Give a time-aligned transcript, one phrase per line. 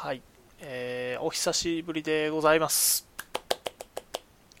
[0.00, 0.22] はい、
[0.60, 3.08] えー、お久しぶりでございます。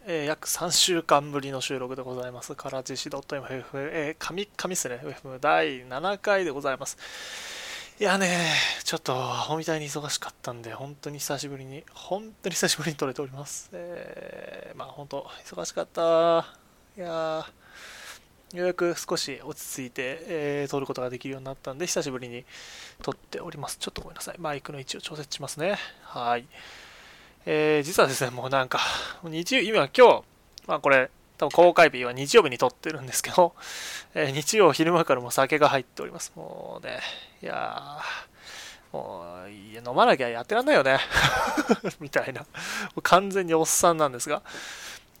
[0.04, 2.56] えー、約3週間ぶりの収録でございます。
[2.56, 6.98] からじし .mff、えー、神、神っすね、FM 第7回でございます。
[8.00, 8.50] いやね、
[8.82, 13.70] ちょっと、ほみたいに忙しかったんで、本当に久しぶりに、本当に久しぶりに撮れております。
[13.74, 16.52] えー、まあ本当、忙しかった。
[16.96, 17.44] いやー、
[18.54, 22.44] ようやく少し落ち着いて、えー、撮ることができるようになったんで、久しぶりに
[23.02, 23.76] 撮っております。
[23.76, 24.36] ちょっとごめんなさい。
[24.38, 25.76] マイクの位置を調節しますね。
[26.02, 26.46] はい。
[27.44, 28.80] えー、実はですね、もうなんか、
[29.22, 30.22] 日曜、今、今日、
[30.66, 33.54] まあこれ、多分公開日は日曜日に撮ってるんですけど、
[34.14, 36.32] えー、日曜昼間からも酒が入っております。
[36.34, 37.00] もうね、
[37.42, 40.98] いやー、もう、いや飲まなきゃやってらんないよね。
[42.00, 42.46] みたいな。
[43.02, 44.42] 完全におっさんなんですが、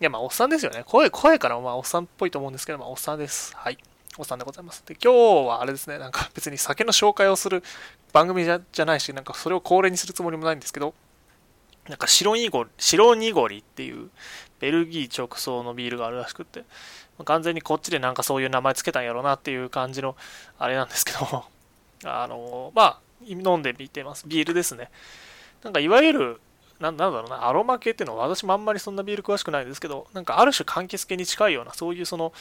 [0.00, 0.84] いや、まあ、おっさんですよね。
[0.86, 3.54] 声、声からまあ、おっさんっぽいと思うんですけど、まあ、おっさんです。
[3.56, 3.78] はい。
[4.16, 4.84] おっさんでございます。
[4.86, 5.12] で、今
[5.44, 7.62] 日はあれですね、なんか別に酒の紹介をする
[8.12, 10.94] 番組じゃじゃないし、なんかそれを恒例にするつもりもないんですけど、
[11.88, 14.10] なんか白濁り、白濁りっていう
[14.60, 16.64] ベルギー直送のビールがあるらしくって、
[17.24, 20.16] 完全にこっちでなんかそういう名前つけたんやろうなっていう感じの
[20.58, 21.44] あれなんですけど、
[22.04, 24.24] あの、まあ、飲んでみてます。
[24.26, 24.90] ビールですね。
[25.62, 26.40] なんかいわゆる
[26.80, 32.32] なんだろうな、アロマ系っていうのは私もあんまりそんなビール詳しくないんですけど、なんかある種柑橘系に近いような、そういうその、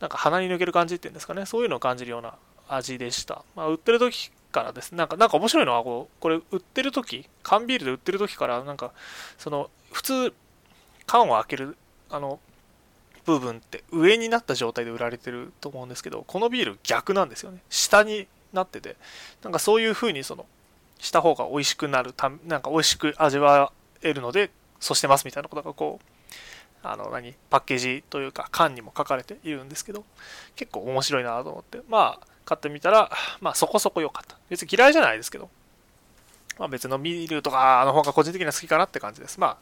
[0.00, 2.34] なんか鼻に抜ける感じっていうんですかね、そういうのを感じるような
[2.68, 3.44] 味でした。
[3.54, 8.92] まあ、売ってる時からですね、なんか、なんか面白いのはこう、これ売ってる時、缶ビールで売ってる時から、なんか、
[9.38, 10.34] その、普通、
[11.06, 11.76] 缶を開ける、
[12.10, 12.40] あの、
[13.24, 17.60] 部分って上になった状態で売られてると思うんですけど、このビール逆なんですよね。
[17.70, 18.96] 下になってて、
[19.42, 20.46] なんかそういう風にその、
[20.98, 23.72] した方が美味しくなるためなんか美味しく味わ
[24.04, 26.06] 得るので、そうしてますみたいなことがこう、
[26.86, 30.04] あの何、パッケージというか缶にも書かれているんですけど、
[30.56, 34.36] 結構面白いなと思って、まあ、買ってみたら、まあそこそこ良かった。
[34.50, 35.48] 別に嫌いじゃないですけど、
[36.58, 39.40] まあ別のビールとかの方が個人的には好きかなって感じです。
[39.40, 39.56] まあ、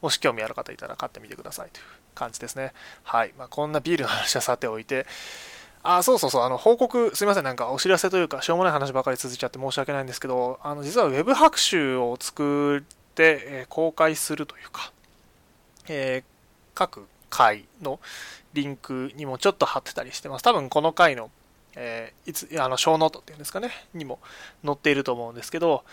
[0.00, 1.84] もし興味ある方いたら買ってみてくださいという
[2.14, 2.72] 感じですね。
[3.04, 3.34] はい。
[3.36, 5.06] まあこんなビールの話はさておいて、
[5.82, 12.84] あ、そうそうそう、あの、報告、すみません、なんかお知らせというか、しょうもない話ばかり続いちゃって申し訳ないんですけど、あの、実は Web 白書を作、
[13.18, 14.92] え公開するというか、
[15.88, 16.24] え、
[16.74, 18.00] 各回の
[18.52, 20.42] リンクにもちょっと貼ってたりしてます。
[20.42, 21.30] 多分この回の、
[21.76, 24.18] え、いつ、あの、ショーノートっていうんですかね、にも
[24.64, 25.84] 載っていると思うんですけど、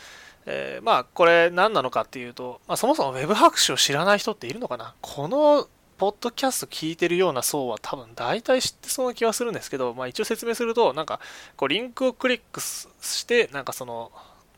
[0.45, 5.67] え、まあ、これ何なのかっていうと、まあ、そもそも Web 白書を知らない人っているのかなこの
[5.99, 11.19] ポッドキャスト聞いてるような層は多分大体知ってそうな気はするんですけど、まあ一応説明すると、なんか、
[11.57, 14.09] こうリンクをクリックして、なんかその、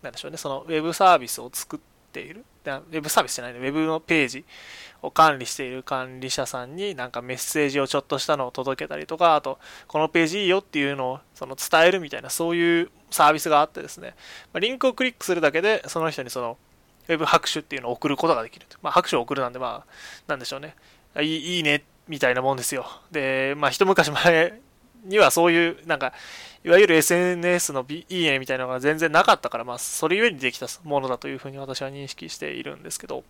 [0.04, 1.80] なんでしょうね、そのウェブサービスを作っ
[2.12, 2.46] ている。
[2.66, 4.46] ウェブサービスじゃないね、ウェブのページ
[5.02, 14.16] を管理している管理者さんになんかメッセージをちょっとしたのを届けたりとか、あと、このページいいよっていうのをその伝えるみたいな、そういうサービスがあってですね、
[14.54, 16.58] まリンクをクリックするだけで、その人にその、
[17.08, 18.68] ウェブ拍手っていうのを送ることができる。
[18.82, 19.94] まあ、拍手を送るなんで、まあ、
[20.28, 20.76] なんでしょうね。
[21.20, 22.86] いいいいね、みたいなもんですよ。
[23.12, 24.62] で、まあ、一昔前
[25.04, 26.14] にはそういう、なんか、
[26.64, 33.24] いわゆる SNS のいいねみたいなのが全然なかったから、まあ、それゆえにできたものだというふうに私は認識しているんですけど、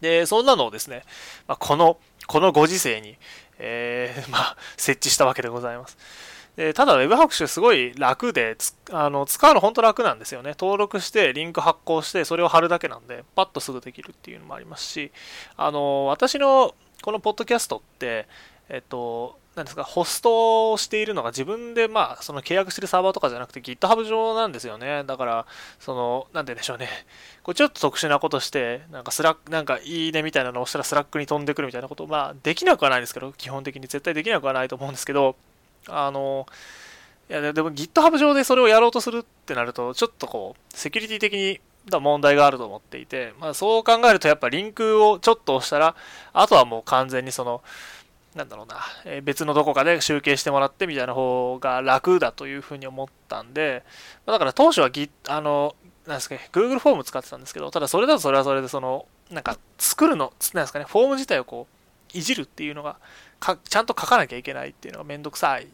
[0.00, 1.04] で、そんなのをですね、
[1.46, 3.16] まあ、この、このご時世に、
[3.58, 5.96] えー、 まあ、設置したわけでございます。
[6.56, 8.58] でただ、Web 拍手すごい楽で
[8.90, 10.50] あの、使うの本当楽なんですよね。
[10.50, 15.12] 登録して、リンク発行して、それを貼るだけなんで、パッとすぐできるっていうのもありますし、
[15.56, 18.28] あの、私のこのポッドキャストって、
[18.68, 25.04] えっと、なんですか、ホストをしているのが自分で、まあ、その契約してるサーバーとかじゃなくて GitHub 上なんですよね。
[25.04, 25.46] だから、
[25.78, 26.88] その、なんて言うんでしょうね。
[27.42, 35.36] これちょっと特殊なことして、なんかスラック、なんかいいねみたいなのをしたらスラックに飛んでくるみたいなこと、まあ、できなくはないんですけど、基本的に絶対できなくはないと思うんですけど、
[35.86, 36.46] あの、
[37.28, 45.94] いや、でも GitHub 上でそれをやろうとするってなると、ちょっとこう、セキュリティ的にだ問題があると思っていて、まあ、そう考えるとやっぱリンクをちょっと押したら、
[46.32, 47.62] あとはもう完全にその、
[48.34, 53.84] なんだろうな、えー、別のどこかで集計してもらってみたいな方が楽だというふうに思ったんで、
[54.26, 55.74] まあ、だから当初はギあの、
[56.06, 61.66] なんですかね、Google フォーム使ってたんですけど、ただそれだとそれはそれで、その、なんか作るの、なんですかね、フォーム自体をこ
[62.14, 62.96] う、いじるっていうのが
[63.38, 65.68] か、ちゃんと書かなきゃいけないっていうのがめんどくさい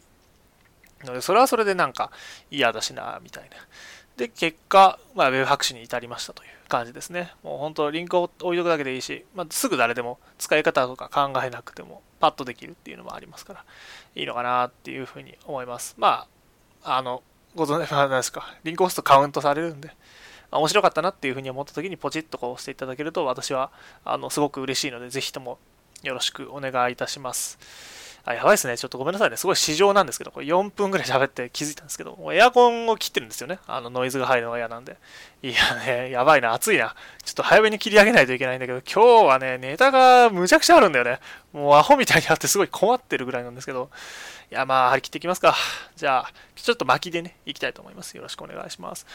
[1.05, 2.11] ので、それはそれでなんか
[2.51, 3.57] 嫌だしな、みたいな。
[4.17, 7.33] で、結果、まあ、ウェブ白紙に至りましたという感じですね。
[7.45, 13.65] もう本当、リンクを置いとくだけでいいし、まあ、すぐ誰でも使い方とか考えなくても、パッとできるっていうのもありますから、
[14.15, 15.95] いいのかなっていうふうに思います。
[15.99, 16.27] ま
[16.83, 17.23] あ、あの、
[17.55, 19.91] ご存知なんですか、リンク押すとカウントされるんで、
[20.51, 23.71] 面白かったなっていうふうに思った時にポチッとこう押していただけると、私は、
[24.05, 25.59] あの、すごく嬉しいので、ぜひとも
[26.03, 27.59] よろしくお願いいたします。
[28.29, 28.77] あ、やばいですね。
[28.77, 29.39] ちょっとごめんなさいね。
[29.39, 33.59] すごい市場なんですけど、これ4分ぐらい喋って気づいたんですけど、もうエアコンを切ってるんですよね。
[33.67, 34.99] あの、ノイズが入るのが嫌なんで。
[35.43, 35.55] いや
[35.87, 36.95] ね、やばいな、暑いな。
[37.25, 41.21] ちょっと早めに切り上げないといけないんだけど、今日はね、ネタがむちゃくちゃあるんだよね。
[41.55, 43.89] もうアホみたいにあってすごい困ってるぐらいなんですけど、
[44.51, 45.57] いや、まあ、張り切っていきますか。
[45.97, 48.15] じゃあ、ちょっと巻きでね、いきたいと思います。
[48.15, 49.07] よろしくお願いします。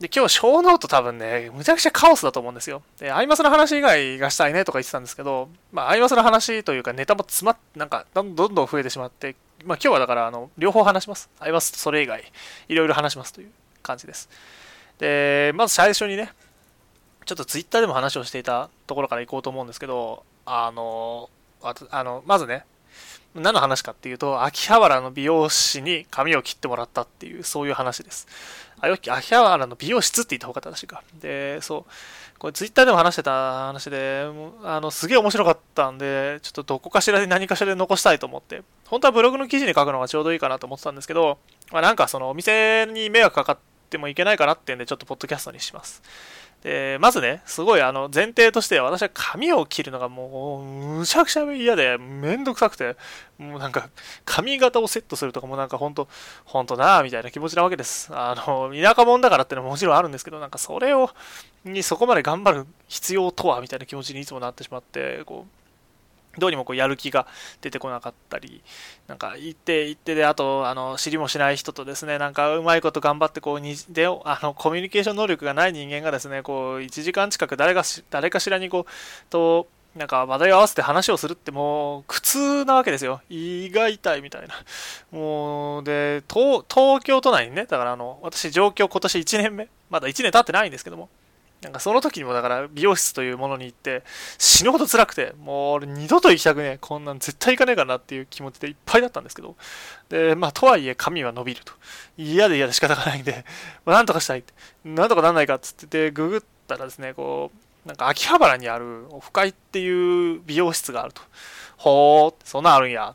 [0.00, 2.82] で、今日、ショーノート多分ね、むちゃくちゃカオスだと思うんですよ。
[2.98, 9.34] で、アイマスの話以外がしたいねとか言ってたんですけど、まあ、アイマスの話というかネタも詰まっ、なんか、どんどん増えてしまって、
[9.64, 11.28] まあ、今日はだから、あの、両方話します。
[11.40, 12.22] アイマスとそれ以外、
[12.68, 13.50] いろいろ話しますという
[13.82, 14.28] 感じです。
[14.98, 16.32] で、まず最初にね、
[17.24, 21.28] ちょっとツイッターでも話をしていたところから行こうと思うんですけど、あの、
[21.62, 22.64] ああのまずね、
[23.34, 28.26] 何の話かっていうと、秋葉原の美容師に髪を切ってもらったっていう、そういう話です。
[28.80, 31.02] あ、よき、秋葉原の美容室って言った方が正しいか。
[31.20, 32.38] で、そう。
[32.38, 34.24] これツイッターでも話してた話で、
[34.62, 41.38] あの、すげえ面白かったんで、ちょっとどこかしらで何かしらで残したいと思って、本当はブログの記事に書くのがちょうどいいかなと思ってたんですけど、
[41.72, 43.58] まあ、なんかそのお店に迷惑かかっ
[43.90, 46.00] てもいけないかなっていうんで、ちょっとポッドキャストにします。
[46.62, 50.64] で、まずね、すごいあの前提として私は髪を切るのがもう
[50.98, 52.96] むちゃくちゃ嫌でめんどくさくて、
[53.38, 53.90] もうなんか
[54.24, 56.08] 髪型をセットするとかもなんかほんと、
[56.44, 58.10] ほんとなぁみたいな気持ちなわけです。
[58.12, 61.10] あの、田舎者だからってのはもちろんあるんですけど、なんかそれを、
[61.64, 65.57] にそこまで頑張る必要とはみたいな気持ちにいつもなってしまって、こう、
[66.38, 67.26] どうにもこうやる気が
[67.60, 68.62] 出てこなかったり、
[69.06, 83.20] なんか行って行ってで、あと、あの、知りもしない人とですね、なんかうまいこと頑張って、こう、にで、あの、コミュニケーション能力がない人間がですね、こう、1時間近く誰かし、誰かしらにこう、と、なんか話題を合わせて話をするってもう苦痛なわけですよ。
[83.28, 84.54] 胃が痛いみたいな。
[85.10, 91.08] もう、で、東東京都内にね、だからあの、私上京今年1年目、まだ1年経ってないんですけども、
[91.62, 94.04] なんかその時にもだから美容室というものに行って
[94.38, 99.56] 死ぬほど辛くてもう俺二度と行きたくねえこんなん絶対行かねえかなっていう気持ちでいっぱいだったんですけど
[100.08, 101.72] でまあとはいえ髪は伸びると。
[102.16, 103.44] 嫌で嫌で仕方がないんで、
[103.84, 104.52] まあ、なんとかしたいって。
[104.84, 107.50] なんとかなんないかっつっててググったらですねこ
[107.84, 111.22] うなんか秋葉原にあるオフ会っていう美容室があると。
[111.76, 113.14] ほーそんなんあるんや。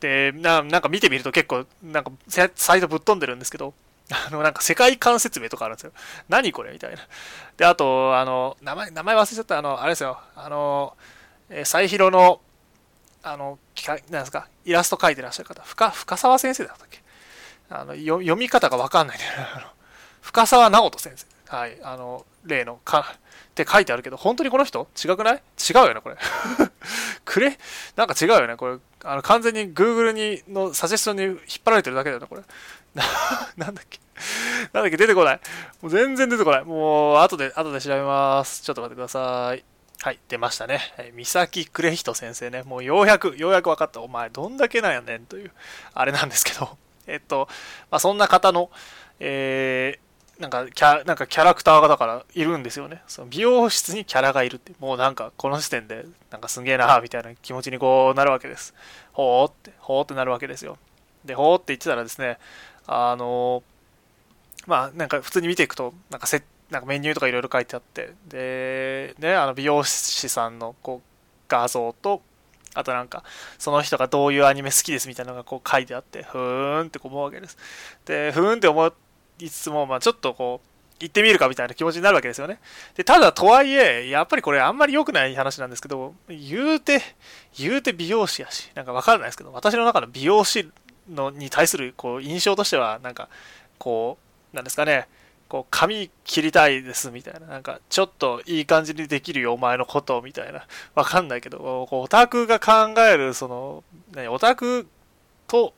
[0.00, 3.72] でなんか見てみると結構なんかサイトぶっ飛んでるんですけど
[4.10, 5.92] あの、なんか世界観説明とかあるんですよ。
[6.28, 6.98] 何これみたいな。
[7.56, 10.18] で、あと、あの、名前、名前忘れちゃった、あの、あれですよ。
[10.34, 10.96] あの、
[11.48, 12.40] えー、サイヒロの、
[13.22, 13.58] あの、
[14.10, 17.00] なんですか、イラスト描いてらっしゃる方、深、深沢先生だったっけ？
[17.70, 19.24] あの、読み方がわかんないね。
[20.20, 21.26] 深沢直人先生。
[21.56, 21.78] はい。
[21.82, 24.88] あの、例の、か、って書いてあるけど、本当にこの人？
[24.96, 25.34] 違くない？
[25.36, 26.16] 違うよね、これ。
[27.24, 27.58] くれ？
[27.96, 28.78] なんか違うよね、これ。
[29.04, 32.42] あの、完全に Google に、のサジェストに引っ張られてるだけだよね、これ。
[33.56, 34.00] なんだっけ？
[34.72, 34.96] なんだっけ？
[34.96, 35.40] 出てこない。
[35.80, 36.64] もう全然出てこない。
[36.64, 38.62] もう、後で、後で調べます。
[38.62, 39.64] ちょっと待ってください。
[40.02, 40.80] はい、出ましたね。
[40.98, 42.62] え三崎呉人先生ね。
[42.64, 44.00] もうようやく、ようやく分かった。
[44.00, 45.52] お前、どんだけなんやねんという、
[45.94, 46.76] あれなんですけど。
[47.06, 47.48] えっと、
[47.90, 48.70] まあ、そんな方の、
[49.20, 53.02] えー、なんかキャ、なんかキャラクターがだからいるんですよね。
[53.06, 58.74] その美容室にキャラがいるって、もうなんかこの時点で、なんかすげえなー、みたいな気持ちにこうなるわけです。
[59.12, 60.78] ほーって、ほーってなるわけですよ。
[61.24, 62.38] で、ほーって言ってたらですね、
[62.86, 63.62] あの
[64.66, 71.08] まあなんか普通に見ていくとなんかせなんかメニューとかいろいろ書いてあってでねあの美容師さんのこう
[71.48, 72.22] 画像と
[72.74, 73.24] あとなんか
[73.58, 77.58] その人がどういうアニメ好きですみたいなのがこう書いてあってふーんって思うわけです
[78.06, 78.92] でふーんって思
[79.38, 82.60] いつつもまあちょっとこう行ってみるかみたいな気持ちになるわけですよね。
[82.94, 87.02] で、ただとはいえ、やっぱりこれあんまり良くない話なんですけど、言うて、
[87.58, 90.70] 言うて美容師やし、なんかわからないですけど、私の中の美容師
[91.12, 93.28] のに対するこう印象としてはなんか
[93.78, 94.18] こ
[94.52, 95.08] うなんですかね。
[95.48, 97.40] こう髪切りたいですみたいな。
[97.46, 100.66] なんかちょっといい感じにできるよお前のことみたいな。
[100.94, 101.58] わかんないけど
[101.90, 104.88] こうオタクが考えるその何オタク
[105.46, 105.74] と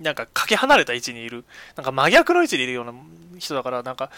[0.00, 1.44] なんかかけ離れた位置にいる
[1.76, 2.92] なんか真逆の位置にいるような
[3.40, 4.10] 人だから、なんか、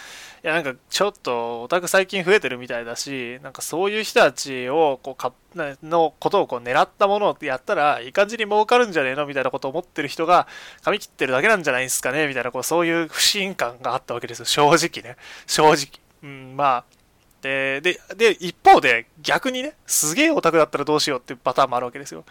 [0.44, 5.32] いや、なんかちょっとオタク最近増えてるみたいだし、なんかそういう人たちを、こう、か、
[5.82, 10.46] のことをこう狙ったものをやったら、いい感じに儲かるんじゃねえのみたいなことを思ってる人が、
[10.82, 14.44] 髪切ってるだけなんじゃないですかねみたいな、こう、そういう不信感があったわけですよ。
[14.44, 15.16] 正直ね。
[15.46, 16.02] 正直。
[16.22, 16.84] うん、まあ、
[17.42, 22.24] で、で、で、一方で逆にね、すげえオタクだったらどうしようっていうパターンもあるわけですよ。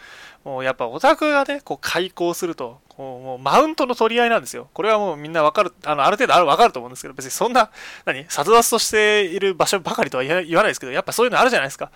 [0.46, 4.70] もうやっぱオタクがね、こう開口すると、こうもうマウントの取り合いなんですよ。
[4.74, 7.70] これはもうみんなわかる、あの、ある程度あるわかると思うんですけど、別にそんな、
[8.06, 11.92] 何、殺伐としている場所ばかりとは言わないですけど、やっぱそういうのあるじゃないですか。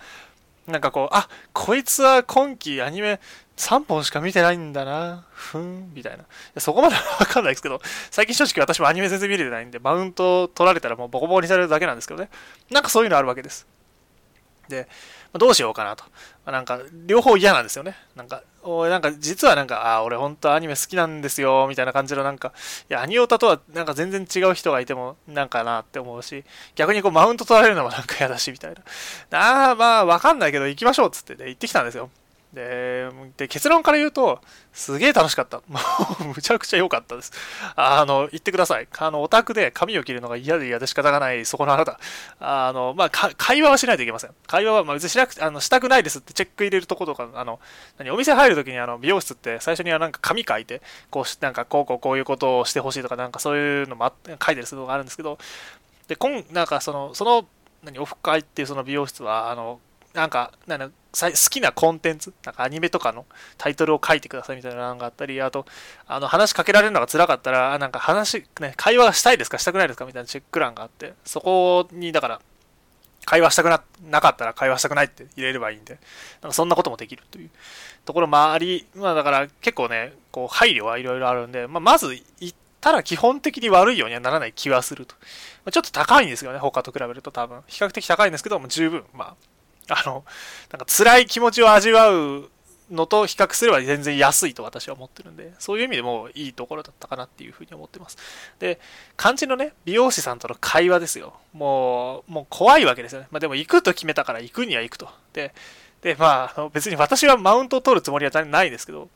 [0.66, 3.20] なんかこう、あ、こいつは今季アニメ
[3.56, 6.24] 3本しか見てないんだな、ふん、みたいな。
[6.24, 12.28] いそこまでは わかんないですけど、最近正直私もアニメ全然見れてないんで、マウント取られたらもうボコボコにされるだけなんですけどね。
[12.70, 13.66] なんかそういうのあるわけです。
[14.68, 14.88] で、
[15.32, 16.04] まあ、どうしようかなと。
[16.04, 16.10] ま
[16.46, 17.96] あ、なんか、両方嫌なんですよね。
[18.14, 22.52] なんか、おなんか実はなんか、ああ、俺本当アニメ好きなんですよ、みたいな感じのなんか、
[22.90, 26.44] いや、アニオタとはなんか全然違う人がいてもなんかなって思うし、
[26.74, 28.74] 逆にこうマウント取られるのもなんか嫌だし、みたい
[29.30, 29.38] な。
[29.38, 32.10] ああ、まあわかんないけど行きましょうつってね、行ってきたんですよ。
[32.56, 34.40] で、で結論から言うと、
[34.72, 35.58] すげえ楽しかった。
[35.68, 35.78] も
[36.20, 37.30] う、むちゃくちゃ良かったです。
[37.76, 38.88] あの、言ってください。
[38.96, 42.00] あの、オタクで髪を切るのが嫌で嫌で仕方がない、そこのあなた。
[42.40, 44.30] あの、まあ、会話はしないといけません。
[44.46, 47.60] 会話は、まあ、別にしなくあのしたくないですってチェック入れるとことか、あの、
[47.98, 55.36] 何、お店入るときにあの、美容室って最初にはなんか紙書いて、こう、なんかこうこうこういうことをしてほしいとか、なんかそういうのも書いてるするのがあるんですけど、
[56.08, 57.46] で、今、なんかその、その、
[57.82, 59.80] 何、オフ会っていうその美容室は、あの、
[60.16, 60.94] なんか、なん好
[61.50, 63.26] きなコンテンツ、なんかアニメとかの
[63.58, 65.66] タイトルを書いてくださいみたいなのがあったり、あと、
[66.06, 72.40] あの話しかけられるのが辛かったら、なんか話、ね、会話がしたいですかしたくないですかみたいなチェック欄があって、そこに、だから、
[73.26, 75.98] 会話したくななかったら会話したくないって入れればいいんで、
[76.40, 77.50] なんかそんなこともできるという
[78.06, 85.16] ところもあり、まあだから結構ね、こう配慮はいろいろあるんで、まあ、まず行ったら基本的に悪いようにはならない気はすると。
[85.64, 87.62] まあ、ちょっと高いんですよね、他と比べると多分。
[87.66, 89.34] 比較的高いんですけども、十分、まあ、
[89.88, 90.24] あの、
[90.72, 92.50] なんか辛い気持ちを味わう
[92.90, 98.16] のと比較すれば全然安いと私は思ってるんで、そういう意味でもいいところだったかなっていうふうに思ってます。
[98.58, 98.80] で、
[99.16, 101.34] 肝心のね、美容師さんとの会話ですよ。
[101.52, 103.28] もう、もう怖いわけですよね。
[103.30, 105.08] まあでも行くと決めたから行くには行くと。
[105.32, 105.52] で、
[106.02, 109.08] で、まあ、別に私はマウントを取るつもりはないですけど、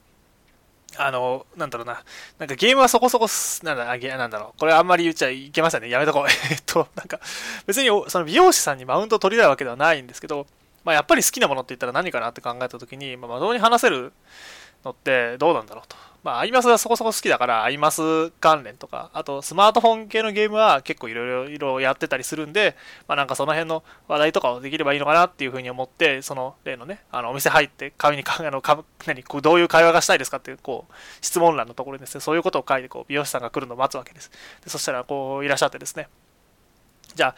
[0.97, 2.03] あの、なんだろうな。
[2.39, 3.29] なんかゲームはそこそこ、
[3.63, 3.85] なんだ、
[4.17, 4.59] なんだろう。
[4.59, 5.89] これあんまり言っちゃいけませんね。
[5.89, 6.27] やめとこう。
[6.51, 7.21] えっと、なんか、
[7.67, 10.47] 別にその美容師さんにマウントを取りたいわけではないんですけど、
[10.85, 14.13] まあ、やっぱり好きなものって言ったら何かなって考えた時に、まあ、窓に話せる
[14.85, 15.97] のってどうなんだろうと。
[16.23, 22.77] まあ、アイマスはそこそこ好きだから、アイマス関連とか、あとスマートフォン系のゲームは結構いろいろやってたりするんで、
[23.09, 34.31] まあなんかその辺の話題とかをできればいいのかなっていうふうに思って、その例のね、あのお店入って紙にか あのか何こうどういう会話がしたいですかっていうこう質問欄のところにですね、そういうことを書いてこう美容師さんが来るのを待つわけです。
[34.63, 36.09] でそしたらこういらっしゃってですね、
[37.15, 37.35] じゃ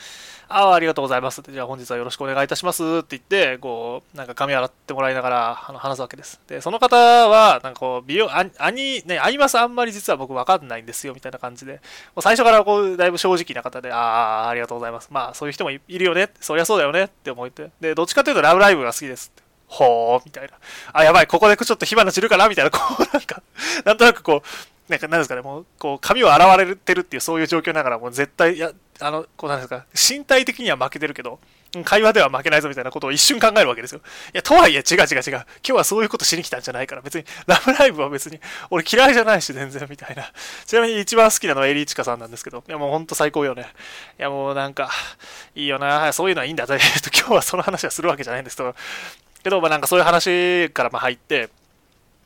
[0.49, 1.41] あ、ああ、りがとうございます。
[1.41, 2.83] って、じゃあ本日はよろしくお願いいたします。
[2.83, 6.41] って言って、こう、なんか髪洗ってもらいながらあの話すわけです。
[6.47, 11.79] で、その方は、なんかこう、美容、あ、あに、ね、アイマスあんまり実は僕わかんないんですよ、みたいな感じで、も
[12.17, 15.09] う最初からこう、だいぶ正直な方で、ああ、ありがとうございます。
[15.11, 17.05] まあ、そういう人もいるよね、そりゃそうだよね。
[17.05, 19.33] って思って、で、どっちかというとラブライブが好きです。
[19.35, 19.43] って。
[19.69, 20.51] ほー、みたいな。
[20.93, 22.47] あ、やばい、ここでちょっと火花散るかな？
[22.51, 23.43] みたいな、こう、なんか、
[23.87, 24.49] なんとなくこう、
[24.93, 31.41] なんか、なんですかね、もう、こう、髪を洗われてるっていう、そういう状況ながら、もう絶対、や、あの、こうなんですか、身体的には負けてるけど、
[31.85, 34.03] 会話では負けないぞみたいなことを一瞬考えるわけですよ。
[34.35, 35.33] いや、とはいえ、違う違う違う。
[35.33, 40.31] 今日はそういうことしに来たんじゃないから、別に、ラブライブは別に、俺嫌いじゃないし、全然、みたいな。
[40.67, 43.67] ちなみに一番好きなのはエリーチカさんなんですけど、いや、もうほんと最高よね。
[44.19, 44.91] いや、もうなんか、
[45.55, 46.67] いいよな、そういうのはいいんだ。
[46.67, 46.81] と、 今
[47.29, 48.75] 日はその話はするわけじゃないんですけど、
[49.43, 51.49] けど、まあなんかそういう話からま入って、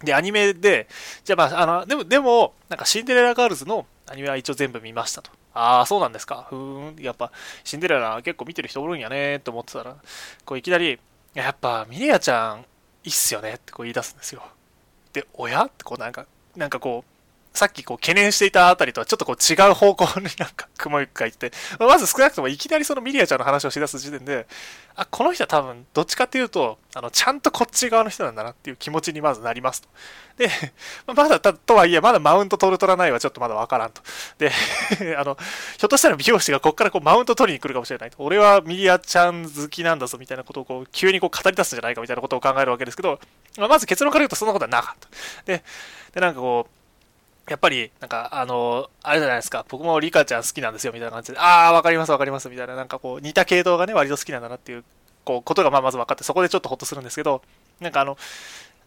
[0.02, 0.88] で、アニメで、
[1.24, 5.30] じゃあまあ、あの、でも、でも、なんかシンデレラガールズのアニメは一応全部見ましたと。
[5.54, 6.46] ああ、そうなんですか。
[6.50, 7.02] ふーん。
[7.02, 7.32] やっぱ、
[7.64, 9.96] シンデレラ結構見てる人おるんやねって思ってたら、
[10.44, 10.98] こういきなり、
[11.34, 12.60] やっぱ、ミレアちゃん、
[13.04, 14.42] いいっすよねってこう言い出すんですよ。
[15.12, 16.26] で、親ってこうなんか、
[16.56, 17.15] なんかこう、
[17.56, 24.46] さっきこう懸念していたあたりとはちょっとこう違う方向になんか雲行くがいって、まず少なくともいきなりそのミリアちゃんの話をしだす時点で、
[24.94, 29.88] あ、この人は多分どっちかっていうと、あの、ちゃんとこっち側の人なんだなっていう気持ちにまずなりますと。
[30.38, 30.48] で、
[31.06, 34.02] まだた、とはいえ、まだマウント取る取らないはちょっとまだわからんと。
[34.38, 34.50] で、
[35.18, 35.36] あの、
[35.78, 38.16] ひょっとしたら美容師がこっからこうマウント取りに来るかもしれないと。
[38.20, 43.20] 俺はミリアちゃん好きなんだぞみたいなことをこう急にこう語り出すんじゃないかみたいなことを考えるわけですけど、
[43.58, 45.08] ま、まず結論から言うとそんなことはなかった。
[45.44, 45.62] で、
[46.14, 46.76] で、なんかこう、
[47.48, 54.84] やっぱり、なんか、あの、あれじゃないですか、僕もリカちゃん好きなんですよ、みたいな感じで、ああ、わかります、わかります、みたいな、なんかこう、似た系統がね、割と好きなんだなっていう、
[55.24, 57.42] こう、ことがまあまず分かって、そこでちょっとほっとするんですけど、
[57.80, 58.18] なんかあの、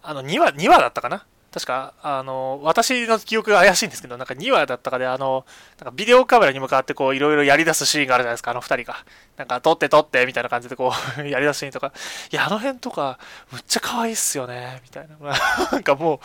[0.04, 1.26] あの、2話、2話だったかな？
[1.52, 5.46] 確か、あの、私の記憶が怪しいんですけど、なんか2話だったかで、あの、
[5.80, 9.04] なんかビデオカメラに向かってこう、いろいろやり出すシーンがあるじゃないですか、あの2人が。
[9.36, 11.92] なんか、撮って撮って、みたいな感じでこう やり出すシーンとか。
[12.32, 13.18] いや、あの辺とか、
[13.52, 15.18] むっちゃ可愛いっすよね、みたいな。
[15.72, 16.20] なんかもう、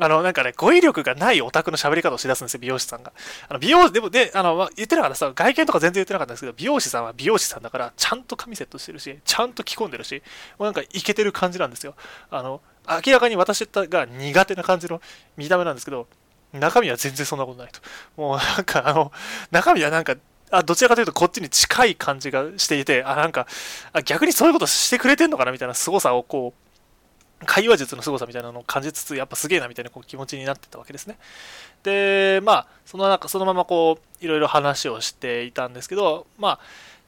[0.00, 3.12] あの、なんかね、語彙力がないオタクの喋り方をしだすんですよ、美容師さんが。
[3.48, 10.22] あの、美容師、でも、で、あの、言ってなかったさ、外見とか全然言ってなかったんですけど、美容師さんは美容師さんだから、ちゃんと髪セットしてるし、ちゃんと着込んでるし、
[10.58, 11.94] もうなんかイケてる感じなんですよ。
[12.30, 15.00] あの、明らかに私が苦手な感じの
[15.36, 16.08] 見た目なんですけど、
[16.52, 17.80] 中身は全然そんなことないと。
[18.16, 19.12] もうなんか、あの、
[19.50, 20.16] 中身はなんか、
[20.50, 23.46] あどちらかというとこっちに近い感じがしていて、あ、なんか、
[23.92, 26.61] あ逆にそういうことしてくれてんのかなみたいな凄さをこう、
[27.46, 31.18] 会話術の凄さみたいなのを感じつつ、やっぱすげえなみたいなこう気持ちになってたわけですね。
[31.82, 36.58] で、まあ、その中、そのままこう、いろいろ話をしていたんですけど、まあ、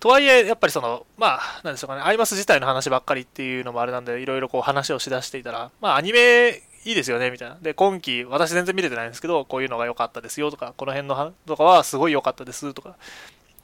[0.01, 7.57] とはいえ、やっぱりその、まあ、なんでしょうかね、アイマス自体の話ばっかりっていうのもあれなんで、いろいろこう話をしだしていたら、まあ、アニメいいですよね、みたいな。
[7.61, 12.97] で、今期、私全然見れてないんですけど、こういうのが良かったですよとか、この辺のとかはすごい良かったですとか、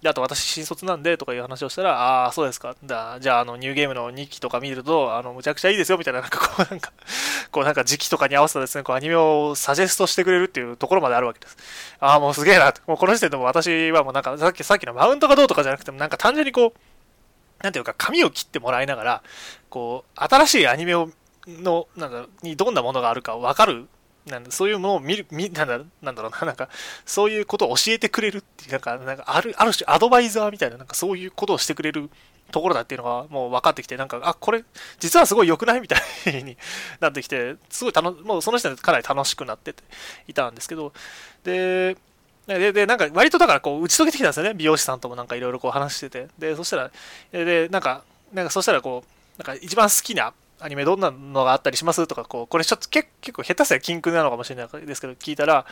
[0.02, 2.74] で、あと私新卒なんでとかいう話をしたら、ああ、そうですか。
[2.84, 6.92] だじゃあ、あの、ニューゲームの2期とか見ると、あの、むちゃくちゃいいですよ、みたいな、なんかこう、なんか、
[7.52, 11.56] こうなんか時期とかに合わせたですね、こうアニメをサジェストしてくれるっていうところまであるわけです。
[12.00, 12.72] ああ、もうすげえな。
[12.86, 19.22] もうこの時点でも私はもうなんか、さっき、さっきのマウントがどうとかじゃなくても、なんか単純にこう、なんていうか、髪を切ってもらいながら、
[19.68, 21.10] こう、新しいアニメを、
[21.46, 23.86] の、なんだにどんなものがあるか分かる
[24.26, 26.68] なんだそういうものを見る、見なんだなんだろうな、なんか、
[27.06, 32.10] そういうことを教えてくれるっていう、なんか、なんかある、ある種アドバイザーみたいな、なんかそういうことをしてくれる
[32.50, 34.64] ところだっていうのがもう分かってきて、なんか、あ、これ、
[34.98, 36.56] 実はすごい良くないみたいに
[37.00, 39.82] なってきて、すごい楽、もうその時点でかなり楽しくなってて
[40.28, 40.92] いたんですけど、
[41.44, 41.96] で、
[42.46, 46.28] で、でなんか割とだからこう打ち解けてきたんですよね、美容師さんともなんかいろいろこう話してて。
[46.38, 46.90] で、そしたら、
[47.32, 55.66] で、なんか、なんかそしたらこう、なんか一番好きなアニメどんなのがあったりしますとか、こう、これちょっと結構下手すりゃ禁句なのかもしれないですけど、聞いたら、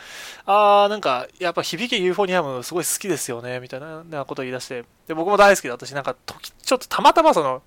[0.45, 6.15] あー、なんか、やっぱ響けユーフォニアムすごい好きですよね、みたいなことを言い出して、で、僕も大好きで、私なんか、
[6.61, 7.61] ちょっとたまたまその、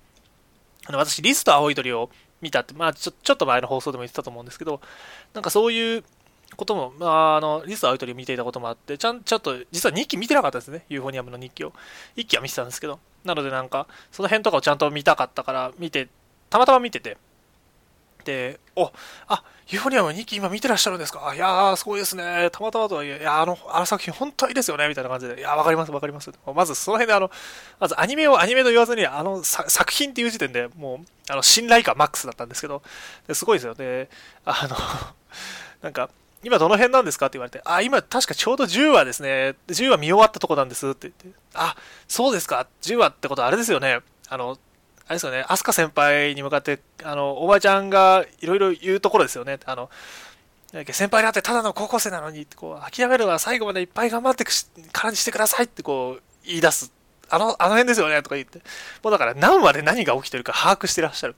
[0.85, 2.09] あの私、リスト青い鳥を
[2.41, 4.81] 見たって、まあちょ、ちょっと前の放送でも言ってたと思うんですけど、
[5.33, 6.03] なんかそういう
[6.55, 11.73] ことも、まあ、あの、リスト青い鳥を見ていたこともあって、ちゃん、ちょっと、実は2期見てなかったですね、ユーフォニアムの日記を。
[12.15, 16.09] 1期は見てたんですけど、なのでなんか、その辺とかをちゃんと見たかったから、見て、
[16.53, 17.17] たまたま見てて、
[18.25, 18.91] で、お、
[19.27, 21.33] あ、ユーフォニアム2期今見てらっしゃるんですか？
[21.33, 22.49] いやー、すごいですね。
[22.51, 24.87] たまたまとはいえ、いや、あの、あの作品本当にいいですよね。
[24.87, 26.31] みたいな感じで、いや、わかります、わかります。
[26.53, 27.31] まずその辺であの、
[27.79, 32.83] まずアニメをアニメと言わずに、あの作品っていう時点でもう、あの、信頼感マックスだったんですけど、
[33.33, 33.73] すごいですよ。
[33.73, 34.09] で、
[34.45, 34.77] あの
[35.81, 36.11] なんか、
[36.43, 39.55] 今どの辺なんですかって言われて、あ、今確かちょうど10話ですね。
[39.69, 41.75] 10話見終わったとこなんですって言って、あ、
[42.07, 42.67] そうですか。
[42.83, 44.01] 10話ってことあれですよね。
[44.29, 44.57] あの、
[45.13, 49.59] れですよね、飛鳥先輩に向かって、あの、おばちゃんがいろいろ言うところですよね。
[49.65, 49.89] あの、
[50.91, 54.51] 先輩になってただの高校生なのに、こう、諦めるは最後までいっぱい頑張ってか
[55.03, 56.91] らにしてくださいってこう、言い出す。
[57.29, 58.59] あの、あの辺ですよねとか言って。
[59.03, 61.35] もうだから何話で何が起きてるか把握してらっしゃる。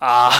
[0.00, 0.30] あ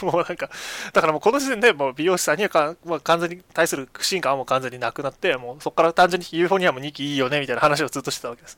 [0.00, 0.50] あ、 もうなんか、
[0.92, 8.56] だからもうこの時点でもう美容師さんにはか、まあ、完全に対する不信感はもう完全になくなって、もうそこから単純にユーフォニアム2期いいよねみたいな話をずっとしてたわけです。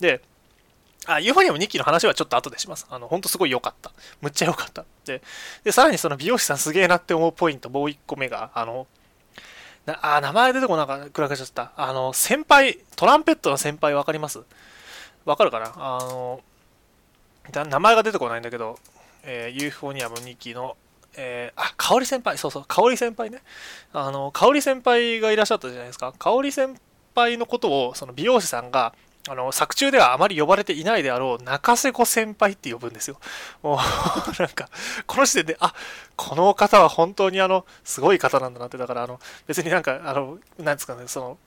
[0.00, 0.22] で、
[1.14, 2.86] あ、ユーフォニアム2期の話はちょっと後でします。
[2.90, 3.92] あの、ほんとすごい良かった。
[4.20, 4.84] むっちゃ良かった。
[5.04, 5.22] で、
[5.64, 8.86] で、さらにその美容師さんすげえなって思うポイント、もう1個目が、あの、
[9.86, 11.72] なあ、名前出てこなか暗くらかちゃった。
[11.76, 14.40] あの、先輩、トランペットの先輩わかります？
[15.24, 15.72] わかるかな？
[15.76, 16.40] あの、
[17.52, 18.78] 名前が出てこないんだけど、
[19.22, 20.76] えー、ユーフォニアム2期の、
[21.16, 23.42] えー、あ、香織先輩、そうそう、香織先輩ね。
[23.92, 26.14] あの、香織先輩がいらっしゃったじゃないですか。
[26.18, 26.78] 香織先
[27.14, 28.94] 輩のことを、その美容師さんが、
[29.28, 33.18] あの、作中ではあまり呼ばれていないであろう中瀬子先輩って呼ぶんですよ。
[33.62, 33.76] もう
[34.40, 34.68] なんか、
[35.06, 35.74] この時点で、あ、
[36.16, 41.38] この方は本当にあの、すごい方なんだなって、だからあの、別になんか、あの、なんですかね、その、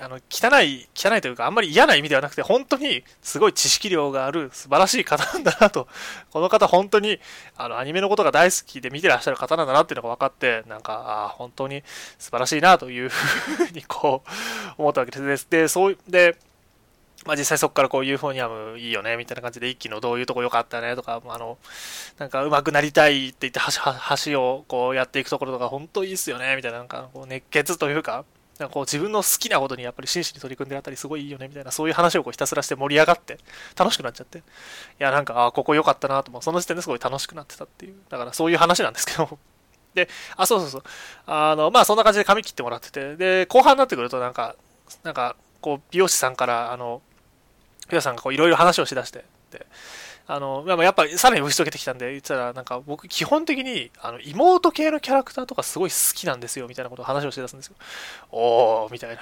[0.00, 5.86] あの、汚い、汚いというか、あんまり嫌な意味ではなくて、本当にすごい知識量がある素晴らしい方なんだなと、
[6.32, 7.20] この方本当に、
[7.56, 11.84] あの、アニメのことが大好きで見てらっしゃる方なんだなっていうのが分かって、なんか、ああ、本当に
[12.18, 14.30] 素晴らしいなというふうにこう、
[14.78, 15.46] 思ったわけです。
[15.48, 16.36] で、そう、で、
[17.24, 21.58] まあ、実際そこからこうユーフォニアムいいよねみたいな感じで一気のどういうとこ良かったねとか、あの、
[22.18, 28.24] なんか上手くなりたいって言って橋橋をこうやっていくところとか本当いいっすよねみたいななんかこう熱血というか、
[28.58, 33.38] なんかこう自分の好きなことにやっぱり真摯に取り組んであったりすごいいいよねみたいなそういう話をこうひたすらして盛り上がって
[33.76, 34.38] 楽しくなっちゃって。
[34.38, 34.42] い
[34.98, 37.94] やなんかあここ良かったなともその時点ですごい楽しくなってたっていう。
[38.08, 39.38] だからそういう話なんですけど。
[39.94, 40.82] であそうそうそう。
[41.26, 43.16] あのまあそんな感じで髪切ってもらってて。
[43.16, 44.54] で後半になってくるとなんか
[45.02, 47.02] なんかこう美容師さんからあの
[47.88, 49.66] 皆さんがこういろいろ話をしだしてで
[50.26, 57.74] あのやっぱりさらに打ち解けてきたんで言ったらなんか僕基本的にあの妹系のキャラクターとかすごい好きなんですよみたいなことを話をして出すんですよ。
[58.32, 59.20] おーみたいな。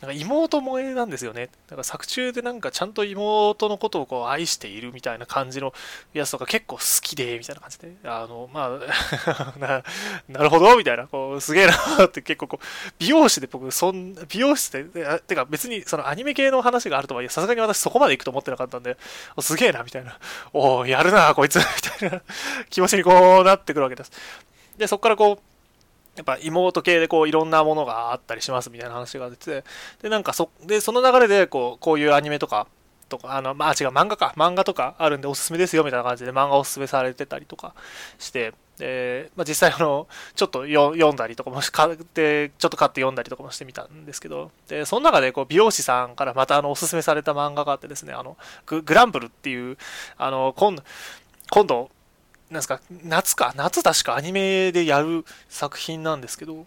[0.00, 1.50] なんか妹萌えなんですよね。
[1.66, 5.74] だから作中でなんかちゃんと妹のことをこう愛しているみたいな感じの
[6.14, 9.82] やつとか結構好きで、みたいな感じで、あの、まあ な、
[10.28, 12.66] なるほど、みたいな、こう、すげえなって結構こう、
[12.98, 14.84] 美容師で僕、そん、美容師で、
[15.20, 18.96] てか別にそのアニメ系の話があるとはいえ、さすがに私そこまで行くと思ってなかったんで、
[19.40, 20.18] すげえな、みたいな、
[20.54, 21.64] おおやるな、こいつ、み
[21.98, 22.22] たいな
[22.70, 24.10] 気持ちにこうなってくるわけです。
[24.78, 25.49] で、そこからこう、
[26.20, 29.64] やっぱ妹系でこういろんなものがあったりしますみたいな話が出て
[30.02, 32.66] でなんかそでその流れでこうこういうアニメとか
[33.08, 34.34] とかあのまあ違う漫画か。
[34.36, 37.74] 漫画とかあるんでおすすめですよみたいな感じで漫画おすすめされてたりとか
[38.18, 49.76] してで、まあ、実際あの、ちょっと読んだりとかもし、買って、ちょっと買って読んだりとかもしてみたんですけど、で、その中でこう美容師さんからまたあの、おすすめされた漫画があってですね、あの、グランブルっていう、
[50.16, 50.76] あの、今、
[51.50, 51.90] 今度、
[52.50, 56.66] なんすか、夏か、夏確かアニメでやる作品なんですけど、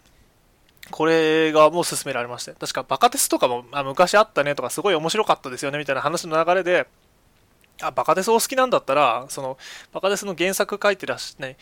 [0.90, 6.86] これがもう勧められまして、確かバカテスとかもあ昔あったねとかすごい面白かったですよねみたいな話の流れで、
[7.82, 9.58] あ、バカデスお好きなんだったら、その、
[9.92, 11.56] バカデスの原作書いてらっし,、ね、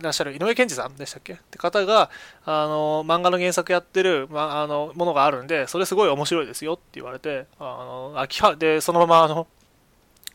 [0.00, 1.34] らっしゃる井上健二さんでしたっけ？
[1.34, 2.10] って方が、
[2.44, 9.46] あの、漫画の原作やってる、ま、あの、ものがあるんで、それすごい面白いですよって言われて、あの、秋葉、で、そのまま、あの、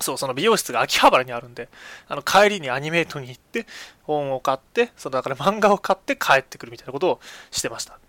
[0.02, 1.70] そう、その美容室が秋葉原にあるんで、
[2.08, 3.66] あの、帰りにアニメートに行って、
[4.04, 7.20] 本を買って、その、だから漫画を買って帰ってくるみたいなことを
[7.52, 8.00] してました。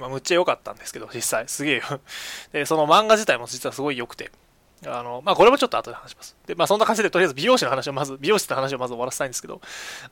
[0.00, 2.00] まあ、むっちゃ良かったんですけど、実際、すげえよ
[2.52, 4.32] で、その漫画自体も実はすごい良くて、
[4.86, 6.36] あの、まあ、これもちょっと後で話します。
[6.46, 9.60] で、まあ、そんな感じで、とりあえず美容師の話をまず、美容師の話をまず終わらせたいんですけど、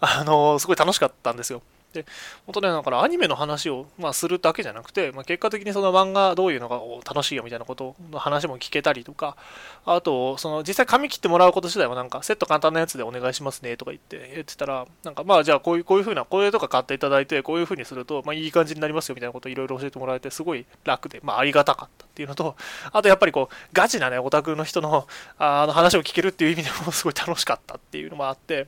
[0.00, 1.62] あの、すごい楽しかったんですよ。
[1.92, 2.06] で、
[2.46, 9.36] 本当ね、だからアニメの話を、まあ、するだけじゃなくて、まあ、結果的にその漫画どういうのが楽しいよみたいなことの話も聞けたりとか、
[9.84, 22.56] あと、その実際髪切ってもらうこと自体はなんか、セット簡単なやつでお願いしますねとか言って言ってたら、なんかまあじゃあこういう、こういう風な、これとか買っていただいて、こういう風にすると、まあいい感じになりますよみたいなことをいろいろ教えてもらえて、すごい楽で、まあありがたかったっていうのと、
[22.92, 25.06] あとやっぱりこう、ガチなね、オタクの人の
[25.38, 28.66] あの話を聞けるっていう意味でもすごい楽しかったっていうのもあって、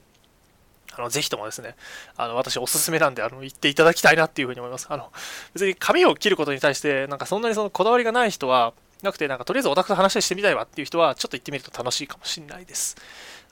[0.97, 1.77] あの、ぜひともですね、
[2.17, 4.87] あの、私おすすめなんで、あの、言っていただきたいなっていうふうに思います。
[4.91, 5.11] あの、
[5.53, 12.97] 別に髪を切ることに対して、なんかそんなにそのこだわりがない人は、なくて、なんかとりあえずオタクと話してみたいわっていう人は、ちょっと行ってみると楽しいかもしれないです。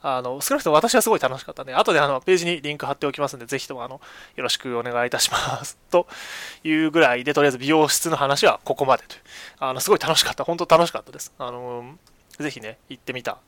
[0.04, 4.00] あの、少なくとも私はすごい楽しかったんで、後であの、ページにリンク貼っておきますんで、ぜひともあの、
[4.34, 5.78] よろしくお願いいたします。
[5.90, 6.08] と
[6.64, 9.20] いうぐらいで、とりあえず美容室の話はここまでという。
[9.60, 10.44] あの、すごい楽しかった。
[10.44, 11.32] 本当楽しかったです。
[11.38, 11.96] あの、
[12.38, 13.38] ぜひね、行ってみた。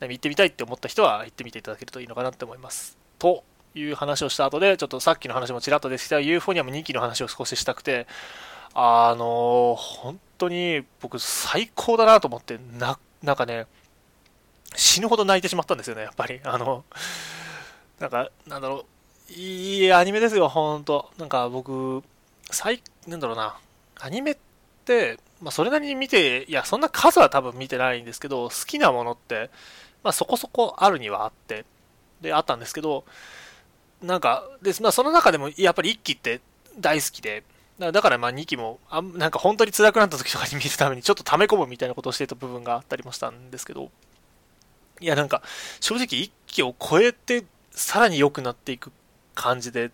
[0.00, 3.03] 行ってみたいって思った人は行ってみていただけるといいのかなって思います。
[3.18, 8.06] という話をした後で、ちょっとさっきの話もちらっと出てきたユーフォニアム2期の話を少ししたくて、
[8.74, 13.66] あの本当に僕最高だなと思って、な、なんかね、
[14.76, 16.40] 死ぬほど泣いてしまったんですよね、やっぱり。
[16.44, 16.84] あの、
[18.00, 18.84] なんか、なんだろ
[19.30, 21.10] う、いいアニメですよ、ほんと。
[21.18, 22.02] なんか僕、
[22.50, 23.56] 最、なんだろうな、
[24.00, 24.36] アニメっ
[24.84, 29.50] て、まあ、それなりに見て、いや、そんな数は多分見てないんですけど、好きなものって、
[30.02, 31.64] まあ、そこそこあるにはあって、
[32.24, 33.04] で、あったんですけど、
[34.02, 36.40] なんか、でまあ、その中でもやっぱり1期って
[36.78, 37.44] 大好きで、
[37.78, 43.90] だからまあ2期もあなんか本当に辛くなった時とかに見るためにちょっと溜め込むみたいなことをしてた部分があったりもしたんですけど、
[45.00, 45.42] いやなんか
[45.80, 48.92] 正直1期を超えてさらに良くなっていく
[49.34, 49.90] 感じで、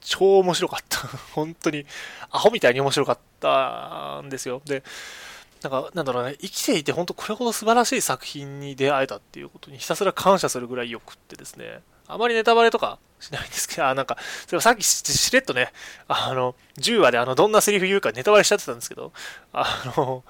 [0.00, 0.98] 超面白かった。
[1.34, 1.86] 本当に、
[2.30, 4.62] アホみたいに面白かったんですよ。
[4.64, 4.82] で、
[5.64, 15.72] なんか、なんだろうね、生きていて本当これほど素晴らしい作品に出会えたっていうことにひたすら感謝するぐらい良くってですね、あまりネタバレとかしないんですけど、あ、なんか、それさっきしれっとね、
[16.06, 19.12] あの、10話であの、どんなセリフ言うかネタバレしちゃってたんですけど、
[19.54, 20.22] あの、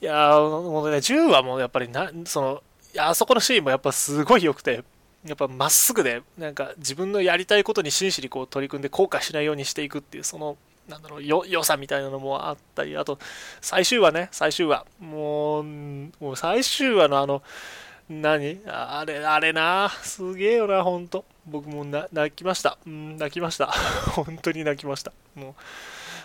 [0.00, 2.62] いやもうね、10話もやっぱりな、その、
[2.94, 4.82] いや、あそこのシーンもやっぱすごい良くて、
[5.26, 10.56] やっぱまっすぐで、なんか自分のやりたいことに真摯にこう取り組んで後悔しないようにしていくっていう、その、
[10.90, 13.18] なんだろう、よ、良さみたいなのもあったり、あと、
[13.60, 14.84] 最終話ね、最終話。
[14.98, 17.42] もう、もう最終話のあの、
[18.10, 18.60] 何？
[18.66, 19.88] あれ、あれな。
[20.02, 21.24] すげえよな、ほんと。
[21.46, 22.76] 僕も泣きました。
[22.84, 23.68] うん、泣きました。
[24.12, 25.12] 本当に泣きました。
[25.36, 25.54] もう、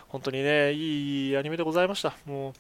[0.08, 2.14] 本当にね、いいアニメでございました。
[2.26, 2.54] もう、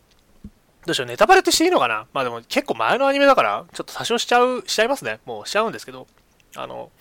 [0.85, 2.05] どうしよう、ネタバレってしていいのかな？
[2.13, 5.19] まあでも結構前のアニメだから、ちょっと多少しちゃう、しちゃいますね。
[5.25, 6.05] もうしちゃうんですけど、
[6.55, 6.91] あの、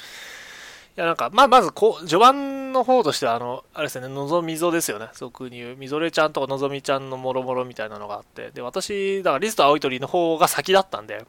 [0.97, 5.09] やなんか、まあまずこう、序盤の方としては、あの、あれですね、のぞみぞですよね。
[5.15, 11.25] 俗に言う、みぞれちゃんとかのぞみちゃんのもろもろみたいなのがあって、で、私、だからリスト青い鳥の方が先だったんで、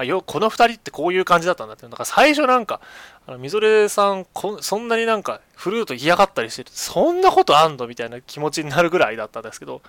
[0.00, 1.82] あよこの2人ってこういう感じだったんだって。
[1.82, 2.80] なんか最初なんか、
[3.26, 9.82] あのみぞれさんこ、そんなになんかフルート嫌がったりしてる、そんなことあんのみたいな気持ちになるぐらいだったんですけど、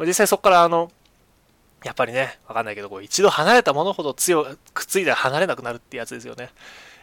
[0.00, 0.90] 実際そこからあの、
[1.84, 6.50] やっぱりね、わかんないけど、こう一度離れたものほど強くっついたら離れなくなるってやつですよね。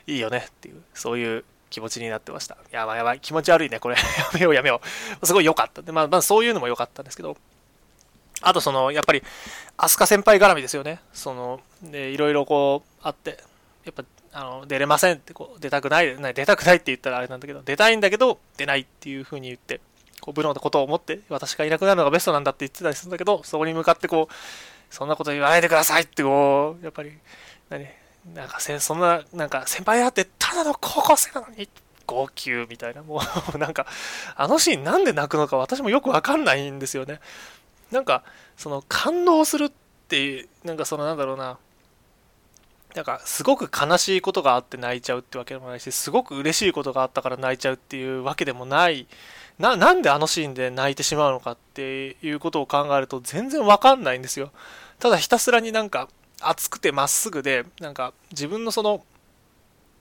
[0.06, 1.44] いいよねっていう、そういう
[1.76, 2.56] 気持ちになってました。
[2.72, 3.98] やばいやばい、気持ち悪いね、これ。
[4.00, 4.02] や
[4.34, 4.80] めようやめよ
[5.22, 5.26] う。
[5.26, 5.82] すごい良かった。
[5.82, 7.36] で、まあ、まあ、そういうのも良かったんですけど、
[8.42, 9.22] あとその、やっぱり、
[9.76, 11.02] 飛鳥先輩絡みですよね。
[11.12, 13.44] その、で、いろいろこう、あって、
[13.84, 19.82] やっぱ、あの、出れませんって、こう、出たくない、出たくないって言ったらあれなんだけど、出たいんだけど、出ないっていう風に言って、
[20.22, 24.34] こう、部のことを思って、私がいなくなるのがベストなんだって言ってたりするんだけど、そこに向かってこう、
[24.90, 27.12] そんなこと言わないでくださいって、こう、やっぱり、
[27.68, 27.86] 何、
[28.34, 31.70] なんかせ、そんな、なんか、先輩だって、ただの高校生なのに、
[32.08, 33.22] 号泣みたいな、も
[33.54, 33.86] うなんか、
[34.36, 37.20] あのシーンなんで泣くのか私もよくわかんないんですよね。
[37.92, 38.24] なんか
[38.58, 39.72] その感動するっ
[40.08, 41.58] ていうなんかそのなんだろうな
[42.96, 49.08] なんかすごく悲しいことがあって泣いちゃうってわけでもないしすごく嬉しいことがあったから泣いちゃうっていうわけでもない
[49.60, 54.52] ななんであのシーンで泣いてしまうのかっていうことを考えると全然わかんないんですよ
[55.00, 56.08] ただひたすらになんか
[56.42, 59.04] 熱くてまっすぐでなんか自分のその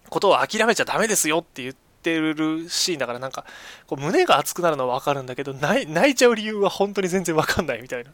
[0.08, 3.46] ことを諦めちゃダメですよって言ってるシーンだからなんか
[3.86, 8.10] こう胸が熱くなるのはわかるんだけど泣いちゃう理由は本当に全然わかんないみたいな。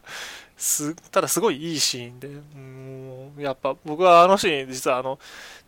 [0.57, 2.27] すただすごいいいシーンで。
[2.27, 5.19] うんやっぱ僕はあのシーン実はあの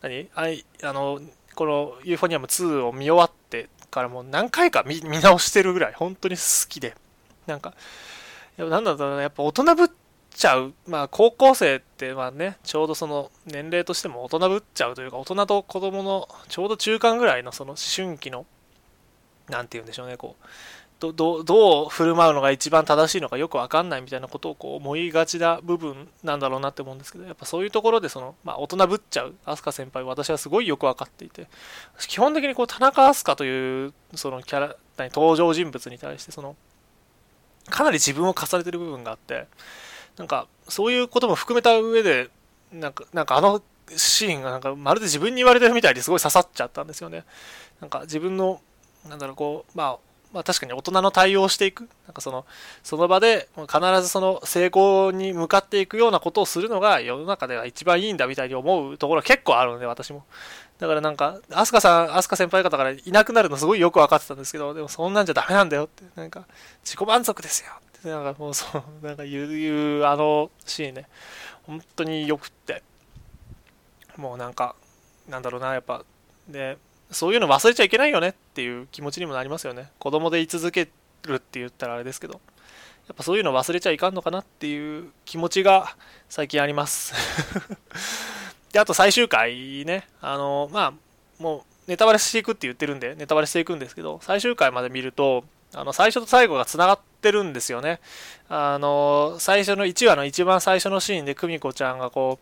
[0.02, 0.30] 何？
[0.36, 1.20] あいあの
[1.56, 6.96] このユーフォニアム2を見終わってからもう何回か見直してるぐらい本当に好きで。
[7.48, 7.74] なんか
[8.58, 9.90] なんだろうなやっぱ大人ぶっ
[10.34, 18.46] ちゃう、まあ、高校生ってまあねちょうどその年齢としても大人ぶっちゃうというか大人と子供のちょうど中間ぐらいのその思春期の
[19.50, 20.48] 何て言うんでしょうねこう
[21.12, 29.36] どどう振る舞うのが一番正しいのかよく分かんないみたいなことをこう思いがちな部分なんだろうなって思うんですけどやっぱそういうところでその、まあ、大人ぶっちゃう。
[29.46, 31.48] 飛鳥先輩私はすごいよく分かっていて。
[32.08, 36.56] 基本的にこう田中飛鳥というそのキャラ登場人物に対してその
[37.70, 39.48] かなり自分を重ねてる部分があって
[40.18, 42.30] なんかそういうことも含めた上で
[42.72, 43.62] なんかなんかあの
[43.96, 47.24] シーンがなんかまるで自分に言われてるみたいですごい刺さっちゃったんですよね
[47.82, 48.62] なんか自分の
[49.08, 49.98] なんだろうこうまあ
[50.34, 51.88] まあ確かに大人の対応をしていく。
[52.08, 52.46] なんかその、
[52.82, 60.26] その場で必ずその成功に向かっていくようなことをするのが世の中では一番いいんだみたいに思うところは結構あるので、私も。
[60.80, 66.46] だからなんか、アスカさん、アスカ先輩方からいなくなるのすごいよく分かってたんですけど、でもそんなんじゃダメなんだよって、なんか、
[66.84, 71.08] 自己満足ですよっ、なんかもうそう、 なんか言う、言うあのシーンね、
[71.64, 72.84] 本当によくって、
[74.18, 74.76] もうなんか、
[75.28, 76.04] なんだろうな、やっぱ、
[76.48, 76.78] で、
[77.12, 79.92] そういうの忘れちゃいけないよねっていう気持ちにもなりますよね。
[80.00, 80.90] 子供で居続け
[81.24, 82.42] るって言ったらあれですけど、
[83.08, 85.96] やっぱそういうの忘れちゃいかんのかなっていう気持ちが
[86.30, 87.14] 最近あります。
[88.74, 90.94] で、あと最終回ね、あの、まあ、
[91.42, 98.00] もうネタバレしていくって言ってるんで、ネタバレしていくんですけど、最終回まで見ると、あの、最初と最後が繋がっててるんですよね。
[98.50, 102.38] あの、最初の1話の一番最初のシーンで久美子ちゃんがこ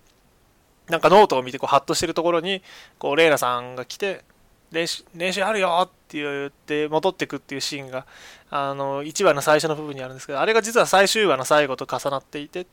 [0.89, 2.61] う、なんかノートを見てこうハッとしてるところに、
[2.99, 4.25] こう、麗奈さんが来て、
[4.71, 8.05] 練習練習あるよって言って戻ってくっていうシーンが
[8.49, 12.65] あの1話の最初の部分にあるんですけどあれが実は最終話の最後と重なっていて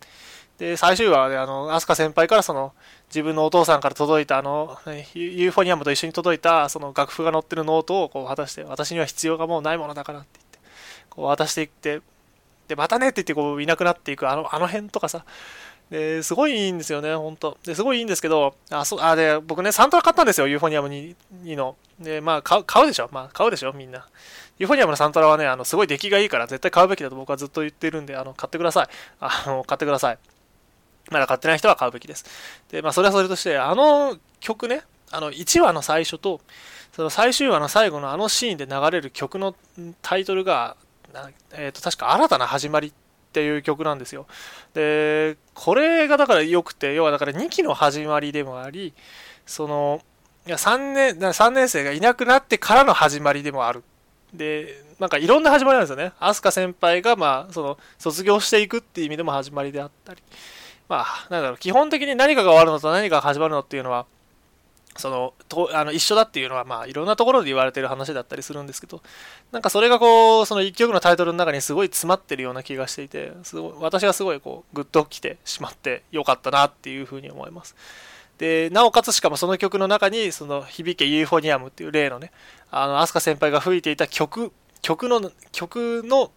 [0.59, 2.73] で最終話であのあすか先輩からその
[3.09, 4.77] 自分のお父さんから届いたあの
[5.15, 10.41] ユーフォニアムと一緒に届いたその楽譜が載ってるノートをこう渡して私には必要がもうないものだからって
[11.11, 12.01] こう渡していって
[12.69, 15.25] でまたねって言ってこういなくなっていくあのあの辺とかさ
[15.91, 17.57] ですごいいいんですよね、ほんと。
[17.65, 21.77] ですごいいいんですけど、あ、そう、あ、で、僕ね、サントラ買ったんですよ、ユーフォニアム 2, 2の。
[21.99, 23.09] で、まあ買う、でしょ？
[23.11, 24.07] まあ買うでしょみんな。
[24.59, 28.89] ユーフォニアムのサントラはね、あの、すごい出来がいいから絶対買うべきだと僕はずっと言ってるんで、あの、買ってください。
[29.19, 30.19] あの、買ってください。
[31.11, 32.27] まだ買ってない人は買うべきです。
[32.71, 36.43] で、まあそれはそれとして、あの曲ね、あの、1話の最初と、
[36.93, 39.55] その最終話の最後のあのシーンで流れる曲の
[40.03, 40.77] タイトルが、
[41.53, 42.93] え、ー、と、確か新たな始まりっ
[43.33, 44.27] ていう曲なんですよ。
[44.75, 48.95] で、これがだから良くて、要はだから2期の始まりでもあり、
[49.47, 50.01] その、
[50.47, 53.85] いや3年、3年生がいなくなってからの始まりでもある。
[54.33, 56.13] で、なんかいろんな始まりなんですよね。
[56.19, 60.23] 飛鳥先輩が、まあ、その、卒業していくっていう意味でも始まりであったり。
[60.89, 64.07] まあ、なんだろう、基本的に何かが終わるのと何かが始まるのっていうのは、
[64.99, 69.03] そのとあの一緒だっていうのは、まあ、いろんなところで言われてる話だったりするんですけど、
[69.53, 77.77] なんかそれがこう、その一曲のタイトルの中にすごい詰まってるような気がしていて、すごい私はすごいこう、グッときてしまってよかったなっていうふうに思います。
[78.39, 82.31] で、なおかつしかもその曲の中に、その、響けユーフォニアムっていう例のね、
[82.71, 86.31] あの、アスカ先輩が吹いていた曲、曲の、曲の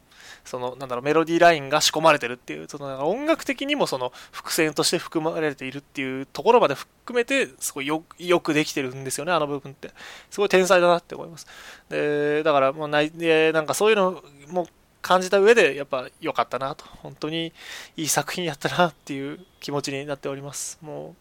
[0.44, 8.02] そのなんだろうメロディーラインが仕込まれてるっていうその音楽的にもその伏線として含まれているっていうところまで含めてすごいよ
[8.40, 9.92] くできてるんですよねあの部分って。
[10.30, 11.48] すごい天才だなって思います。
[11.90, 13.12] でだからもうない
[13.54, 14.68] なんかそういうのも
[15.02, 17.54] 感じた上でやっぱ良かったなと本当に
[17.98, 20.78] いい作品やったなっていう気持ちになっております。
[20.82, 21.16] も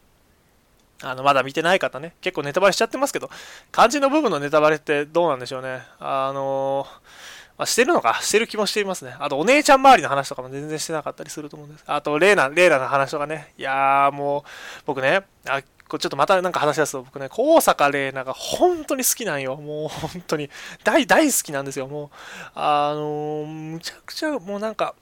[1.02, 3.30] うあのまだ見てない方ね結構ネタバレしちゃってますけど
[3.72, 5.80] 漢字の部分のネタバレってどうなんでしょうね。
[5.98, 9.14] あのーまあ、してるのか、してる気もしていますね。
[9.18, 11.84] あと、お姉ちゃん周りの話とかも全然してなかったりすると思うんです。
[11.86, 13.52] あと、レーナ、レーナの話とかね。
[13.58, 19.56] いやー、もう、僕ね、あ、こちょっとまたなんか話し出すと、僕ね、高坂玲奈が本当に好きなんよ。
[19.56, 20.48] もう本当に。
[20.84, 21.86] 大、大好きなんですよ。
[21.86, 22.08] もう、
[22.54, 24.94] あのー、むちゃくちゃ、もうなんか、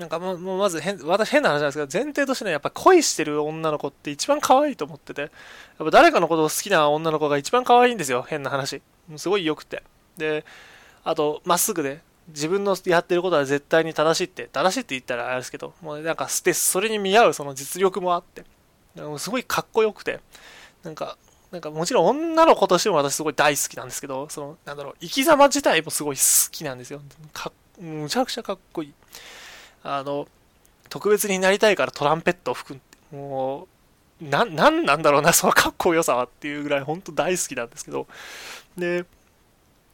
[0.00, 5.30] なんかもうまず変、私変な話なんですけど、前提としてね、やっぱ恋してる女の子って一番可愛いと思ってて、やっ
[5.78, 8.26] ぱ誰かのことを好きな女の子が一番可愛いんですよ。
[8.28, 8.82] 変な話。
[9.16, 9.84] すごい良くて。
[10.16, 10.44] で、
[11.04, 18.44] あと、まっすぐで、自分のやってることは絶対に正しいって、正しいって言ったらあれですけど、もうなんか、それに見合うその実力もあって、
[19.18, 20.20] すごいかっこよくて、
[20.82, 21.16] なんか、
[21.50, 27.00] なんかもちろん女の子としても私すごい大好きなんですけど、その、なんだろう、生き様自体もすごい好きなんですよ。
[27.32, 28.94] かむちゃくちゃかっこいい。
[29.82, 30.28] あの、
[30.88, 33.14] 特別になりたいからトランペットを吹く。
[33.14, 33.66] も
[34.20, 38.06] う、な、なんなんだろうな、そのかっこよさはっていうぐらい本当大好きなんですけど。
[38.76, 39.04] で、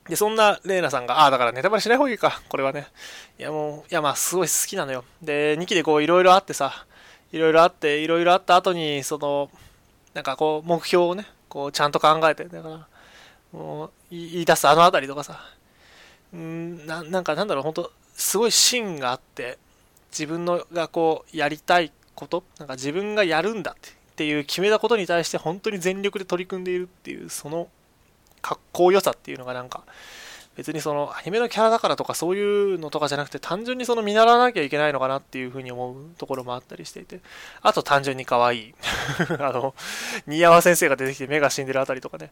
[0.09, 2.87] で、そんなレイナさんが、ああ、だからネタバレしない方がいいか、これはね。
[3.39, 5.05] いやもう、いやまあすごい好きなのよ。
[5.23, 6.87] で、2期でこういろいろあってさ、
[7.33, 9.51] いろいろあって、いろいろあった後に、その、
[10.15, 12.87] なんかこう、目標をね、こう、ちゃんと考えて、だから、
[13.53, 15.41] もう、言い出すあのあたりとかさ、
[16.33, 19.59] うんななんかなんだろう、本当すごい芯があって、
[20.11, 27.69] 自分のがこう、やりたいこと、なんか自分がやるんだってっていう決めたことに対して本当に全力で取り組んでいるっていう、その、
[28.47, 29.83] 格好良さっていうのがなんか、
[30.57, 37.21] 別にそのアニメのキャラだからとかそういうのとかじゃなくて単純にその見習わなきゃいけないのかなっていうふうに思うところもあったりしていて
[37.61, 38.75] あと単純に可愛い。
[39.39, 39.75] あの
[40.27, 42.31] 新山先生が出てきて目が死んでるあたりとかね。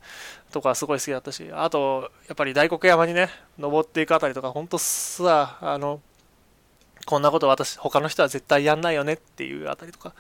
[0.53, 1.51] とかすごい好きだったし。
[1.53, 6.01] あとやっぱり大黒山にね登っていくあたりとかほんとさあの
[7.05, 10.11] こんなこと私他の人は絶対やんないよねっていうあたりとか。
[10.11, 10.13] い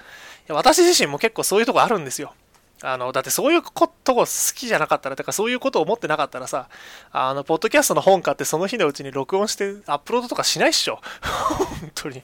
[0.48, 2.34] や私自身も結構そういうとこあるんですよ。
[2.82, 6.68] あの、だってそういうこと好きじゃなかったら、だかそういうことを思ってなかったらさ、
[7.12, 11.00] あの、ポッドキャストの本買ってその日のうちに録音してアップロードとかしないっしょ。
[11.22, 12.18] 本当に。
[12.18, 12.22] い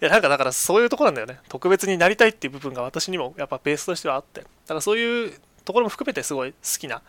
[0.00, 1.40] や、なんかだからそういうとこなんだよね。
[1.48, 4.42] 特別になりたいっていう部分が私にもやっぱベースとしてはあって。
[4.42, 7.02] だからそういうところも含めてすごい好きな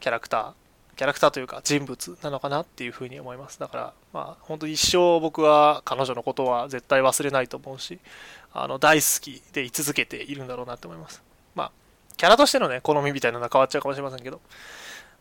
[0.00, 0.52] キャラクター、
[0.96, 3.58] キャラクターというか人物なのかなっていうふうに思います。
[3.58, 7.98] だから、まあ、本当一生僕は彼女のことは絶対忘れないと思うし、
[8.52, 11.22] あの、大好きで居続けているんだろうなって思います。
[11.54, 11.72] まあ、
[12.20, 14.42] キャラとしてのね、好みみたいなのは変わっちゃうかもしれませんけど、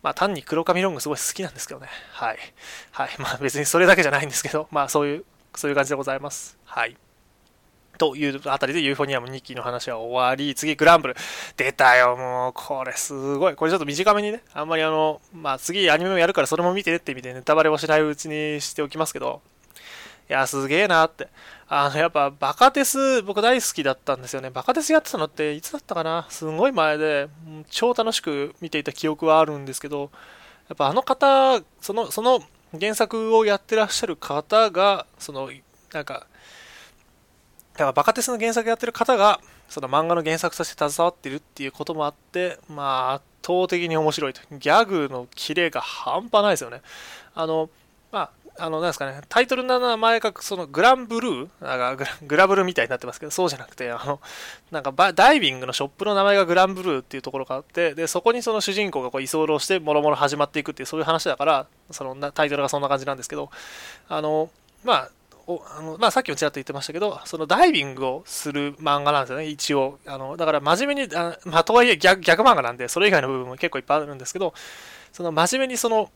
[0.03, 1.87] まあ単に黒髪ロングすごい好きなんですけどね。
[2.11, 2.37] はい。
[2.91, 3.09] はい。
[3.19, 6.57] まあ別にそれだけじゃないんですけど、まあそういう、そういう感じでございます。
[6.65, 6.97] はい。
[7.97, 11.15] というあたりでユーフォニアム2期の話は終わり、次グランブル。
[11.55, 13.55] 出たよ、もう、これすごい。
[13.55, 19.41] これちょっと短めにね、あんまりあの、まあ次アニメもやるからそれも見てねって意味でネタバレをしないうちにしておきますけど、
[20.29, 21.29] いや、すげえなって。
[21.71, 24.49] あの、やっぱ、バカテス、僕大好きだったんですよね。
[24.49, 26.25] バカテスやってたのって、いつだったかな？
[26.29, 27.29] すごい前で、
[27.69, 30.09] 超楽しく見ていた記憶はあるんですけど、
[30.67, 32.41] やっぱあの方、その、その
[32.79, 35.51] 原作をやってらっしゃる方が、その、
[35.93, 36.25] なんか、
[37.73, 44.41] だからバカテスの原作やってる方が、その漫画の原作として携わってるっていうこともあって、まあ、圧倒的に面白いと。
[44.51, 46.81] ギャグのキレが半端ないですよね。
[47.35, 47.69] あの、
[48.59, 51.47] あ、の、なんですかね、タイトルの名前が、その、グランブルー？
[51.61, 54.19] なんかグラブルみたいになってますけど、そうじゃなくて、あの、
[54.71, 63.49] なんかダイビングのショップの名前がグランブルーっていうところがあって、で、そこにその主人公がこう居候して、もろもろ始まっていくっていう、そういう話だから、そのタイトルがそんな感じなんですけど、
[64.07, 64.49] あの、
[64.83, 65.09] まあ、
[65.47, 69.97] おあのまあ、さっきもちらっと言ってましたけど、そのダイビングをする漫画なんですよね、一応。
[70.05, 74.53] あのだから真面目に、あまあ、とはいえ逆逆漫画なんで、それ以外の部分も結構いっぱいあるんですけど、
[75.11, 76.11] その真面目にその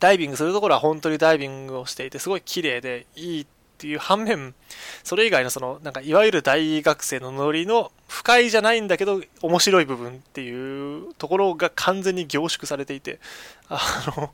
[0.00, 3.46] ダイビングするところは本当にダイビングをしていて、すごい綺麗でいいっ
[3.80, 4.54] ていう反面、
[5.04, 13.20] それ以外のその、なんかいわゆる大学生のノリの不快じゃないんだけど面白い部分っていうところが完全に凝縮されていて、
[13.70, 13.78] あ
[14.16, 14.32] の、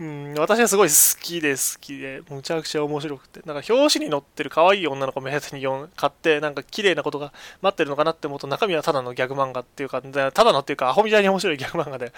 [0.00, 12.14] うん、私はすごい好きで好きで、むちゃくちゃ面白くて、なんか表紙に載ってる可愛い女の子目当てに買って、なんか綺麗なことが待ってるのかなって思うと中身はただのギャグ漫画っていうか、ただのっていうかアホみたいに面白いギャグ漫画で、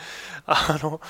[0.46, 1.00] あの、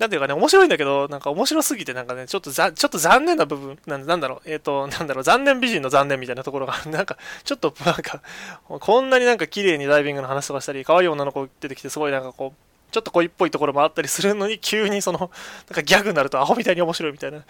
[0.00, 8.22] なんていうかね、面白いんだけど、なんか面白すぎて、なんかね、ちょっとざ、ちょっと残念な部分、なんなんだろう、えっ、ー、と、なんだろう、残念美人の残念みたいなところが、 なんか、ちょっと、なんか、
[8.66, 15.28] こんなになんか綺麗にダイビングの話とかしたり、可愛い女の子出てきて、すごいなんかこう、ちょっと恋っぽいところもあったりするのに、急にその、なん
[15.74, 17.46] かギャグになるとアホみたいに面白いみたいな、なん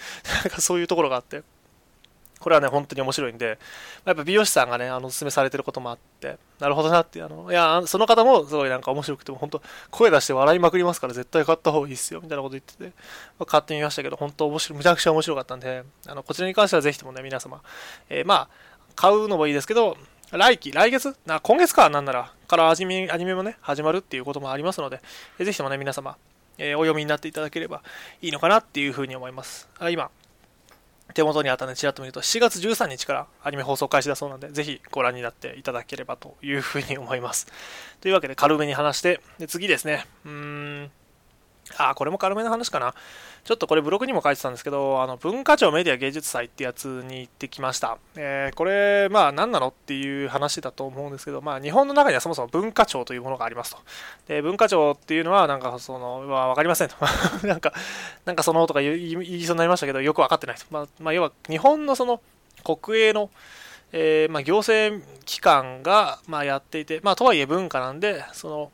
[0.50, 1.44] かそういうところがあって、
[2.40, 3.58] これはね、本当に面白いんで、
[4.04, 12.84] やっぱ美容師さんがね、あの、お勧めされてることもあって、なるほどなって、あの、いや、その方もすごいなんか面白くても、本当声出して笑いまくりますから絶対買った方がいいっすよ、みたいなこと言ってて、
[13.38, 17.60] まあ、買ってみましたけど、本当面白い、むちゃくちゃ面白かったんで、あの、こちらに関してはぜひともね、皆様、
[18.08, 18.48] えー、まあ、
[18.96, 19.96] 買うのもいいですけど、
[20.32, 21.16] 来期、来月？
[21.26, 25.00] な今月か、なんなら、からアニメアニメもね、始まるっていうこともありますので、
[25.38, 26.16] えー、ぜひともね、皆様、
[26.56, 27.82] えー、お読みになっていただければ
[28.22, 29.68] いいのかなっていうふうに思います。
[29.78, 30.10] あ今、
[31.14, 37.46] 手元にあったので、ちらっと見ると、7月13日からアニメ放送開始だそうなんで、ぜひご覧になっていただければというふうに思います。
[38.00, 40.30] というわけで、軽めに話して、で次ですね、うー
[40.84, 40.90] ん、
[41.76, 42.94] あ、これも軽めの話かな。
[43.44, 47.98] ちょっとこれブログにも書いてたんですけど、あの文化庁メディア芸術祭ってやつに行ってきました。
[48.16, 53.78] えー、これ、まあ何なのっていう話だと思うんですけど、まあ日本の中にはそもそも文化庁というものがありますと。
[54.28, 56.96] で、文化庁っていうのはなんかその、まあ、わかりませんと。
[57.46, 57.72] なんか、
[58.24, 60.64] なんかそのとか言い言いそうになりましたけど、よくわかってないと。
[60.70, 62.20] まあ、まあ、要は日本のその
[62.64, 63.30] 国営の
[63.92, 68.70] えー、まあ、行政機関が、まあ、やっていて、まあ、とはいえ文化なんで、その、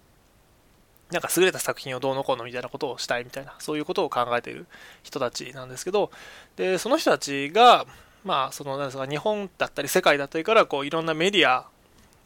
[1.10, 4.66] なんか優れた作品をどうのこうのみたいなことをしたいみたいな、そういうことを考えている
[5.02, 6.10] 人たちなんですけど、
[6.56, 7.86] で、その人たちが、
[8.24, 11.68] まあ、その、なんですか、日本だったり世界だったりから、こう、いろんなメディア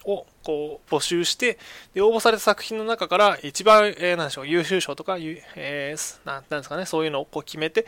[0.04, 1.58] を、こう、募集して、
[1.92, 7.86] で、応募された作品の中から、一番、えー、なんでしょう、優秀賞とか、えー、なんですかね、そういうのをこう決めて、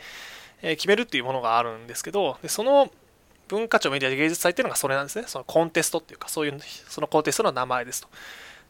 [0.61, 2.91] えー、決めるっていうものがあるんですけど、で、その、
[3.47, 5.25] 文化庁メディア芸術祭っていうのがそれなんですね。
[5.27, 8.07] そのコンテストっていうか、そういう、そのコンテストの名前ですと。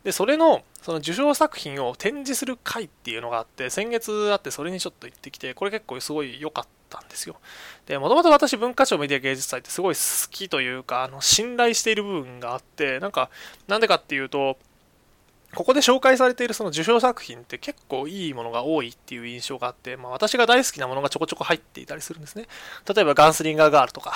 [0.03, 7.37] で、それの、その受賞作品を展示する会っていうのがあって、先月あってそれにちょっと行ってきて、これ結構すごい良かったんですよ。
[7.85, 13.29] で、もともと私文化庁メディア芸術祭ってすごい好きというか、あの、信頼している部分があって、なんか、
[13.67, 14.57] なんでかっていうと、
[15.55, 22.47] ここで紹介されているその受賞作品って結構いいものが多いっていう印象があって、まあ、私が大好きなものがちょこちょこ入っていたりするんですね。
[22.93, 24.13] 例えばガンスリンガーガールとか、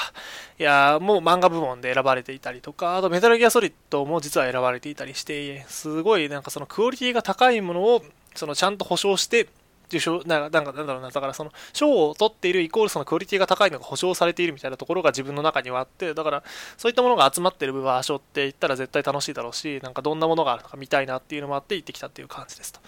[0.60, 8.04] いや、もう漫画部門で選ばれていたりとか、あとメタルギアソリッドも実は選ばれていたりして、すごいなんかそのクオリティが高いものを
[8.36, 9.48] そのちゃんと保証して
[9.88, 16.44] 受賞、なんか、なんだろうな、だからその、賞を取っているイコールそのクオリティが高いのが保証されているみたいなところが自分の中にはあって、だから、
[16.78, 22.80] そういったものが集まっている場所って言ったら絶対楽しいだろうし、なんかどんなものがあるのか見たいなっていうのもあって行ってきたっていう感じですと。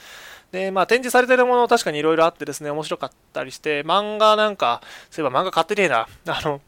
[0.52, 6.62] で、まあ展示されてるもの確かにいろいろあってですね、面白かったりして、漫画なんか、そういえば漫画買ってねえな、あの、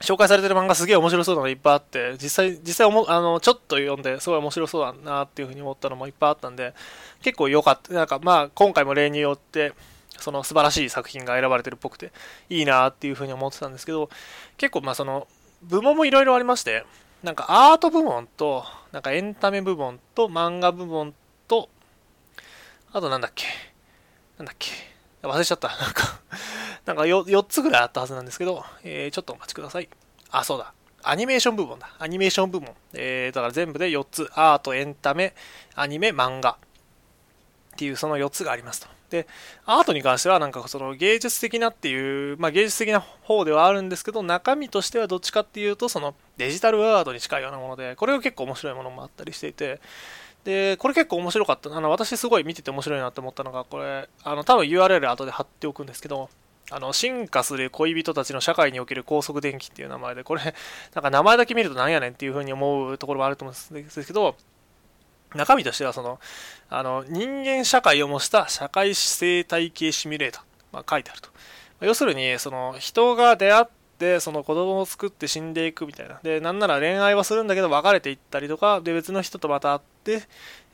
[0.00, 6.74] 紹介されてる漫画すげえ面白そうなのいっぱいあって、実際、実際おもあの、ちょっと読んですごい面白そうだなっていうふうに思ったのもいっぱいあったんで、
[7.22, 7.92] 結構良かった。
[7.92, 9.72] なんかまあ、今回も例によって、
[10.18, 12.12] その素晴らしい作品が選ばれてるっぽくて、
[12.48, 14.08] いいなっていうふうに思ってたんですけど、
[14.56, 15.26] 結構まあその、
[15.62, 16.84] 部門もいろいろありまして、
[17.22, 21.14] なんかアート部門と、なんかエンタメ部門と漫画部門
[21.48, 21.68] と、
[22.92, 23.46] あとなんだっけ、
[24.38, 24.70] なんだっけ、
[25.22, 25.68] 忘れちゃった。
[25.68, 26.20] なんか
[26.88, 29.90] なんか 4, 4つぐらいあったはずなんですけど、えー、ちょっとお待ちください。
[30.30, 30.72] あ、そうだ。
[31.02, 31.94] アニメーション部門だ。
[31.98, 32.70] アニメーション部門。
[32.94, 34.30] えー、だから全部で4つ。
[34.32, 35.34] アート、エンタメ、
[35.74, 36.52] アニメ、漫画。
[36.52, 36.56] っ
[37.76, 38.88] ていうその4つがありますと。
[39.10, 39.26] で、
[39.66, 49.78] アートに関してはなんかその芸術的なっていう、まあ芸術的な方ではあるんですけど、中身としてはどっちかっていうと、そのデジタルアートに近いようなもので、これが結構面白いものもあったりしていて、
[50.44, 51.76] で、これ結構面白かった。
[51.76, 56.30] あの、私すごい見てて面白いなって思ったのが、これ、あの、多分 URL 後で貼っておくんですけど、
[56.70, 60.42] あの、進化する恋人たちの社会における高速電気っていう名前で、これ、
[60.94, 64.36] なんか名前だけ見るとなんやねんっていう風に思うところもあると思うんですけど、
[65.34, 66.20] 中身としてはその、
[66.68, 70.42] あの、人間社会を模した社会生態系シミュレーター、
[70.72, 71.30] まあ、書いてあると。
[71.80, 73.64] 要するに、その、人が出会っ
[73.98, 76.18] て、その子供を作って死んでいくみたいな。
[76.22, 80.22] で、なんなら恋愛はするんだけど別れていったりとか、で、別の人とまた会って、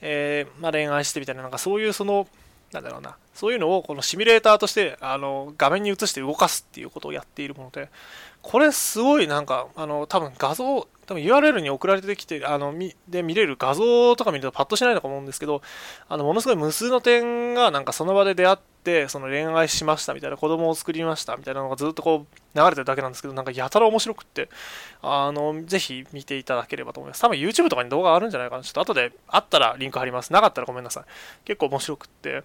[0.00, 2.28] えー、まあ、恋愛してみたいな、なんかそういうその、
[2.72, 7.90] なんだろうな、そういうのをこのシミュレーターとして、あの、画面に映して動かすっていうことをやっているもので、
[8.42, 15.62] これすごいなんか、あの、多分画像、多分 URL に送られてきて、あの、み、で見れる画像とか見るとパッとしないのか思うんですけど、
[16.08, 24.48] あの、ものすごい無数の点がなんかその場で出会って、その恋愛しましたみたいな、子供を作りましたみたいなのがずっとこう流れてるだけなんですけど、なんかやたら面白くって、
[25.02, 27.22] あの、ぜひ見ていただければと思います。
[27.22, 28.62] 多分 YouTube とかに動画あるんじゃないかな。
[28.62, 30.32] ちょっと後であったらリンク貼ります。
[30.32, 31.04] なかったらごめんなさい。
[31.44, 32.44] 結構面白くって、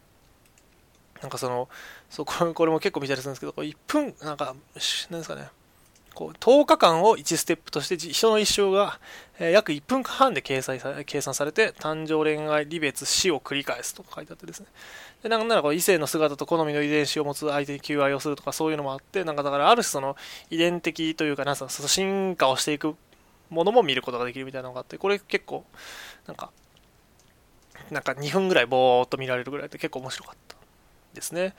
[1.21, 1.69] なんかその、
[2.09, 5.49] そうこれも結構見たりするんですけど、1分、なんか、なんですかね、
[6.19, 8.99] こう10日間を1ステップとして人の一生が、
[9.39, 14.65] えー、約1分半で計算さ計算されて誕生恋愛離別死を繰り返すと書いてあってですね。
[15.23, 20.17] でなんならこう異性の姿と好みの遺伝子を持つ相手に求愛をするとかそういうのもあってなんかだからある種その
[20.49, 22.97] 遺伝的というかなんかその進化をしていく
[23.49, 25.63] ものも見ることができるみたいなのがあってこれ結構
[26.27, 26.51] なんか
[27.91, 30.58] なんか2分ぐらいぼーっと見られるぐらいで結構面白かった。
[31.13, 31.53] ですね。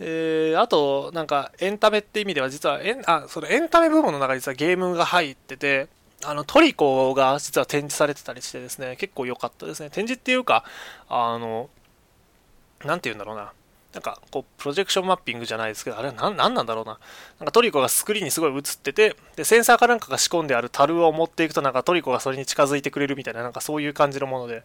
[0.00, 5.88] えー、あと、なんか、エンタメって意味では、実はエン、あ、そのエンタメ部門の中に実はゲームが入ってて、
[6.24, 9.90] あの、トリコが実は展示されてたりしてですね、結構良かったですね。
[9.90, 10.64] 展示っていうか、
[11.08, 11.68] あの、
[12.84, 13.52] なんて言うんだろうな。
[13.92, 16.98] なんか、こう、プロジェクションマッピングじゃないですけど、あれは何なんだろうな。
[17.40, 24.62] なんかトリコがスクリーンにすごい映ってて、で、センサーかなんかが仕込んである樽を持っていくと、なんかトリコがそれに近づいてくれるみたいな、なんかそういう感じのもので、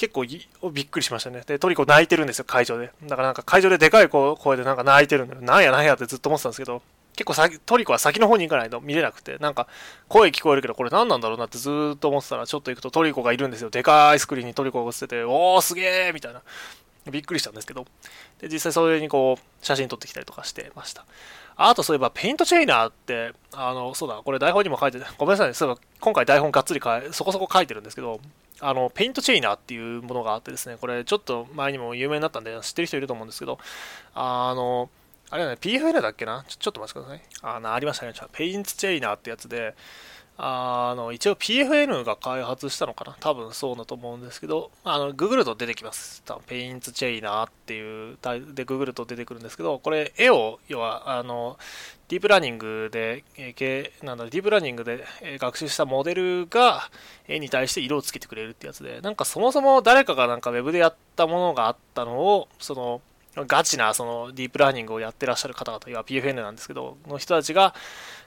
[0.00, 0.24] 結構
[0.70, 1.42] びっくりしましたね。
[1.46, 2.90] で、トリコ泣いてるんですよ、会場で。
[3.02, 5.42] だからなんか会場ででかい声でなんか泣いてるんだよ。
[5.42, 6.80] なんやなんやってずっと思ってたんですけど、
[7.16, 9.68] 結構先トリコは先の方に行かないと見れなくて、なんか
[10.08, 13.68] 声聞こえるけどこれ何なんだろうなってずっと思ってたら、ちょっと行くとトリコがいるんですよ。
[13.68, 16.40] でかいスクリーンにトリコが映ってて、おーすげーみたいな。
[17.10, 17.86] びっくりしたんですけど、
[18.40, 21.04] で、実際それにこう、写真撮ってきたりとかしてました。
[21.62, 26.80] あとそういえば、 PaintsChainer って、あの、そうだ、これ台本にも書いて、 ごめんなさいね、そういえば今回台本がっつり
[27.12, 28.18] そこそこ書いてるんですけど、
[28.60, 33.58] あの、 PaintsChainer っていうものがあってですね、これちょっと前にも有名になったんで知ってる人いると思うんですけど、
[34.14, 34.88] あの、
[35.28, 36.44] あれだね、PFL だっけな？
[36.48, 37.22] ちょちょっと待ってください。
[37.42, 38.14] あの、ありましたね。
[38.32, 39.74] PaintsChainer ってやつで、
[40.42, 46.22] あの一応 PFN が開発したのかな多分そうだと思うんですけど、あのググると出てきます。
[46.46, 48.16] PaintsChainer っていう
[48.54, 51.58] でググると出てくるんですけど、これ絵を要はあの
[52.08, 55.04] ディープラーニングで、えなんだディープラーニングで
[55.38, 56.88] 学習したモデルが
[57.28, 63.02] 絵に対して色をつけてくれるってやつで、なんかそもそも誰かがなんか Web でやったものがあったのを、その
[63.36, 67.74] ガチなそのディープラーニングをやってらっしゃる方々、いわ PFN なんですけど、の人たちが、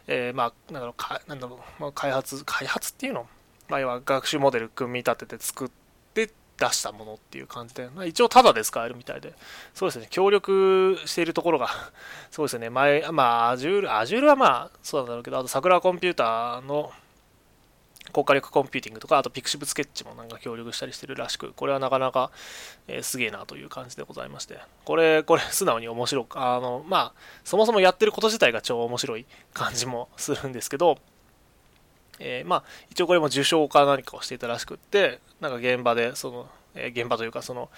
[0.07, 3.27] えー、まあ、なんだろう、かなんだろう、まあ、開発、開発っていうの、
[3.69, 5.69] まあ、要は学習モデル組み立てて作っ
[6.13, 9.33] て出したものっていう感じで、まあ、一応タダで使えるみたいで、
[9.73, 11.69] そうですね、協力しているところが、
[12.31, 16.91] そうですね、前、まあ、Azure、Azure はまあ、そうなんだろうけど、あとさくらコンピューターの、
[18.13, 22.31] 高火力コンピューティングとか、あと pixiv Sketch もなんか協力したりしてるらしく、これはなかなか、
[22.87, 30.97] えー、すげえなという感じでございまして、これ、これ、素直に面白く、あの、まあ、そもそもやってること自体が超面白い感じもするんですけど、
[32.19, 37.69] えー、まあ、一応これも受賞か何かをしていたらしくって、なんか現場で、その、えー、現場というか、その、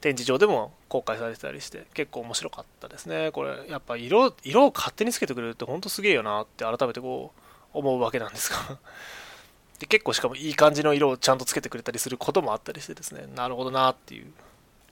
[0.00, 3.30] 展示場でも公開されてたりして結構面白かったですね。
[3.32, 7.32] これやっぱ色色を勝手につけてくれるってほんとすげえよなって改めてこ
[7.74, 8.78] う思うわけなんですが。
[9.78, 13.26] で結構しかもいい感じの色をちゃんとつけてくれたりすることもあったりしてですね。
[13.34, 14.26] なるほどなっていう。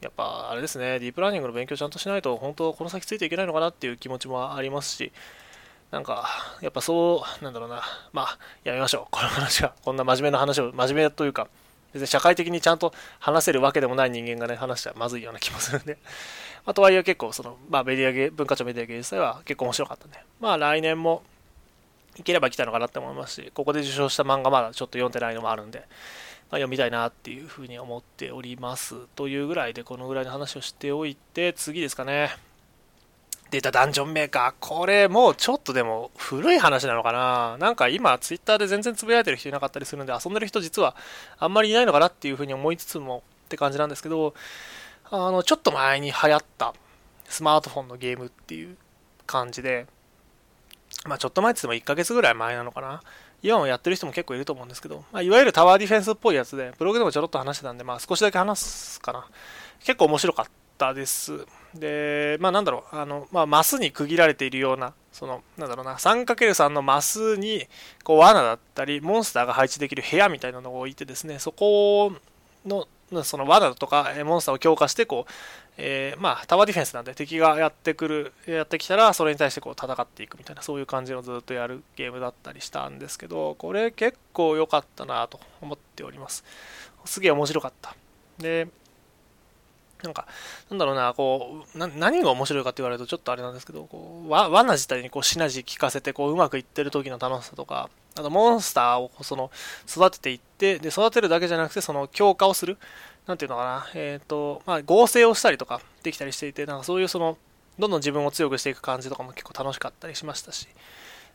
[0.01, 0.99] やっぱあれですね。
[0.99, 5.13] ディープラーニングの勉強ちゃんとしないと本当この先ついていけないのかなっていう気持ちもありますし。
[5.91, 6.27] なんか
[6.63, 7.83] やっぱそうなんだろうな。
[8.13, 9.07] まあやめましょう。
[9.11, 9.73] この話は。
[9.85, 11.49] こんな真面目な話を真面目というか
[11.93, 15.99] 別に社会的にちゃんと話せるわけでもない人間がね話しちゃまずいような気もするんで。
[16.67, 20.19] まあとはいえ結構その、まあ、メディア文化庁メディア芸術祭は結構面白かったんで。
[20.41, 21.23] まあ来年も
[22.17, 25.87] いければ来たのかなって思いますし、ここで受賞した漫画まだちょっと読んでないのもあるんで、まあ、
[26.57, 28.95] 読みたいなっていうふうに思っております。
[29.15, 32.31] というぐらいで、このぐらいの話をしておいて、次ですかね。
[33.51, 34.55] 出たダンジョンメーカー。
[34.59, 40.97] これもうちょっとでも古い話なのかななんか今ツイッターで全然つぶやいてる人いなかったりするんで遊んでる人実は
[41.39, 44.35] あんまりいないのかなっていうふうに思いつつもって感じなんですけど、
[45.11, 46.75] あの、ちょっと前に流行った
[47.29, 48.77] スマートフォンのゲームっていう
[49.27, 49.87] 感じで、
[51.07, 53.03] まあ、ちょっと前って言っても1ヶ月ぐらい前なのかな。
[53.43, 59.27] 今もやってる人も結構いると思うんですけど、まあ、いわゆるタワーディフェンスっぽいやつで、ブログでもちょろっと話してたんで、まあ、少しだけ話すかな。
[59.81, 60.47] 結構面白かっ
[60.79, 61.47] たです。
[61.75, 67.67] で、まあ、なんだろう、あの、まあ、マスに区切られているような、その、なんだろうな、3×3 のマスに、
[68.03, 72.13] こう、罠だったり、モンスターが配置できる部屋みたいなのを置いてですね、そこ
[72.65, 72.89] の、
[73.23, 75.33] その罠とかモンスターを強化してこう、
[75.79, 86.45] えー、まあタワーディフェンスなんで敵がやってくるやってきたらそれに対してこう戦っていくみたいなそういう感じのずっとやるゲームだったりしたんですけどこれ結構良かったなと思っております
[87.05, 87.95] すげえ面白かった
[88.39, 88.69] で
[90.03, 90.27] なんか、
[90.71, 99.51] なんだろうな、こう、何が面白いかって言われるとちょっとあれなんですけど、こう、わ罠自体にこうシナジー効かせて、こう、うまくいってる時の楽しさとか、あとモンスターをその
[99.89, 102.77] 育てていって、で、育てるだけじゃなくて、その強化をする。
[103.27, 107.37] なんていうのかな、えっ、ー、と、まあ、合成をしたりとかできたりしていて、なんかそういうその、
[107.79, 110.69] どんどん自分を強くしていく感じとかも結構楽しかったりしましたし、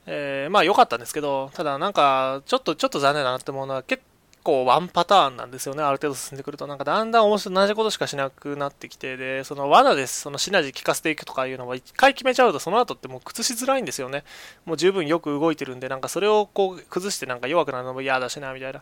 [0.08, 4.02] えー、まあ良かったんですけど、ただなんか、ちょっと、ちょっと残念だなって思うのは、結
[4.44, 6.68] 構ワンパターンなんですよね、ある程度進んでくると。
[6.68, 14.24] なんかだんだん、同じことしかしなくなってきて、で、その罠で、そのシナジー効かせていくとかいうのは、一回決めちゃうと、その後ってもう崩しづらいんですよね。
[14.66, 18.82] もう十分よく動いてるんで、なんかそれをこう崩してなんか弱くなるのも嫌だしな、みたいな。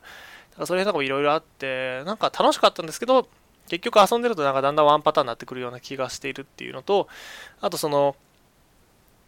[0.66, 3.28] それとかもいろいろあって、なんか楽しかったんですけど、
[3.70, 7.07] 結局遊んでるとなんかだんだんワンパターンになってくるような気がしているっていうのと、
[7.62, 8.16] あとその、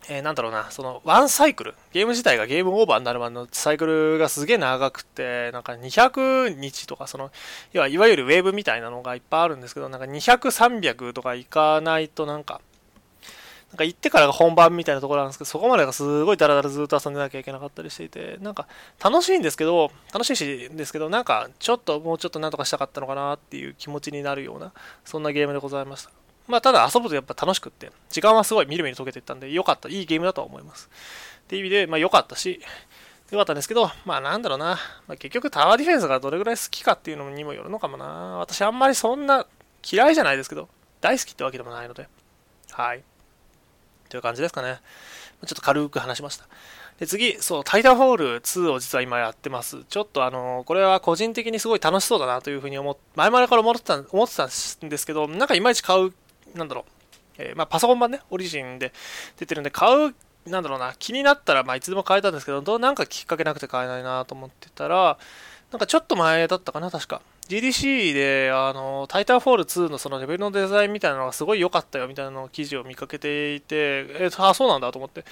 [0.09, 7.31] えー、なんだろうな、その、ワンサイクル、ゲーム自体がゲームオーバーになるまでのサイクルがすげえ長くて、なんか200日とか、その、
[7.73, 12.61] いわいわゆるウェーブみたいなのがいっぱいあるんですけど、なんか200、300とかいかないとなんか、
[13.71, 18.67] なんか行ってからが本番みたいなところなんですけど、そこまでがすごいダラダラずっと遊んでなきゃいけなかったりしていて、なんか
[19.01, 24.73] 楽しいんですけど、楽しいしですけど、なんかちょっともうちょっとなんとかしたかったのかなっていう気持ちになるような、
[25.05, 26.11] そんなゲームでございました。
[26.47, 30.89] まあ、ただ遊ぶとやっぱ楽しくって、時間はすごいみるみる解けていったんで、良かった、いいゲームだとは思います。
[31.43, 32.59] っていう意味で、まあ良かったし、
[33.31, 38.05] 良かったんですけど、まあなんだろうな、まあ、結局タワーディフェンスがどれぐらい好きかっていうのにもよるのかもな。
[38.39, 39.45] 私あんまりそんな
[39.89, 40.67] 嫌いじゃないですけど、
[40.99, 42.09] 大好きってわけでもないので、
[42.71, 43.03] はい。
[44.11, 44.79] という感じですかね。
[45.45, 46.45] ちょっと軽く話しました。
[46.99, 49.83] で次、そう、タイタンフォール2を実は今やってます。
[49.89, 56.13] ちょっとあの、これは個人的にすごい楽しそうだなというふうに思っ前々から思ってた思ってたんですけど、なんかいまいち買う
[56.55, 56.83] なんだろう、
[57.37, 58.93] えー、まあ、パソコン版ね、オリジンで
[59.37, 65.17] 出てるんで、買う、なんだろうな、気になったら、まあ、いつでも買えたんですけど、どうなんかきっかけなくて買えないなと思ってたら、
[65.71, 67.21] なんかちょっと前だったかな、確か。
[67.51, 75.25] GDC で、あの、タイタンフォール2のそのレベルのデザインみたいなのがすごい良かったよみたいなの記事を見かけていて、えー、あ、そうなんだと思って、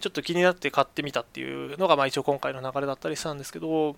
[0.00, 3.96] ちょっと気になって買ってみたっていうのが、まあ一応今回の流れだったりしたんですけど、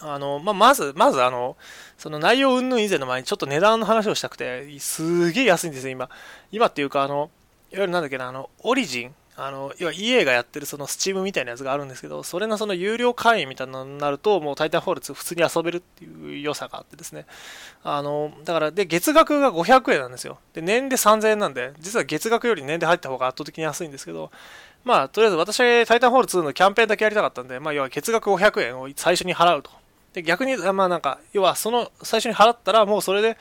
[0.00, 1.56] あの、まあ、まず、まずあの、
[1.98, 6.08] その内容云々以前の前にちょっと値段の話をしたくて、すげえ安いんですよ、今。
[6.52, 7.14] 今っていうか、あの、
[7.72, 17.26] いわゆるなんだっけな、あの、オリジンあの、要は EA がやってるその Steam みたいなやつがあるんですけど、それのその有料会員みたいなのになると、もうタイタンフォール2普通に遊べるっていう良さがあってですね。
[17.84, 20.38] あの、だから、で、月額が500円なんですよ。
[20.54, 24.30] で、年で3000円なんで、実は月額より年で入った方が圧倒的に安いんですけど、
[24.84, 29.70] まあ、とりあえず私、タイタンフォール2のキャンペーンだけやりたかったんで、まあ、要は月額500円を最初に払うと。
[30.14, 33.36] で、逆に、まあなんか、要はその最初に払ったら、もうそれで、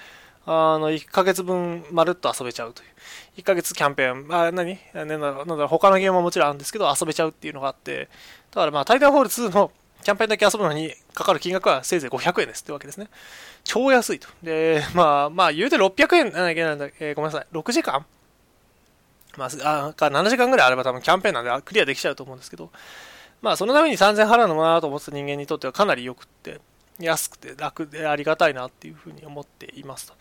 [0.45, 2.89] あの、1ヶ月分まるっと遊べちゃうという。
[3.38, 4.79] 1ヶ月キャンペーン、まあ、何？
[4.93, 8.09] なんだろう、なんだろう、他のゲームももちろんあるんですけど、遊べちゃうっていうのがあって、
[8.51, 9.71] だからまあ、タイタンホール2の
[10.03, 13.07] キャンペーンだけ遊ぶのにかかる金額はせいぜい500円ですってわけですね。
[13.63, 14.27] 超安いと。
[14.43, 16.31] で、まあ、まあ、言うて600円。
[16.31, 18.05] なんだけなんだ、えー、ごめんなさい、6時間？
[19.38, 22.69] まあ、あ7時間ぐらいあれば多分キャンペーンなんでクリアできちゃうと思うんですけど、
[23.41, 26.61] まあ、そのために3000払うのもなと思ってた人間にとってはかなり良くって、
[26.99, 30.13] 安くて楽でありがたいなっていうふうに思っていますと。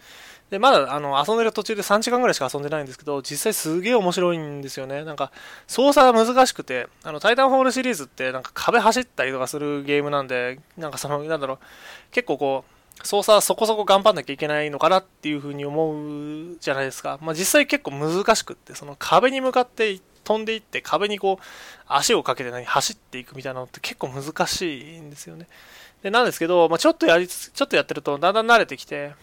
[0.50, 5.04] で、まだあの遊んでる途中で3時間ぐらいしか遊んでないんですけど、実際すげえ面白いんですよね。
[5.04, 5.32] なんか、
[5.66, 11.58] 操作が難しくて、あの、タイタンホールシリーズってなんか壁走ったりとかするゲームなんで、なんかその、なんだろう、
[12.10, 17.18] 結構こう、操作そこそこ頑張んなきゃいけないのかなっていうふうに思うじゃないですか。
[17.20, 21.44] まあ実際結構難しくって、その壁に向かって飛んでいって壁にこう
[21.86, 25.48] 足をかけて何走っていくみたいなのって結構難しいんですよね。
[26.02, 29.14] で、なんですけど、まあ、ちょっとやりつつ、ちょっとやってるとだんだん慣れてきて、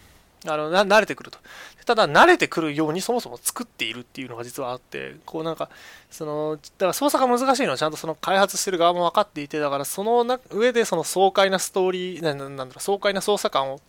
[0.46, 1.38] あの、慣れてくると。
[1.84, 5.68] ただ、慣れてくるようにそもそも作っているっていうのが実はあって、こうなんか、
[6.10, 13.80] その、だから操作が難しいのはちゃんとその開発してる側も分かっていて、だからその上でその爽快なストーリー、ななんだろう、爽快な操作感を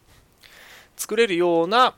[0.95, 1.93] 作れるような、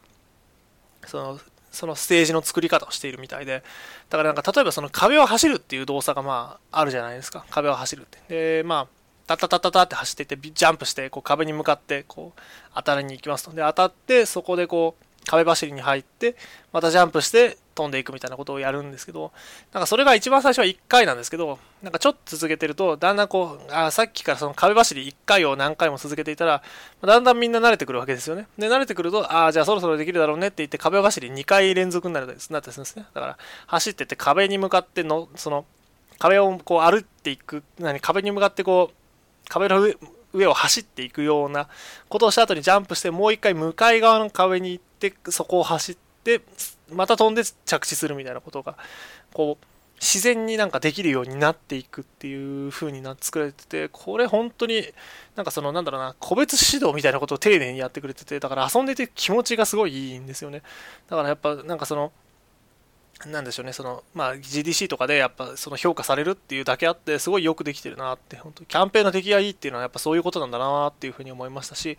[1.06, 1.40] その、
[1.72, 3.64] そのステージの作り方をしているみたいで、
[4.10, 7.46] だからなんか例えばその壁を走るっていう動作がまああるじゃないですか。
[7.50, 8.20] 壁を走るって。
[8.60, 8.88] で、まあ、
[9.28, 12.42] タタタタタって走っていって、ジャンプして、こう壁に向かって、こう、
[12.76, 13.52] 当たりに行きますと。
[13.52, 16.36] で、当たって、そこでこう、壁走りに入って、
[16.72, 19.32] またジャンプして飛んでいくみたいなことをやるんですけど、
[19.74, 26.64] なんかそれが一番最初は1回なんですけど、なんかちょっと続けてると、だんだんこう、あさっきからその壁走り1回を何回も続けていたら、
[27.02, 28.48] だんだんみんな慣れてくるわけですよね。
[28.58, 33.06] で、慣れてくると、ああ、じゃあそろそろできるだろうねって言って壁走り2回連続になるですなったりするんですね。
[33.14, 35.66] だから、走ってって壁に向かっての、その、
[36.20, 39.05] 壁をこう歩っていく、何、壁に向かってこう、
[39.50, 39.86] 壁の
[40.34, 41.68] 上を走っていくような
[42.10, 46.42] ことをした後にジャンプしてもう一回向かい側の壁に行ってそこを走って
[46.92, 48.78] また飛んで着地するみたいなことが
[49.34, 49.66] こう
[50.02, 54.84] 自然になんかできるようになっていくっていう風にな作られててこれ本当に
[55.36, 60.64] なんかそのなんだろうな個別指導みたいなことを丁寧にやってくれててだから遊んでて気持ちがすごいいいんですよね
[61.10, 62.12] だからやっぱなんかその
[63.26, 71.98] なんでしょうね、その、まあ、GDC とかでやっぱその評価されるっていうだけあって、すごいよくできてるなって、本当キャンペーンの出来がいいっていうのはやっぱそういうことなんだなっていうふうに思いましたし、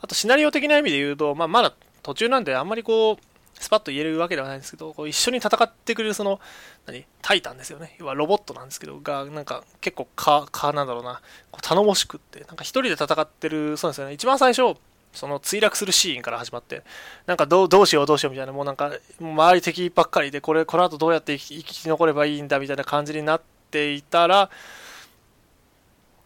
[0.00, 3.16] あとシナリオ的な意味で言うと、まあ、まだ途中なんであんまりこう、
[3.62, 6.40] スパッと言えるわけではないんですけど、こう一緒に戦ってくれるその、
[6.86, 7.96] 何、タイタンですよね。
[7.98, 14.14] 要はロボットなんですけど、が、なんか結構か、か、なんだろうな、こう頼もしくって、なんか一人で戦ってる、そうですよね。
[14.14, 14.76] 一番最初、
[15.12, 16.82] その墜落するシーンから始まって、
[17.26, 24.50] なんかどうどうしようどうしようみたいな、もうなんか、周り敵ばっかりで、これ、この後どうやって生き残ればいいんだみたいな感じになっていたら、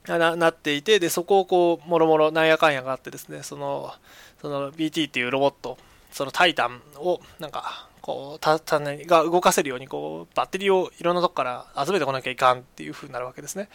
[0.07, 3.93] ななっていて、で、そこをこう、もろもろなんやかんやがあってですね、その、
[4.41, 5.79] その BT っていうロボット、
[6.13, 13.69] そのタイタンを、なんか、こう、た、たね、が動かせるように、こう、バッテリーをいろんなとこから集めてこなきゃいかんっていう風になるわけですね。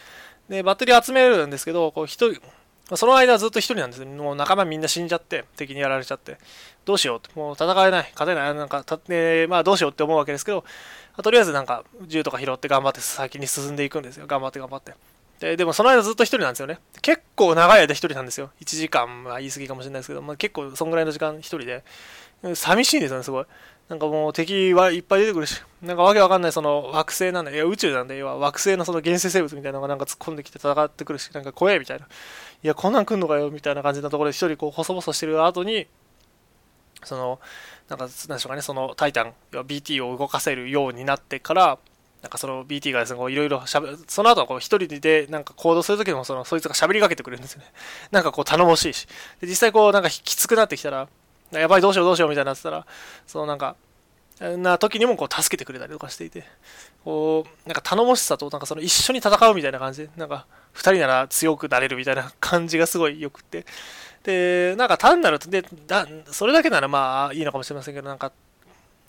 [0.47, 2.41] で、バッテリー集めるんですけど、こう、一人、
[2.91, 6.37] まあ、その間はずっと一人なんですもう仲間みんな死んじゃって、敵にやられちゃって、
[6.83, 10.65] どうしようって、もう戦えない、勝てない、なんか、たえー、まあどうしようって思うわけですけど、
[11.23, 14.27] とりあえずなんか銃とか拾って頑張って先に進んでいくんですよ。
[14.27, 14.93] 頑張って頑張って。
[15.39, 16.79] ででもその間ずっと一人なんですよね。
[17.01, 18.51] 結構長い間一人なんですよ。
[18.59, 21.85] 1時間は言い過ぎかもしれないですけど、まあ、結構そんぐらいの時間一人で。
[22.55, 23.45] 寂しいんですよね、すごい。
[23.91, 32.05] なんかもう敵はいっぱい出てくるし、なんかわけわかんないその惑星なんだ、いや宇宙なんで、要は惑星のその原生生物みたいなのがなんか突っ込んできて戦ってくるし、なんか怖えみたいな。
[32.05, 32.07] い
[32.65, 35.87] や、こんなん来んのかよみたいな感じのところで一人こう細々してる後に、
[37.03, 37.41] その、
[37.89, 41.77] なんか、なんでしょうかね、そのタイタン、要は BT を動かせるようになってから、
[42.21, 47.65] なんかその BT がですね、いろいろしゃべその後はこう一人でなんか行動するときもその、そいつが喋りかけてくれるんですよね。
[48.09, 49.05] なんかこう頼もしいし。
[49.41, 51.09] で、実際こうなんかきつくなってきたら、
[51.51, 52.85] やばいどうしようどうしようみたいになってたら、
[53.27, 53.75] そのなんか、
[54.39, 56.43] な時にもこう助けてくれたりとかしていて、
[57.03, 63.65] こう、なんか頼もしさと、なんかその一緒に戦うみたいな感じで、なんか二人なら強くなれるみたいな 感じがすごい良くって、
[64.23, 68.31] で、なんか単なる、で、だそれだけならまあいいのかもしれませんけど、なんか、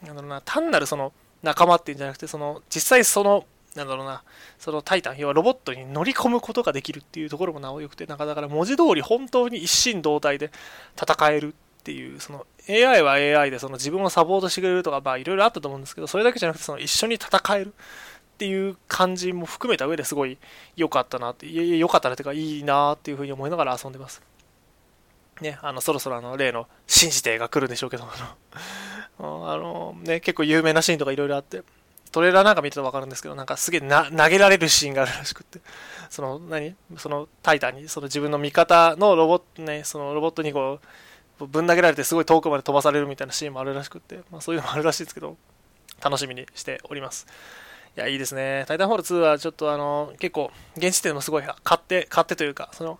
[0.02, 1.12] なんだろうな、単なるその
[1.42, 4.22] 仲間っていうんじゃなくて、その、実際その、なんだろうな、
[4.58, 10.50] そのタイタン、要はロボットに乗り込むことができるっていうところもなおよくて、なんかだから文字通り本当に一心同体で
[11.00, 20.38] 戦えるっていう、その AI は AI でその自分をサポートしてくれるとか、まあいろいろあったと思うんですけど、それだけじゃなくて、その一緒に戦えるっていう感じも含めた上ですごい
[20.76, 24.22] 良かったなって、良かったなっていうかいいなっていうふうに思いながら遊んでます。
[25.40, 28.04] ね、あの、そろそろあの、例の、信じてが来るんでしょうけど、
[29.18, 31.62] あの、ね、結構有名なシーンとかいろいろあって、
[32.12, 35.60] トレーラーなんか見てると分かるんですけど、なんかすげえな投げられるシーンがあるらしくって、
[36.10, 36.76] その、何？
[36.98, 40.86] その、タイタンに、その自分の味方のロボット、ね、そのロボットにこう、
[41.46, 45.36] ぶん投げられてすごい遠くまで飛ばされるみたいなシーンもあるらしくって、まあそういうのもあるらしいですけど、
[46.02, 47.26] 楽しみにしております。
[47.96, 48.64] いや、いいですね。
[48.68, 52.98] タイタンホール2はちょっとあの、結構、現時点でもすごい買って、買ってというか、その、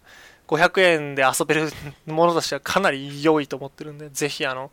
[0.49, 1.71] 500円で遊べる
[2.07, 4.71] ものとしてはかなり良いと思ってるんで、ぜひあの、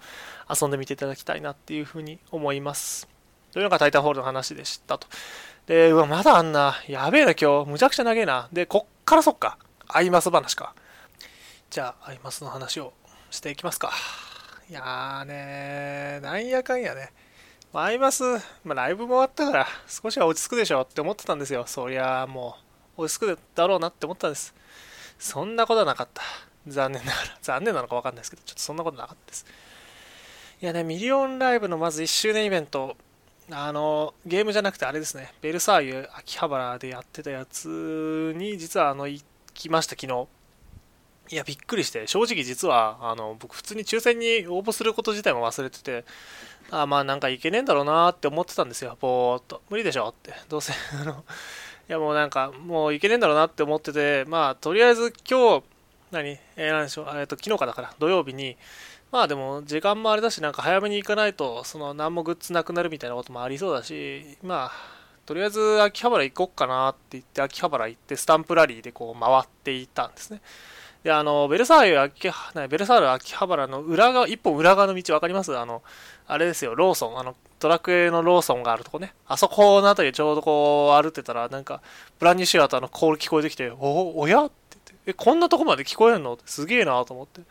[0.50, 3.08] 遊んでみていただきたいなっていうふうに思います。
[3.54, 5.08] というのがタイタンホールの話でしたと。
[5.68, 6.76] で、うわ、まだあんな。
[6.88, 7.70] やべえな、今日。
[7.70, 8.50] むちゃくちゃ長えな。
[8.52, 9.58] で、こっからそっか。
[9.88, 10.74] アイマス話か。
[11.70, 12.94] じゃあ、アイマスの話を
[13.32, 13.92] していきますか。
[14.70, 17.12] いやーねなんやかんやね。
[17.74, 18.24] アイマス、
[18.64, 21.66] まあ、ライブも終わったから、少しは落ち着くでしょって思ってたんですよ。
[21.68, 22.56] そりゃも
[22.98, 24.56] う、落ち着くだろうなって思ったんです。
[25.20, 26.24] そんなことはなかった。
[26.68, 27.38] 残念ながら。
[27.42, 29.46] 残念なのかわかんないですけど、ちょっとそんなことなかったです。
[30.62, 32.98] いやね、ミリオンライブのまず1周年イベント、
[33.52, 39.24] あの、ゲームじゃなくてあれですね、ベルサーユ秋葉原でやってたやつに、実はあの、行
[39.54, 40.28] きました、昨日。
[41.32, 46.06] いや、びっくりして、正直実は、あの、僕普通に抽選に応募すること自体も忘れてて、
[46.72, 49.62] あまあなんかいけねえんだろうなって思ってたんですよ、ぼーっと。
[49.70, 50.34] 無理でしょって。
[50.50, 55.64] どうせ、 あの、いやもうなんか、もういけねえんだろうなって思ってて、まあとりあえず今日、
[56.12, 56.40] 何？
[56.56, 58.58] えー、なんでしょう、えっと、昨日かだから、土曜日に、
[59.12, 64.72] まあでも時間もあれだしなんか早めに行かないとその何もグッズなくなるみたいなこともありそうだしまあ
[65.26, 70.42] とりあえず秋葉原行こっかなって言って秋葉原行ってスタンプラリーでこう回っていたんですね
[71.04, 72.30] であのベルサーユ秋
[72.70, 75.58] ベルサーユ秋葉原の裏側一本裏側の道分かります？
[75.58, 75.82] あの
[76.28, 77.20] あれですよローソン。
[77.20, 79.14] あのドラクエのローソンがあるとこね。
[79.28, 81.82] あそこの辺りちょうどこう歩ってたらなんか
[82.20, 84.46] ブランニュシアターのコール聞こえてきておおや？
[84.46, 85.12] って言って。
[85.12, 86.34] えこんなとこまで聞こえるの？
[86.34, 87.42] ってすげえなと思って。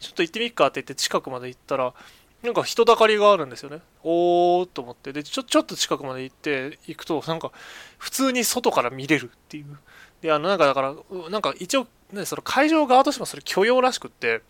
[0.00, 1.94] ちょっと行ってみっかって言って近くまで行ったら、
[2.42, 3.78] なんか人だかりがあるんですよね。
[4.02, 5.12] おーと思って。
[5.14, 7.52] で、ちょ、ちょっと近くまで行って、行くと、なんか、
[7.96, 9.78] 普通に外から見れるっていう。
[10.24, 10.94] で、あの、なんかだから、
[11.28, 14.40] なんか一応、ね、その会場側としてもそれ許容らしくって、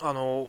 [0.00, 0.48] あの、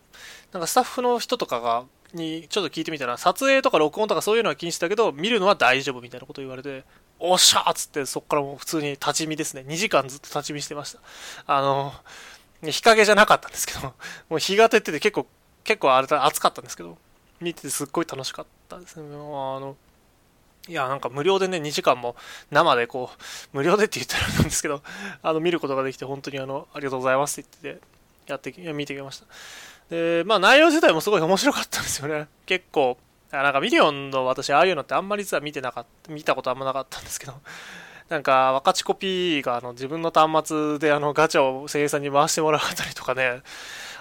[0.52, 6.84] なんかスタッフの人とかが、にちょっと聞いてみたら、撮影とか録音とかそういうのは禁止だけど、見るのは大丈夫みたいなこと言われて、
[7.18, 9.66] おっしゃーっつって、そっからもう普通に立ち見ですね。
[9.68, 11.00] 2時間ずっと立ち見してました。
[11.48, 11.92] あの、
[12.62, 13.96] 日陰じゃなかったんですけど、
[14.30, 15.26] もう日が照ってて結構、
[15.64, 17.00] 結構あれ暑かったんですけど、
[17.42, 19.08] 見ててすっごい楽しかったですね。
[19.08, 19.76] あの、
[20.70, 22.16] いや、なんか無料でね、2時間も
[22.52, 24.82] 生でこう、無料でって言ったらなんですけど、
[25.22, 29.26] あの、見ることができて本当にあの、ありがとうございますって言ってて、やってき、見てきました。
[29.90, 32.28] で、まあ内容自体もすごい面白かったんですよね。
[32.46, 32.98] 結構、
[33.32, 37.34] なんかミリオンの私、ああいうのってあんまり実は見てなかった、見たことあんまなかったんですけど、
[38.08, 43.42] なんか若ちコピーがあの自分の端末であのガチャを声優さんに回してもらうあたりとかね、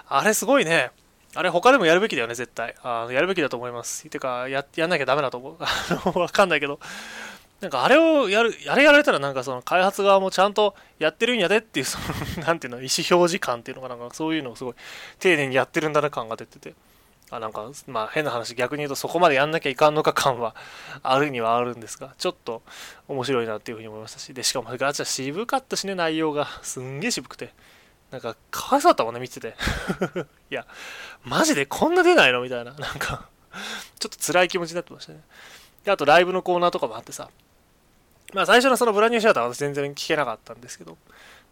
[0.09, 0.91] あれすごいね。
[1.35, 2.75] あれ他でもやるべきだよね、絶対。
[2.83, 4.09] あやるべきだと思います。
[4.09, 5.57] てか、や、やんなきゃダメだと思う。
[5.61, 5.67] あ
[6.05, 6.79] の、わかんないけど。
[7.63, 11.99] なんかあれをやる、あれやられたらなんかその開発側もちゃんとやってるんやでっていう、 そ
[12.41, 14.75] の、なんていうの、意思表示感っていうのかなんかそういうのをすごい
[15.21, 16.75] 丁寧にやってるんだな感が出てて。
[17.31, 20.55] あなんか、まあ変な話、逆に言うとそこまでやんなきゃいかんのか感は
[21.03, 22.63] あるにはあるんですが、ちょっと
[23.09, 26.47] 面白いなっていうふうに思いましたし、で、しかもガチャ渋かったしね、内容が。
[26.63, 27.55] すんげえ渋くて。
[28.13, 29.57] なんか、かわいそうだったもんね、見てて。
[30.51, 30.67] いや、
[31.25, 32.43] マジでこんな出ないの？
[32.43, 32.73] みたいな。
[32.73, 33.29] なんか
[33.99, 35.21] ちょっと辛い気持ちになってましたね。
[35.85, 37.31] で、あとライブのコーナーとかもあってさ、
[38.35, 40.97] まあ最初のその Brand New Theater は全然聞けなかったんですけど、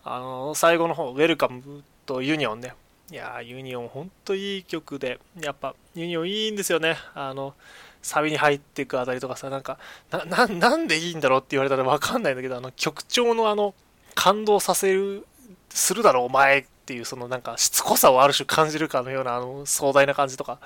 [0.04, 2.74] あの、最後の方、 Welcome と Union ね、
[3.10, 6.96] いやー、 Union、ほんといい曲で、やっぱ、 Union いいんですよね。
[7.14, 7.54] あの、
[8.02, 9.78] サビに入っていくあたりとかさ、なんか、
[10.10, 13.74] な、ななんでいいんだろうって言われたらわかんないんだけど、あの、曲調のあの、
[14.14, 15.26] 感動させる、
[15.70, 20.58] するだろ、お前っていう、そのなんか、しつこさをある種感じるかのような、あの、壮大な感じとか、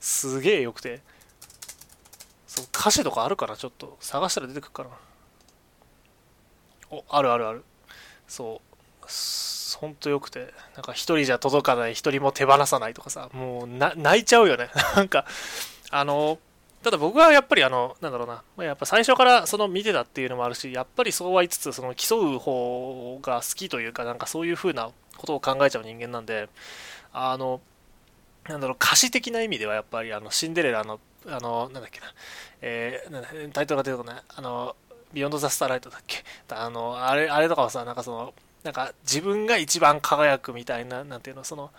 [0.00, 1.00] すげえ良くて、
[2.46, 4.90] そう、歌詞とかあるかなちょっと、探したら出てくるかな。
[6.90, 7.64] お、あるあるある。
[8.26, 8.68] そう。
[9.78, 14.70] ほんと良くて、なんか一人じゃ届かない、一人も手放さないとかさ、もう泣いちゃうよね。
[14.96, 15.24] なんか、
[15.90, 16.38] あの、
[16.82, 26.48] ただ僕はやっぱりあの、なんだろうな、やっぱ最初からその見てたっていうのもあるし、やっぱりそうは言いつつ、その競う方が好きというか、なんかそういう風なことを考えちゃう人間なんで、
[27.12, 27.60] あの、
[28.48, 32.06] なんだろう、歌詞的な意味ではやっぱり、あの、シンデレラの、あの、なんだっけな、
[32.62, 34.76] えー、タイトルが出てこない、あの、
[35.12, 36.24] ビヨンド・ザ・スターライトだっけ。
[36.50, 41.70] あの、あれ、あれとかはさ、なんかその、なんか自分が一番輝くみたいな、なんていうの、その、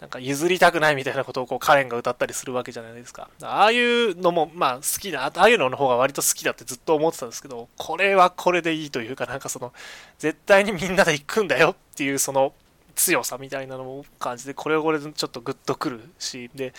[0.00, 3.28] なんか譲りたくないみたいなことをこうカレンが歌ったりするわけじゃないですか。
[3.42, 9.72] ああいうのもまあ好きだ、ああいうのの方が割と好きだってずっと思ってたんですけど、これはこれでいいというかなんかその、
[10.18, 12.52] 絶対にみんなで行くんだよっていうその
[12.94, 16.74] 強さみたいなのも感じで、これはこれでちょっとグッとくるし、で、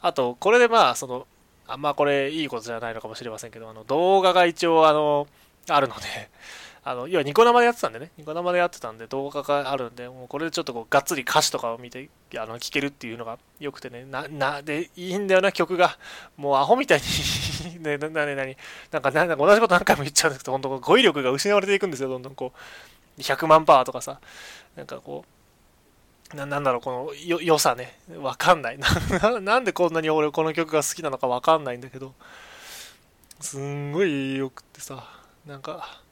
[0.00, 1.26] あとこれでまあその、
[1.66, 5.28] あんまこれいいことじゃないのかもしれませんけど、あの動画が一応あの、
[5.68, 6.02] あるので、
[6.86, 15.96] あの、要はニコ生でやってたんでね、ニコ生でやってたんで動画があるんで、もうこれでちょっとこう、がっつり歌詞とかを見て、あの、聴けるっていうのが良くてね、な、な、で、いいんだよな、曲が。
[16.36, 22.52] もうアホみたいにね、 な、な、な、な、なんか、なんか同じこと何回も言っちゃうんですけど、本当語彙力が失われていくんですよ、どんどんこ
[23.18, 24.20] う、100万パーとかさ、
[24.76, 28.78] なんかこう、ななんだろう、このよ良さね、わかんない。
[28.78, 29.40] な。
[29.40, 32.12] なんでこんなに俺この曲が好きなのかわかんないんだけど、
[33.40, 35.06] すんごい良くってさ、
[35.46, 36.03] なんか、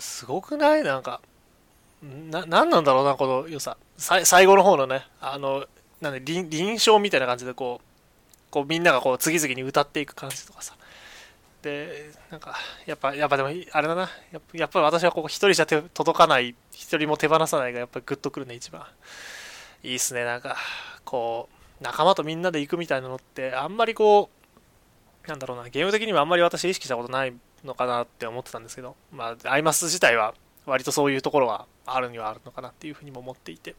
[0.00, 0.82] すごくない？
[0.82, 1.20] なんか、
[2.02, 3.76] な、なんなんだろうな、この良さ。
[3.96, 5.66] 最後の方のね、あの、
[6.00, 7.86] なんで、臨床みたいな感じでこう、
[8.50, 10.74] こうみんながこう次々に歌っていく感じとかさ。
[11.62, 14.08] で、なんか、やっぱ、やっぱでも、あれだな。
[14.32, 18.86] やっぱやっぱり私はここ一人じゃ届かない、一人も手放さないがやっぱりグッとくるね、一番。
[19.82, 20.56] いいっすね、なんか、
[21.04, 24.30] こう、仲間とみんなで行くみたいなのって、あんまりこ
[25.26, 27.34] う、なんだろうな、ゲーム的にもあんまり私意識したことない
[27.64, 30.34] のかなって思ってたんですけど、まあ、アイマス自体は
[30.66, 33.74] 割とそういうところはあるにはあるのかなっていうふうにも思っていて。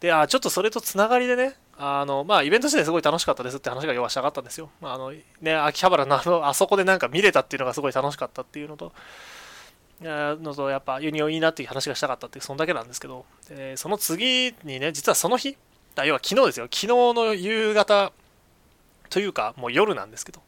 [0.00, 4.70] で、あちょっとそれとつながりでね、あの、まあ、イベント自体すごい楽しかったですって話が要はしたかったんですよ。
[4.82, 8.92] あの、ね、秋葉原のあの、あそこでなんか見れたっていうのがすごい楽しかったっていうのと、
[10.02, 15.56] のと、やっぱユニオンいいなっていう話がしたかったっていう、そんだけなんですけど、でその次にね、実はその日、
[16.04, 18.12] 要は昨日ですよ、昨日の夕方
[19.08, 20.40] というか、もう夜なんですけど、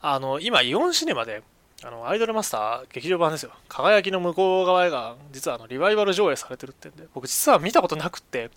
[0.00, 1.42] あの、今、イオンシネマで、
[1.82, 3.52] あの、アイドルマスター劇場版ですよ。
[3.68, 8.50] 輝きの向こう側が、実はあの、リバイバル上映されてるってんで、僕実は見たことなくって、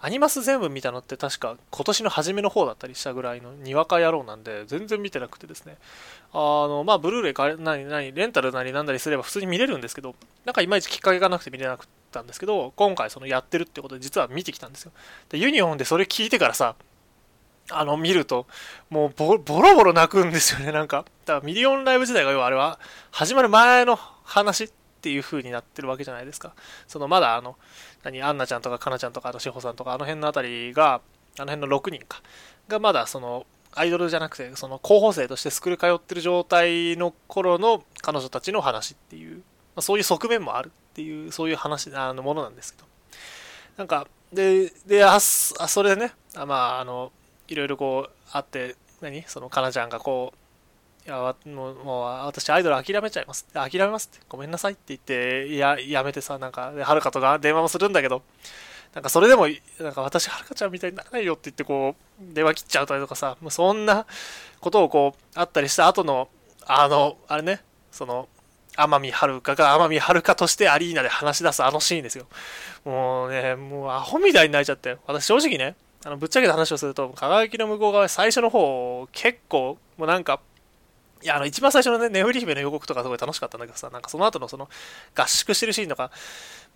[0.00, 5.76] アニマス全部見たのって確か今年の初めの方だったりしたぐらいのにわか野郎なんで、全然見てなくてですね。
[6.32, 14.92] あの、まあ、ブルーレイか、何、何、レンタルなりなんだりすれば普通に見れるんですけど、なんかいまいちきっかけがなくて見れなかったんですけど、今回そのやってるってことで実は見てきたんですよ。
[15.30, 16.74] で、ユニオンでそれ聞いてからさ、
[17.70, 18.46] あの、見ると、
[18.90, 21.04] もうボロボロ泣くんですよね、なんか。
[21.24, 22.78] だからミリオンライブ時代が要はあれは、
[23.10, 26.54] 始まる前の話っていう風になってるわけじゃないですか。
[26.86, 27.56] そのまだあの、
[28.02, 31.00] 何、アンナちゃんとかカナちゃんとか、あの、志保さんとか、あの辺のあたりが、
[31.38, 32.22] あの辺の6人か、
[32.68, 39.42] がまだその、アイドルじゃなくて、その候補生としてスクール通ってる状態の頃の彼女たちの話っていう、ま
[39.76, 42.88] あ、そういう側面もあるっていう、そういう話、あの、ものなんですけど。
[43.76, 47.12] なんか、で、で、あ、それでね、あまあ、あの、
[47.48, 49.22] いろいろこうあって何？
[49.26, 50.32] そのかなちゃんがこ
[51.04, 58.22] ういやもうもう私アイドル諦めちゃいます諦めますってごめんなさいって言っていややめてさなんかはるかと電話もするんだけど
[58.94, 59.46] なんかそれでも
[59.78, 64.06] なんか私はるかちゃんみたいにならないよって言ってこう電話切っちゃうとかさもうそんな
[64.60, 66.28] ことをこうあったりした後の
[66.66, 67.60] あのあれね
[67.92, 68.28] その
[68.76, 72.26] 天海遥が天海遥としてアリーナで話し出すあのシーンですよ。
[72.84, 74.98] もうね、もうアホみたいに泣いちゃって。
[75.06, 80.40] 私正直ね、あのぶっちゃけた話をすると、輝きの向こう側、最初の方、結構、もうなんか、
[81.22, 84.68] いや、あの、一番最初のね、ネフリ姫の予告とかすごい楽しかったんだけどさ、なんかその後のその、
[85.14, 86.10] 合宿してるシーンとか、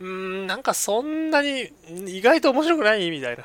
[0.00, 1.70] うーん、なんかそんなに、
[2.08, 3.44] 意外と面白くないみたいな。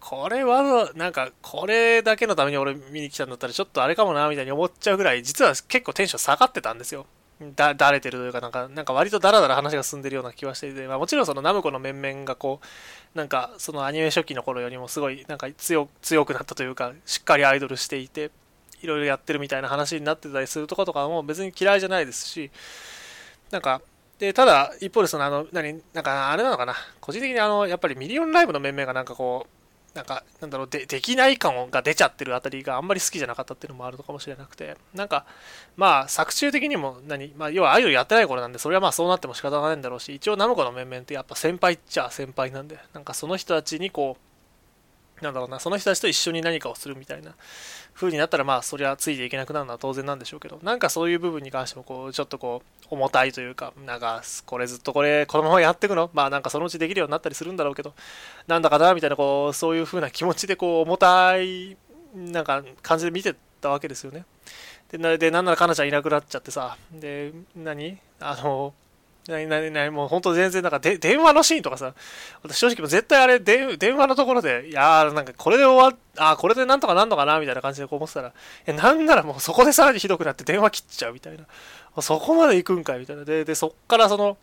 [0.00, 7.06] これは、なんか、これだけのために俺見に来たんだったら、ちょっとあれかもな、みたいに思っちゃうぐらい、実は結構テンション下がってたんですよ。
[7.54, 18.30] だ、だれてるというか、なんか、なんか割とダラダラ話が進んでるような気はしていて、まあもちろんそのナムコの面々がこう、なんかそのアニメ初期の頃よりもすごいなんか強強くなったというか、しっかりアイドルしていて、
[18.82, 22.50] いろいろやってるみたいな話になってたりするとことかも別に嫌いじゃないですし、
[23.50, 23.80] なんか、
[24.18, 29.61] で、ただ、一方でその、あの、何、なんか、あれなのかな、個人的にあの、やっぱりミリオンライブの面々がなんかこう、
[29.94, 35.26] なんか、なんだろう、で、できない感が出ちゃってるあたりがあんまり好きじゃなかったっていうのもあるのかもしれなくて、なんか、
[35.76, 44.31] まあ、作中的にも何、まあ、要はアイドルやってない頃なんで、それはまあそうなっても仕方がないんだろうし、一応ナムコの面々ってやっぱ先輩っちゃ先輩なんで、なんかその人たちにこう、
[45.20, 47.32] なんだろうな、その人たちと一緒に何かをするみたいな
[47.94, 56.10] 風になったら、まあ、そりゃついていけなくなるのは当然なんでしょうけど、なんかそういう部分に関しても、こう、ちょっとこう、重たいというか、なんか、これずっとこれ、このままやっていくの？
[56.12, 57.94] まあ、なんかそのうちできるようになったりするんだろうけど、
[58.48, 61.76] なんだかな、みたいな、こう、そういう風な気持ちで、こう、重たい、
[62.14, 64.24] なんか、感じで見てたわけですよね。
[64.90, 67.98] で、なでなんならかなちゃんいなくなっちゃってさ、で、何？
[68.20, 68.74] あの、
[69.28, 71.94] なになになにもう本当全然なんかで電話のシーンとかさ、
[72.42, 78.32] 私正直も絶対あれで電話のところで、いやーなんかこれで終わっ、あーこれでなんとかなんのかなみたいな感じでこう思ってたら、
[78.66, 81.44] え、なんならもうそこでさらにひどくなって電話切っちゃうみたいな。
[82.02, 83.24] そこまで行くんかいみたいな。
[83.24, 84.38] で、で、そっからその、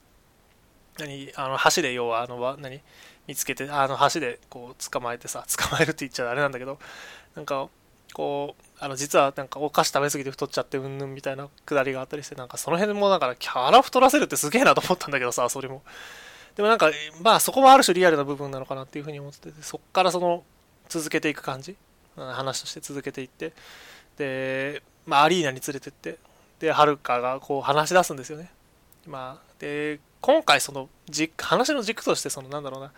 [0.99, 2.79] 何、あの、橋で要は、あの、何、
[3.27, 6.79] 見つけて、あの、橋でこう捕まえてさ、捕まえるって言っちゃあれなんだけど、
[7.35, 7.69] なんか、
[8.13, 15.83] こう、あの実はなんかお菓子食べ過ぎて太っちゃってうんぬんみたいなくだりがあったりしてなんかその辺もだからキャラ太らせるってすげえなと思ったんだけどさ それも。
[16.55, 20.43] でもなんかまあそこもある種リアルな部分なのかなっていうふうに思っててそっからその
[20.89, 21.75] 続けていく感じ。
[22.15, 23.53] 話として続けていって。
[24.17, 26.17] でまあアリーナに連れてって。
[26.59, 28.51] ではるかがこう話し出すんですよね。
[29.07, 30.89] まあで今回その
[31.37, 32.91] 話の軸としてそのなんだろうな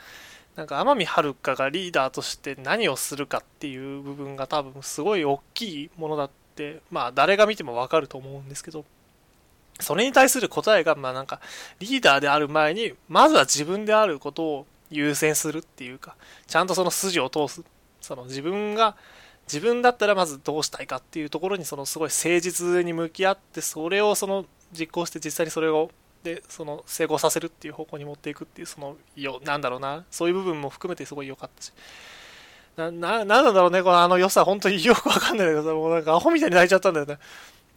[0.61, 8.85] なんか天海遥がリーダーとして何をするかっていう部分が多分すごい大きいものだってまあ誰が見てもわかると思うんですけど
[9.79, 11.41] それに対する答えがまあなんか
[11.79, 17.63] リーダーである前にまずは自分であることを優先するっていうかちゃんとその筋を通す。
[17.99, 18.95] その自分が
[19.47, 25.89] 自分だったらまずどうしたいかっていうところにそのすごい誠実に向き合ってそれをその実行して実際にそれを
[26.23, 30.05] でその成功させるっていう方向に持っていくっていうそのよなんだろうな。
[30.11, 31.73] そういう部分も含めてすごい良かったし。
[32.77, 37.17] なななんだろうねこのあの良さ本当によくわかんないけどもうなんかアホみたいに泣いちゃったんだよね。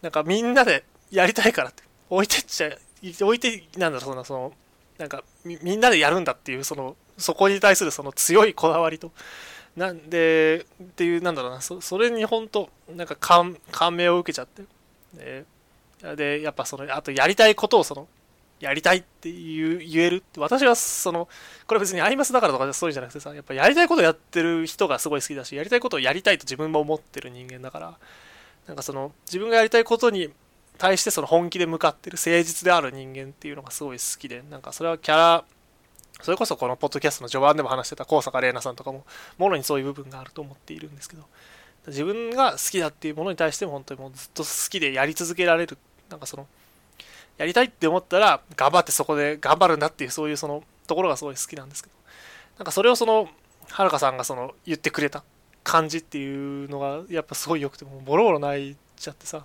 [0.02, 1.82] なんかみんなでやりたいからって。
[2.10, 2.70] 置いてっちゃ
[3.24, 4.52] 置いてなんだろうそのその
[4.98, 9.10] なんかみみんなでやるんだっていうそのそこに対するその強いこだわりと。
[9.76, 11.60] なんでっていうなんだろうな。
[11.60, 14.62] そそれに本当なんか感感銘を受けちゃって。
[15.14, 15.44] で
[16.16, 18.06] でやっぱそのあとやりたいことをその
[18.64, 21.28] やりたいって言えるって私はその
[21.66, 27.98] これ別にアイマスだからとかそういうんじゃなくてさやっぱやりたいことやってる人がすごい好きだしやりたいことをやりたいと自分も思ってる人間だから
[28.66, 30.30] なんかその自分がやりたいことに
[30.78, 35.44] 対してその本気で向かってる誠実である人間っていうのがすごい好きでなんかそれはキャラ
[36.20, 39.04] それこそこのポッドキャストの序盤でも話してた高坂玲奈さんとかも
[39.38, 41.24] もろにそういう部分があると思っているんですけど
[41.86, 45.76] 自分が好きだっていうものに対しても本当にもうずっと好きでやり続けられる
[46.08, 46.46] なんかその
[47.36, 51.94] やりたいって思ったら頑張ってそこで頑張るんだっていうそういうそのところがすごい好きなんですけど。
[52.58, 53.28] なんかそれをその
[53.70, 55.24] はるかさんがその言ってくれた
[55.64, 59.44] 感じっていうのがやっぱすごい良くてもうボロボロ泣いちゃってさ。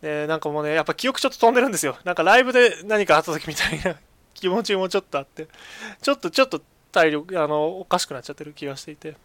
[0.00, 1.98] でなんかもうねやっぱ記憶ちょっと飛んでるんですよ。
[2.04, 3.96] なんかライブで何かあった時みたいな
[4.34, 5.48] 気持ちもちょっとあって。
[6.00, 6.62] ちょっとちょっと
[6.92, 9.16] 体力あのおかしくなっちゃってる気がしていて。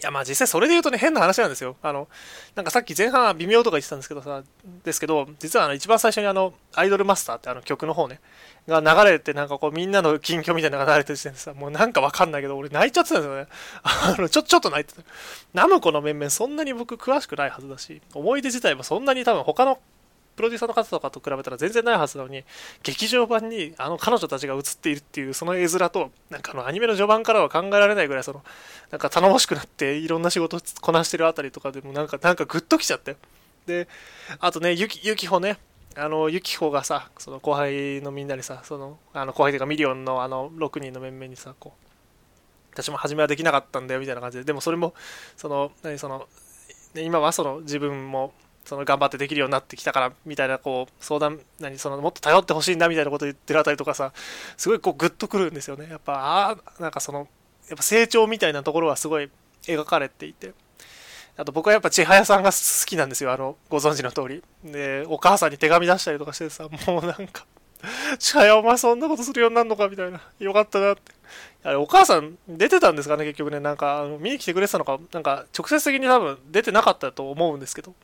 [0.02, 1.76] やまあ実際それで言うとね変な話なんですよ。
[1.82, 2.08] あの、
[2.54, 4.42] なんかさっき前半は微妙とか言ってたんですけどさ、
[4.84, 8.20] ですけど、実はあの一番最初にあの、アイドルマスターってあの曲の方ね、
[8.68, 13.46] が流れてなんかこうみんなの近況みたいなのが流れてる時点でさ、もうなんかわかんないけど俺泣いちゃってたんですよね。
[13.82, 15.02] あの、ちょ、ちょっと泣いてた。
[15.52, 19.78] ナムコの面々そんなに僕詳しくないはずだし、思い出自体もそんなに多分他の
[20.38, 22.44] プロデューサーの方とかと比べたら全然ないはずなのに
[22.84, 28.44] 劇場版にあの彼女たちが映っているっていうその絵面となんかあのアニメの序盤からは考えられないぐらいその
[28.92, 33.16] なんか頼もしくなっていろんな仕事こなしてるあたりとかでもなんか なんかグッときちゃって。
[33.66, 33.88] で
[34.38, 35.58] あとねゆきゆきほね。
[35.96, 41.88] あのユキホがさその後輩のみんなにさそのあの後輩というかミリオンのあの6人の面々にさこう
[42.72, 44.44] 私も初めはできなかったんだよみたいな感じで。
[44.44, 44.94] でもそれも
[45.36, 46.28] その何その
[46.94, 48.32] 今はその自分も
[48.68, 54.12] その頑張ってできるようになってきたからみたいなこう相談何そのもっと頼ってほしいんだみたいなこと言ってるあたりとかさ
[54.58, 55.88] すごいこうグッとくるんですよね。
[55.88, 57.28] やっぱああなんかその
[57.70, 59.30] やっぱ成長みたいなところはすごい
[59.62, 60.52] 描かれていて。
[61.38, 63.32] あと僕はやっぱ千早さんが好きなんですよ。
[63.32, 64.42] あのご存知の通り。
[64.64, 67.46] でお母さんに手紙出したりとかしてさもうなんか
[68.18, 70.20] 千早お前そんなことするようになるのかみたいな。
[70.40, 71.12] よかったなって。
[71.62, 73.60] あれお母さん出てたんですかね結局ね。
[73.60, 77.94] なんか見に来てくれてたのかなんか直接的に多分出てなかったと思うんですけど。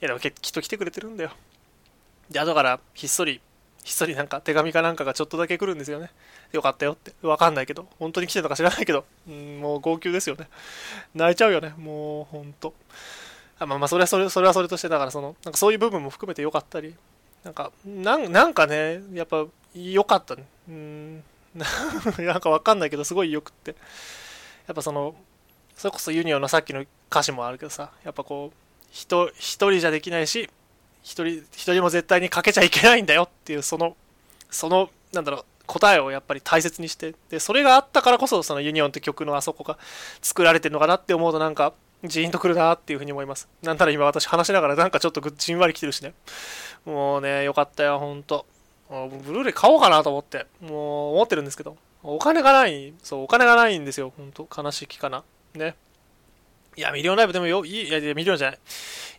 [0.00, 1.30] いやでもきっと来てくれてるんだよ。
[2.30, 3.40] で後からひっそり
[3.84, 6.10] ひっそりなんか手紙かなんかがちょっとだけ来るんですよね。
[6.52, 7.12] よかったよって。
[7.22, 7.86] わかんないけど。
[7.98, 10.48] 本当に来てたか知らないけど、うん、もう号泣ですよね。
[11.14, 11.74] 泣いちゃうよね。
[11.78, 12.74] もう本当
[13.58, 16.94] あまあまあそれはそれそれはそれとしてだからそのなんかそういう部分も含めてよかったり。
[17.44, 20.44] なんかなんなんかねやっぱ良かったね。
[20.68, 21.24] うん。
[22.18, 23.74] なんかわかんないけどすごいよくって。
[24.66, 25.14] やっぱその
[25.74, 27.92] それこそ Union のさっきの歌詞もあるけどさ。
[28.04, 30.50] やっぱこう一人じゃできないし
[31.02, 33.96] 一人一人も絶対に欠けちゃいけないんだよっていうその
[34.50, 39.78] そのなんだろう答えをやっぱり大切にしてでそれがあったからこそその Union って曲のあそこが
[40.20, 41.72] 作られてるのかなって思うとなんか
[42.04, 43.48] ジーンとくるなっていうふうに思います。
[43.62, 46.14] なんたら今私話しながらなんかちょっとじんわりきてるしね。
[46.84, 48.46] もうねよかったよほんと。
[48.88, 50.46] ブルーレイ買おうかなと思って。
[50.60, 51.76] もう思ってるんですけど。
[52.02, 52.94] お金がない。
[53.02, 54.48] そうお金がないんですよほんと。
[54.56, 55.22] 悲しきかな。
[55.54, 55.76] ね。
[56.76, 58.58] いや、ミリオンライブでもよ、いい、いや、ミリオンじゃない。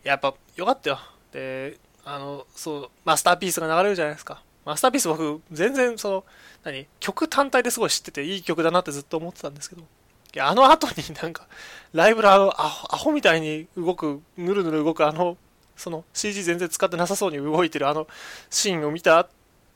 [0.04, 0.98] やっぱ、よかったよ。
[1.32, 4.42] で、あの、そう、 Masterpiece が流れるじゃないですか。
[4.64, 6.24] Masterpiece 僕、全然その、
[6.64, 11.46] 何、曲単体ですごい知ってていい曲だなってずっと思ってたんですけど、いや、あの後になんか、
[11.92, 15.36] ライブがアホアホみたいに動く、ぬるぬる動くあの、
[15.76, 18.06] その CG 全然使ってなさそうに動いてるあの
[18.50, 19.26] シーンを見た、あ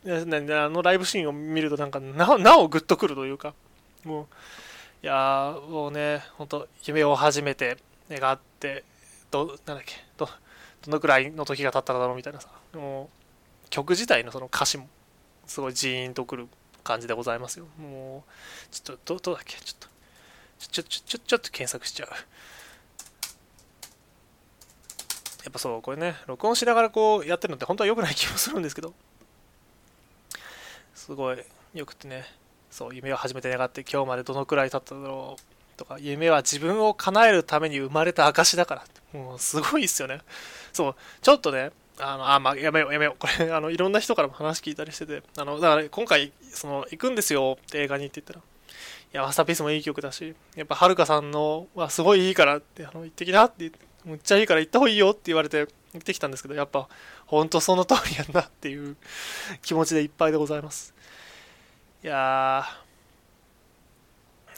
[0.05, 3.55] のライブシーンを見るとなんかななおグッとくるというか、
[4.05, 4.27] もう、
[5.03, 7.77] いやもうね、本当夢を初めて
[8.11, 8.85] 願って、
[9.31, 10.29] ど、なんだっけ、ど、
[10.85, 13.11] どのくらいの時が経ったのだろうみたいなさ、も
[13.65, 14.89] う、曲自体のその歌詞も、
[15.47, 16.49] すごいジーンとくる
[16.83, 17.67] 感じでございますよ。
[17.79, 19.89] もう、ちょっと、ど、どうだっけ、ちょっと、
[20.59, 22.09] ちょ、ちょ、ちょ、ちょっと検索しちゃう。
[25.45, 28.95] やっぱそう、これね、録音しながらこうやってるのって本当は良くない気もするんですけど、
[30.95, 31.39] すごい
[31.73, 32.25] よくてね、
[32.77, 39.19] そう、夢を初めて願って今日までどのくらい経っただろうとか、夢は自分を叶えるために生まれた証だから。
[39.19, 40.21] もうすごいっすよね。
[40.75, 43.17] そう、ちょっとね、あの、あ、まあ、やめよう、やめよう。
[43.19, 48.43] これ、あの、いろんな人からも話聞いたりしてて、あの、だから、今回、その、行くんですよって映画にって言ったら、い
[49.13, 55.61] や、マスターピースもいい曲だし、やっぱ、はるかさんのはすごいいいからって、あの、行ってきなって言って、むっちゃいいから行った方がいいよって言われて、
[55.95, 56.91] 行ってきたんですけど、やっぱ、
[57.25, 58.97] ほんとその通りやんなっていう
[59.63, 60.95] 気持ちでいっぱいでございます。
[62.05, 62.65] いや、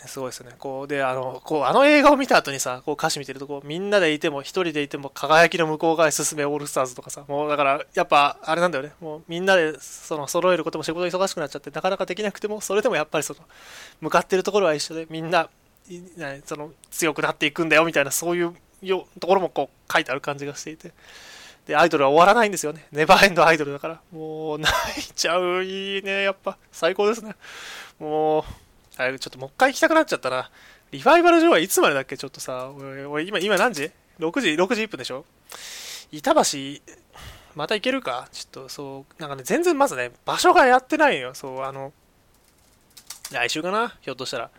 [0.07, 0.51] すごいですね。
[0.59, 8.93] こう、で、あの、こう、あの映画を見た後にさ、こう歌詞見てると、こう、みんなでいても、一人でいても、輝きの向こう側へ進めオールスターズとかさ、もうだから、やっぱ、あれなんだよね。
[9.01, 13.41] もう、みんなで、その、揃えることも仕事忙しくなっちゃって、なかなかできなくても、それでもやっぱりその、
[14.01, 15.49] 向かってるところは一緒で、みんな、
[16.45, 20.93] その、強くなっていくんだよ、みたいな、そういうよところもこう、書いてある感じがしていて。
[21.69, 22.87] で、アイドルは終わらないんですよね。
[22.91, 24.01] ネバーエンドアイドルだから。
[24.11, 25.63] もう、泣いちゃう。
[25.63, 26.23] いいね。
[26.23, 27.37] やっぱ、最高ですね。
[27.99, 28.45] もう、
[28.97, 30.51] あれ、ちょっともう一回行きたくなっちゃったな。
[30.91, 32.17] リファイバル上はいつまでだっけ？
[32.17, 35.27] ちょっとさ、俺、今、今何時 ?6 時、6時1分でしょ？
[36.11, 36.41] 板橋、
[37.55, 38.29] また行けるか？
[38.33, 41.35] ちょっと、そう、なんかね、全然まずね、場所がやってないよ。
[41.35, 41.93] そう、あの、
[43.31, 43.95] 来週かな？
[44.01, 44.51] ひょっとしたら。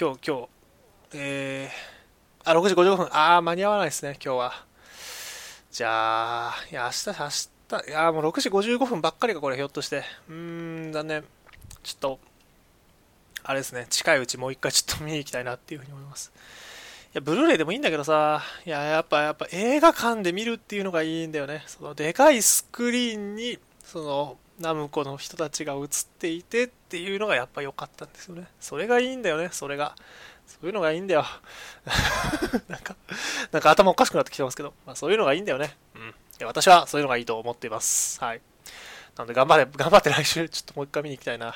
[0.00, 0.48] 今日、今日、
[1.12, 3.08] えー、あ、6時55分。
[3.12, 4.71] あー、間に合わないですね、今日は。
[5.72, 7.28] じゃあ、いや、明日、明
[7.80, 10.04] 日、いや、もう6時55分ばっかりか、これ、ひょっとして。
[10.28, 11.24] うーん、残念。
[11.82, 12.20] ちょっと、
[13.42, 16.30] あれですね、近いうちもう一回ちょっと見に行きたいなっていうふうに思います。
[17.14, 21.64] いや、ブルーレイでもいいんだけどさ、いや、やっぱ、やっぱ映画館で見るっていうのがいいんだよね。
[21.66, 28.46] その、でかいスクリーンに、その、ナムコの人たちが映っていてっていうのがやっぱ良かったんですよね。
[28.60, 29.96] それがいいんだよね、それが。
[30.46, 31.24] そういうのがいいんだよ。
[32.68, 32.96] なんか、
[33.50, 35.76] なんか頭おかしくなってきてますけど、まあ、そういうのがいいんだよね。
[35.94, 36.08] うん。
[36.08, 38.22] いや私はそういうのがいいと思っています。
[38.22, 38.40] はい。
[39.16, 41.52] なので頑張れ、頑張って来週ちょっともう一回見に行きたいな。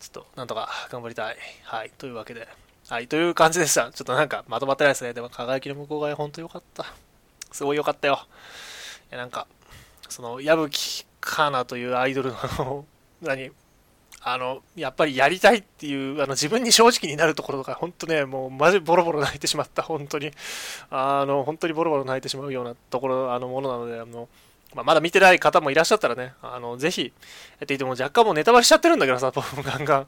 [0.00, 1.36] ちょっとなんとか頑張りたい。
[1.64, 1.90] はい。
[1.96, 2.48] というわけで。
[2.88, 3.08] はい。
[3.08, 3.90] という感じでした。
[3.92, 5.12] ちょっとなんかまとまってないですね。
[5.14, 6.86] でも輝きの向こう側ほんとよかった。
[7.52, 8.26] すごいよかったよ。
[9.10, 9.46] いやなんか、
[10.08, 12.84] その、矢吹かなというアイドルの
[13.22, 13.50] 何、
[14.26, 20.30] あの、やっぱりやりたいっていう、あの、自分に正直になるところとか、本当ね、もう、マジボロボロ泣いてしまった、本当に。
[20.90, 24.28] あの、本当にボロボロ泣いてしまうようなところ、あの、ものなので、あの、
[24.74, 27.12] まあ、まだ見てない方もいらっしゃったらね、あの、ぜひ、
[27.60, 30.06] やっていても若干もうネタバレしちゃってるんだけどさ、僕ガンガン。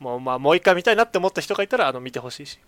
[0.00, 2.58] もう、まあ、もう一回見たいなって思った人がいたら、あの、見てほしいし。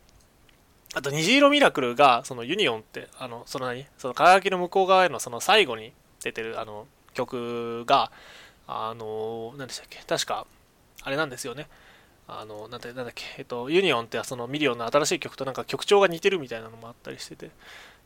[0.94, 3.86] あと、虹色ミラクルが、その Union って、あの、その何？
[3.98, 8.12] その輝きの向こう側へのその最後に出てる、あの、曲が、
[8.68, 9.98] あの、何でしたっけ？
[10.06, 10.46] 確か、
[11.04, 11.68] あれなんですよね。
[12.26, 17.50] あの、なんだっけ、えっと、 Union ってそのミリオンの新しい曲となんか曲調が似てるみたいなのもあったりしてて、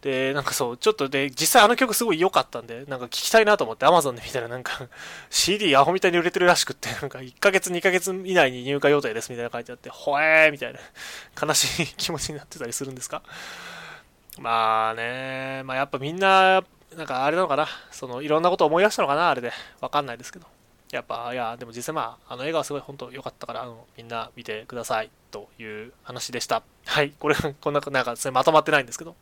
[0.00, 4.88] で、なんかそう、ちょっとで、実際あの曲すごい良かったんで、なんか聞きたいなと思って Amazon で見たらなんか
[5.30, 10.80] CD アホみたいに売れてるらしくって、なんか1ヶ月2ヶ月以内に入荷予定ですみたいな書いてあって、ほえーみたいな
[11.40, 13.22] 悲しい気持ちになってたりするんですか？
[14.40, 16.64] まあね、まあやっぱみんな、
[16.96, 19.52] なんかあれなのかな、そのいろんなこと思い出したのかな、あれで。
[19.80, 20.46] わかんないですけど。
[20.90, 26.62] やっぱ、いや、でも実際まあ、あの映画はすごい本当良かったから、あのみんな見てくださいという話でした。
[26.86, 29.14] はい、これ、こんな、なんかそれまとまってないんですけど。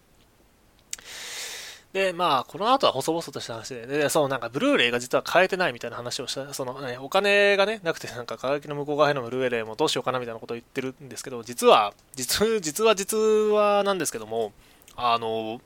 [1.93, 14.53] で、まあ、この後は細々とした話で、で、そのなんか、ブルーレイが実は変えてないみたいな話をした、その、ね、お金がね、なくて、なんか、輝きの向こう側へのブルーレイもどうしようかなみたいなことを言ってるんですけど、実は、実、実は実はなんですけども、
[14.95, 15.61] あの、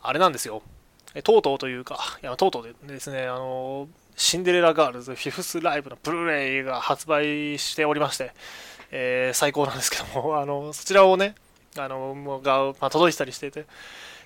[0.00, 0.62] あれなんですよ。
[1.24, 8.32] とうとうというか、いや、とうとうでですね、あの、シンデレラガールズフィフスライブのブルーレイが発売しておりまして、
[8.90, 11.34] えー、最高なんですけども、 あの、そちらをね、
[11.76, 13.64] あの、が、まあ、届いたりしていて、い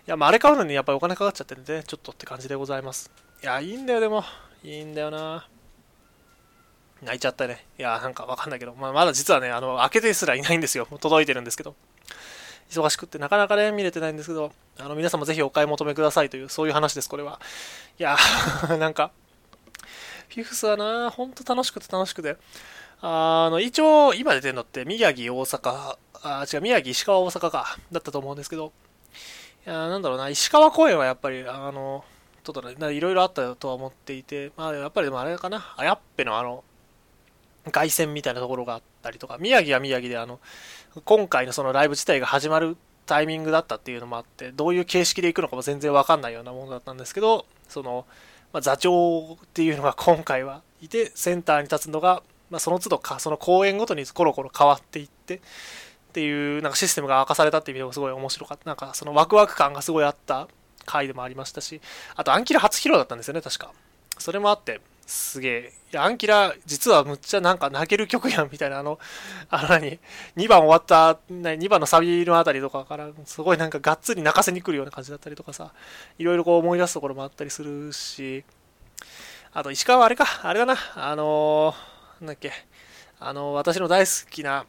[0.07, 3.11] や、まあ、あれ買うのにやっぱりお金かかっちゃってるんで、ちょっとって感じでございます。
[3.43, 4.25] いや、いいんだよ、でも。
[4.65, 5.47] いいんだよな。
[7.03, 7.65] 泣いちゃったね。
[7.79, 10.89] いや、なんかわかんないけど、まあ、まだ実はね、あの、開けてすらいないんですよ。
[11.01, 11.75] 届いてるんですけど。
[12.71, 17.41] 忙しくってなかなかね、見れてないんですけど、あの、皆さんもぜひお買い求めくださいという、そういう話です、これは。
[17.99, 18.17] いや、
[18.79, 19.13] なんか、
[20.29, 22.37] フィフスはな、ほんと楽しくて楽しくて。
[23.01, 28.73] あの、一応、今出てるのって宮城、大阪、あ、違う、宮城、石川、大阪か、だったと思うんですけど、
[29.67, 32.05] いやなんだろうな、石川公園はやっぱり、あの、
[32.45, 36.65] ちょっとね、いろいろあったとは思っていて、まあ、やっぱりでもあれかな、あやっぺのあの、
[37.73, 40.41] 凱旋みたいなところがあったりとか、宮城は宮城で、あの、
[41.05, 42.77] 今回のそのライブ自体が始まる
[43.07, 48.07] タイミングだったっていうのもあって、どういう形式で行くのかも全然わかんないようなものだったんですけど、その、
[48.57, 55.41] まあ、座長っていうのが今回はいて、センターに立つのが、まあ、その都度か、その公演ごとにコロコロ変わっていって、っ
[56.15, 58.65] ていうなんかシステムが明かされたっていう意味でもすごい面白かった。
[58.65, 60.49] なんかそのワクワク感がすごいあった
[60.87, 61.83] 回でもありましたし、
[62.15, 63.73] あとアンキラ初披露だったんですよね、確か。
[64.17, 65.99] それもあって、すげえ。
[65.99, 68.99] アンキラ、実はむっちゃなんか泣ける曲やん、みたいな、あの、
[69.49, 70.01] あの何、
[70.37, 75.73] 2番終わった、2番のサビのあたりとかから、すごいなんかがっつり泣かせに来るような感じだったりとかさ、
[76.19, 78.45] いろいろこう思い出すところもあったりするし、
[79.53, 82.53] あと石川はあれか、あれだな、あのー、なんだっけ、
[83.21, 84.67] あのー、私の大好きな、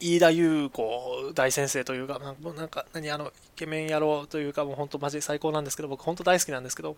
[0.00, 2.32] 飯田優子大先生というか、な
[2.64, 6.96] んか、何、あの、イケメン野郎というか、もう本当マジ最高なんですけど、僕本当大好きなんですけど、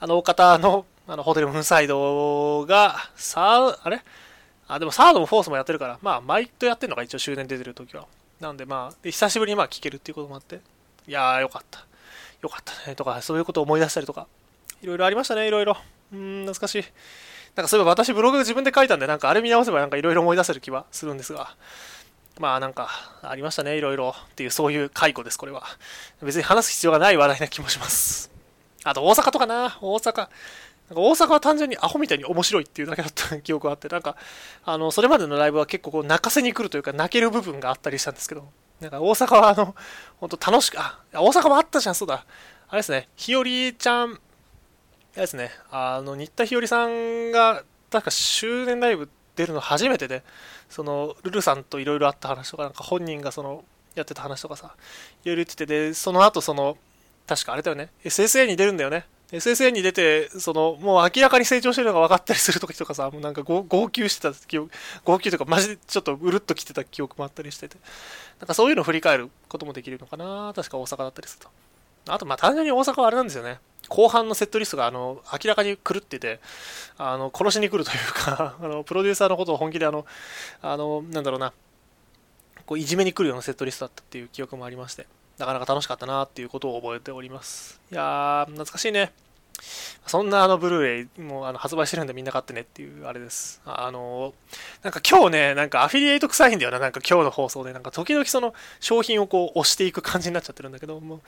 [0.00, 4.02] あの方の、あの、ホテルムーンサイドが、サー、あれ？
[4.68, 8.06] あ、でもサードもフォースもやってるから、まあ、毎度やってるのが一応終電出てる時は。
[8.40, 10.60] なんでまあ、で久しぶりにまあ聞けるっていうこともあって、
[11.06, 11.84] いやーよかった。
[12.42, 14.26] よかったね、とか、そういうことを思い出したりとか、
[14.82, 15.76] いろいろありましたね、いろいろ。
[16.12, 16.84] うん、懐かしい。
[17.56, 21.56] なんかそういえば私ブログ自分で書いたんで、なんかあれ見直せばなんかいろいろ思い出せる気はするんですが、
[22.38, 22.88] まあなんか
[23.22, 25.64] ありましたね、いろいろっていうそういう解雇です、これは。
[26.22, 28.30] 別に話す必要がない話題な気もします。
[28.84, 30.16] あと大阪とかな、大阪。
[30.16, 34.16] なんか大阪は単純にアホみたいに面白いっていうだけだった記憶があって、なんか、
[34.64, 38.48] あの、それまでのライブは結構こう泣かせに来るというか泣ける部分があったりしたんですけど、
[38.80, 39.74] なんか大阪はあの、
[40.18, 42.24] 本当楽しく、あ、大阪もあったじゃん、そうだ。
[42.68, 44.14] あれですね、ひよりちゃん、あ
[45.16, 50.22] れですね、あの、新田ひよりさんが、確か周年ライブ出るの初めてで、
[50.70, 53.64] その、ルルさんといろいろあった話とか、なんか本人がその、
[53.94, 54.74] やってた話とかさ、
[55.24, 56.76] いろいろ言ってて、で、その後その、
[57.28, 57.90] 確かあれだよね。
[58.04, 59.04] SSA に出るんだよね。
[59.30, 64.70] SSA に出て、その、もう明らかに成長してるのが分かったりするときとかさ、もうなんか号泣してた記憶、
[65.04, 67.76] 号泣とか、マジでちょっとうるっときてた記憶もあったりしてて、
[68.40, 71.50] なんかそういうのを振り返ることもできるのかな確か大阪だったりすると。
[72.10, 73.58] あと、まあ単純に大阪はあれなんですよね。
[73.90, 76.40] 後半のセットリストが、あの、明らかに狂ってて、
[76.96, 80.06] あの、殺しに来るというか、 あの、プロデューサーのことを本気であの、
[80.62, 81.52] あの、なんだろうな、
[82.64, 85.06] こう、いじめに来るようなセットリストだったっていう記憶もありまして。
[85.38, 87.80] なかなか楽しかったなっていうことを覚えております。
[87.90, 89.12] いやー、懐かしいね。
[90.06, 93.60] そんなあのブルーレイもあの発売してるんでみんな買ってねっていうあれです。
[93.64, 94.32] あの
[94.82, 97.72] なんか今日ね、なんかアフィリエイト臭いんだよな、なんか今日の放送で。
[97.72, 101.20] なんか時々その商品をこう押していく感じになっちゃってるんだけど、もう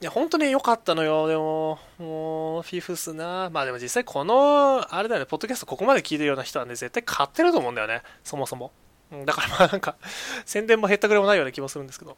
[0.00, 1.28] いや、本当に良かったのよ。
[1.28, 3.50] でも、もう、フィフスな。
[3.52, 8.00] まあでも実際この、あれだよね、ポッドキャストここまで聞いてるような人はね、絶対買ってると思うんだよね。
[8.24, 8.72] そもそも。
[9.26, 9.96] だからまあなんか、
[10.46, 12.16] 宣伝も減ったくれもないような気もするんですけど。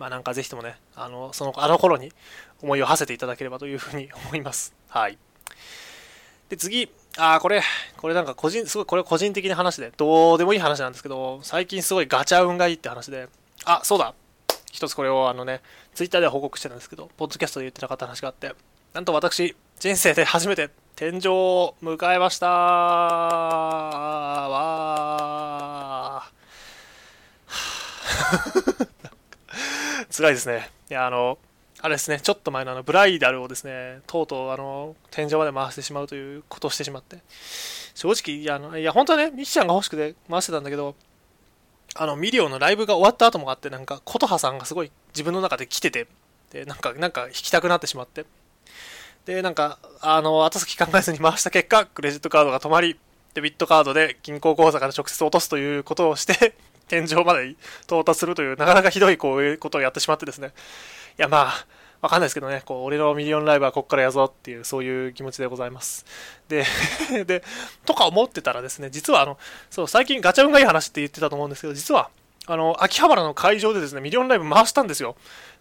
[0.00, 2.10] まあなんかぜひともね、あの、その、あの頃に
[2.62, 4.74] 思いを馳せていただければというふうに思います。
[4.88, 5.18] はい。
[6.48, 7.62] で、次、ああ、これ、
[7.98, 13.28] これなんか個人、すごい、これ個人的な話で、どうでもいい話なんですけど、最近すごいガチャ運がいいって話で、
[13.66, 14.14] あ、そうだ
[14.72, 15.60] 一つこれをあのね、
[15.94, 18.54] ツイッターで報告してたんですけど、ポッドキャストで言ってなかった話があって、
[18.94, 28.88] なんと私、人生で初めて天井を迎えましたわー。
[30.10, 30.68] 辛いですね。
[30.90, 31.38] いや、あの、
[31.82, 37.18] あれですね、ちょっと前のあのブライダルをですね、とうとうあの天井まで回してしまうということをしてしまって、
[37.94, 40.94] 正直、いや、あのいや本当はね、ミキちゃんが欲しくて回してたんだけど、
[41.94, 46.06] あの、ミリオのライブが終わった後もあって、なんか、琴葉さんがすごい自分の中で来てて、
[46.52, 48.26] で、なんか、なんか弾きたくなってしまって、
[49.26, 52.98] で、なんか、あの、後先考えずに回した結果、クレジットカードが止まり、
[53.34, 56.54] デビットカードで銀行口座から直接落とすということをして
[56.90, 57.54] 天井まで
[57.84, 60.52] 到達するという、なかなかひどいこういうことをやってしまってですね。
[61.18, 61.66] いや、まあ、
[62.02, 66.04] わかんないですけどね、こう、俺のミリオンライブはこっからやぞっていう、そういう気持ちでございます。
[66.48, 66.64] で、
[67.26, 67.44] で、
[67.86, 69.38] とか思ってたらですね、実はあの、
[69.70, 72.10] そう、最近ガチャ運がいい話って言ってたと思うんですけど、実は、
[72.46, 75.14] あの、秋葉原の会場でですね、ミリオンライブ回したんですよ。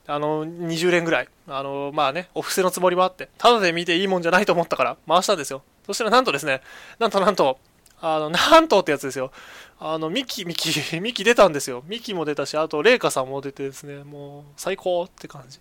[0.07, 1.27] あの、20連ぐらい。
[1.47, 5.61] あの、まあね、お布施のつもりもあって、ただで見ていいもんじゃないと思ったから回したんですよ。
[5.85, 6.61] そしたらなんとですね、
[6.97, 7.59] なんとなんと、
[8.01, 9.31] あの、なんとってやつですよ。
[9.79, 10.69] あの、ミキ、ミキ、
[10.99, 11.83] ミキ出たんですよ。
[11.87, 15.59] ミキも出たし、あと、レイカさんも出てですね、もう、最高って感じ。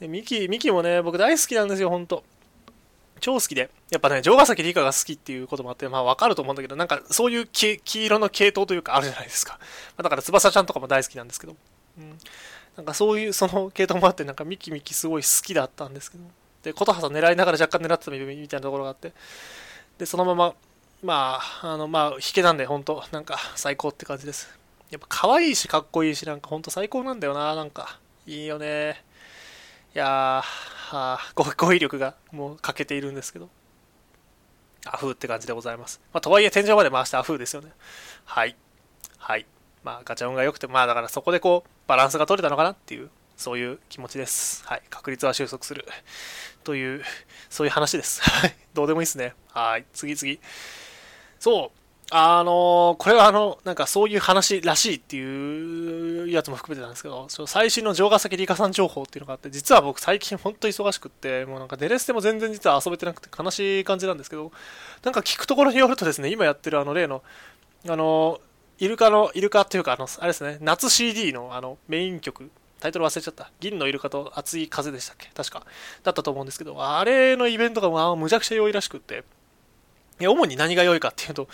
[0.00, 2.24] で、ミキ、ミキもね、僕大好きなんですよ、ほんと。
[3.20, 3.70] 超好きで。
[3.90, 9.58] やっぱね、城ヶ崎理香が好きっていうこともあって、まあわかると思うんだけど、なんかそういう黄色の系統というかあるじゃないですか。
[9.60, 11.56] まあ、だから翼ちゃんとかも大好きなんですけど。
[11.98, 12.18] うん。
[12.76, 16.24] なんかそういうその系統もあって、なんかミキミキすごい好きだったんですけど。
[16.62, 18.18] で、琴葉さん狙いながら若干狙ってたみ
[18.48, 19.12] たいなところがあって、
[19.98, 20.54] で、そのまま、
[21.02, 24.48] まあ、あの、まあ、弾けなんで、本当なんか、最高って感じです。
[24.90, 27.98] やっぱ可愛いし、かっこいいし、なんか、ほんと最高なんだよな、なんか。
[28.26, 29.04] いいよね。
[29.94, 30.06] いやー、
[30.42, 33.48] はあ、語彙力がもう欠けているんですけど。
[34.86, 36.00] アフーって感じでございます。
[36.12, 37.72] まあ、とはいえ、天井まで回してアフーですよね。
[38.24, 38.56] はい。
[39.18, 39.46] はい。
[39.82, 44.64] まあ、ガチャ音が良くて、まあ、だからそこでこう、バランスが取れたのかなっていう、そういう気持ちです。
[44.66, 44.82] はい。
[44.88, 45.84] 確率は収束する。
[46.64, 47.04] という、
[47.50, 48.22] そういう話です。
[48.22, 48.56] はい。
[48.74, 49.34] どうでもいいですね。
[49.52, 49.84] はい。
[49.92, 50.38] 次々。
[51.38, 51.78] そう。
[52.12, 64.52] あのこれはあの、なんかそういう話らしいっていうやつも含めてなんですけど、その最新の城ヶ崎理香さん情報っていうのがあって、実は僕最近本当忙しくって、もうなんかデレステも全然実は遊べてなくて悲しい感じなんですけど、
[65.02, 67.24] なんか聞くところによるとですね、今やってるあの例の、
[67.88, 68.40] あの、
[68.78, 73.50] イルカの、イルカっていうか、あの、あれですね、夏 CD のあのメイン曲、タイトル忘れちゃった。
[73.58, 75.28] 銀のイルカと熱い風でしたっけ？
[75.34, 75.64] 確か。
[76.04, 79.24] だったと思うんですけど、あれのイベントがまあむちゃくちゃ良いらしくって、
[80.20, 81.48] 主に何が良いかっていうと、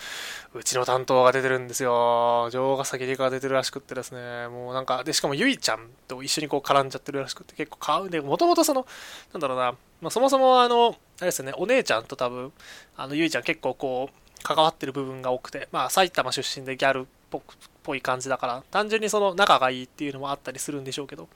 [0.53, 2.47] うちの担当が出てるんですよ。
[2.49, 8.07] 城ヶ崎理香が出てるらしくってですね、もうなんか、で、しかもゆいちゃんと一緒にこう絡んじゃってるらしくて、結構買う。
[8.07, 8.85] んで、もともとその、
[9.33, 12.53] なんだろうな、まあ、そもそもあの、あれですね、お姉ちゃんと多分、
[12.95, 17.41] あの、ゆいちゃん結構こう、関わってる部分が多くて、まあ、埼玉出身でギャルっぽっ
[17.81, 21.27] ぽい感じだから、単純にその仲がいいっていうのもあったりするんでしょうけど、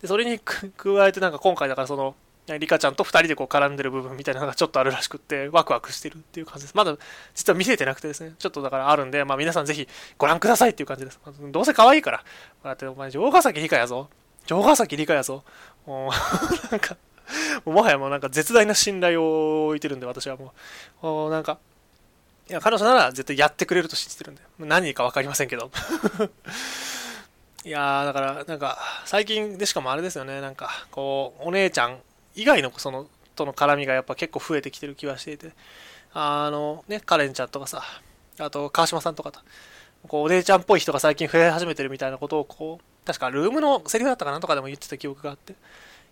[0.00, 0.62] で、それに加
[1.06, 2.14] えてなんか今回だからその、
[2.48, 6.74] リカちゃんと2人でこう絡んでる部分みたいなのがちょっとあるらしくって、ワクワクしてるっていう感じです。
[6.76, 6.96] まだ
[7.34, 9.88] 実は見せてなくてですね、ちょっとだからあるんで、まあ皆さんぜひ
[10.18, 11.20] ご覧くださいっていう感じです。
[11.52, 12.24] どうせ可愛いから。
[12.64, 14.08] だってお前、城ヶ崎理科やぞ。
[14.46, 15.44] 城ヶ崎理科やぞ。
[15.86, 16.10] もう
[16.72, 16.96] なんか、
[17.64, 20.52] もはやもうなんか絶大な信頼を置いてるんで、私はも
[21.02, 21.06] う。
[21.06, 21.58] もうなんか、
[22.50, 25.70] いや、彼女なら絶対やってくれると信じてるんで、何か分かりませんけど。
[27.64, 32.00] いやー、だから、なんか、最近でしかもあれですよね、なんか、こう、お姉ちゃん
[32.34, 35.52] 以外のそのとの絡みがやっぱ結構増えてきてる気はしていて。
[36.14, 37.82] あのねカレンちゃんとかさ
[38.38, 39.40] あと川島さんとかと
[40.08, 45.54] こうお姉ちゃんっぽい人が最近増え始めてるみたいなことをこう確かルームのセリフだったかなとかでも言ってた記憶があって。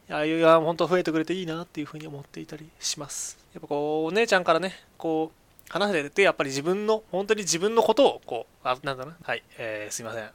[0.09, 3.39] いやいや本当増えてくれていいなっていうふうに思っていたりします。
[3.55, 10.31] やっぱこうお姉ちゃんからねこう話しててやっぱり自分の本当に自分のことをこうあなんだなはい、えー、すいません。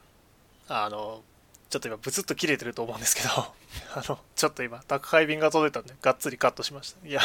[0.69, 1.21] あの
[1.75, 3.29] ちょっと今ブツッと切れてると思うんですけど
[3.95, 7.05] あの、ちょっと今、宅配便が届いたんで、がっつりカットしました。
[7.05, 7.23] いやい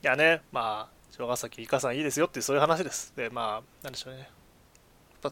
[0.00, 3.12] やね、まあ、城ヶ崎いかさんいいですよっていうそういう話です。
[3.16, 4.30] で、まあ、なんでしょうね。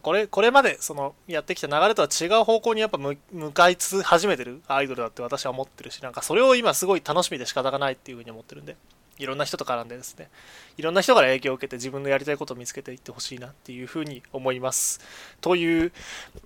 [0.02, 8.77] これ、これまで、その、やってきた流れとは違う方向にやっぱ向かいつ始めてるアイドルだって私は思ってるし、なんかそれを今すごい楽しみで仕方がないっていうふうに思ってるんで。
[9.18, 10.28] いろんな人と絡んでですね、
[10.76, 15.01] いろんな人から影響を受けて自分のやりたいことを見つけていってほしいなっていうふうに思います。
[15.40, 15.93] という、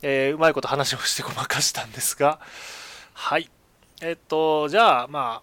[0.02, 2.40] えー、うまいこと話をしてごまかしたんですが、
[3.12, 3.50] はい。
[4.02, 5.42] えっと、じゃあ、ま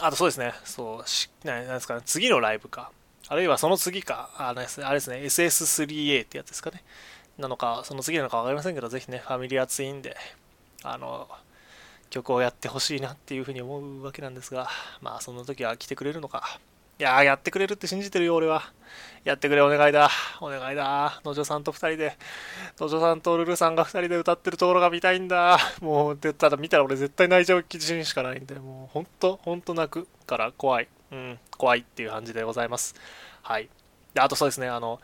[0.00, 2.92] あ、あとそうですね、そう、しなんですかね、次のライブか、
[3.28, 6.84] あるいはその次か、あの、あれですね、SS3A ってやつですかね、
[7.36, 10.16] なのか、その次なのか分かりませんけど、ぜひね、ファミリアツインで、
[10.82, 11.28] あの、
[12.10, 14.68] 曲をやってほしいなっていうふうに思うわけなんですが、
[15.00, 16.58] まあその時は来てくれるのか。
[16.98, 18.72] いやー、やってくれるって信じてるよ、俺は。
[19.22, 20.10] やってくれ、お願いだ。
[20.40, 21.20] お願いだ。
[21.24, 22.18] 野女さんと2人で、
[22.80, 25.58] 野女さんとルルさんが2人で歌ってるところが見たいんだ。
[25.80, 30.88] もう、で、ただ見たら俺絶対泣いちゃう自信しかないんで、もう、ほんと、ほんと泣くから怖い。
[31.12, 32.96] うん、怖いっていう感じでございます。
[33.42, 33.68] はい。
[34.14, 35.00] で、あとそうですね、あの、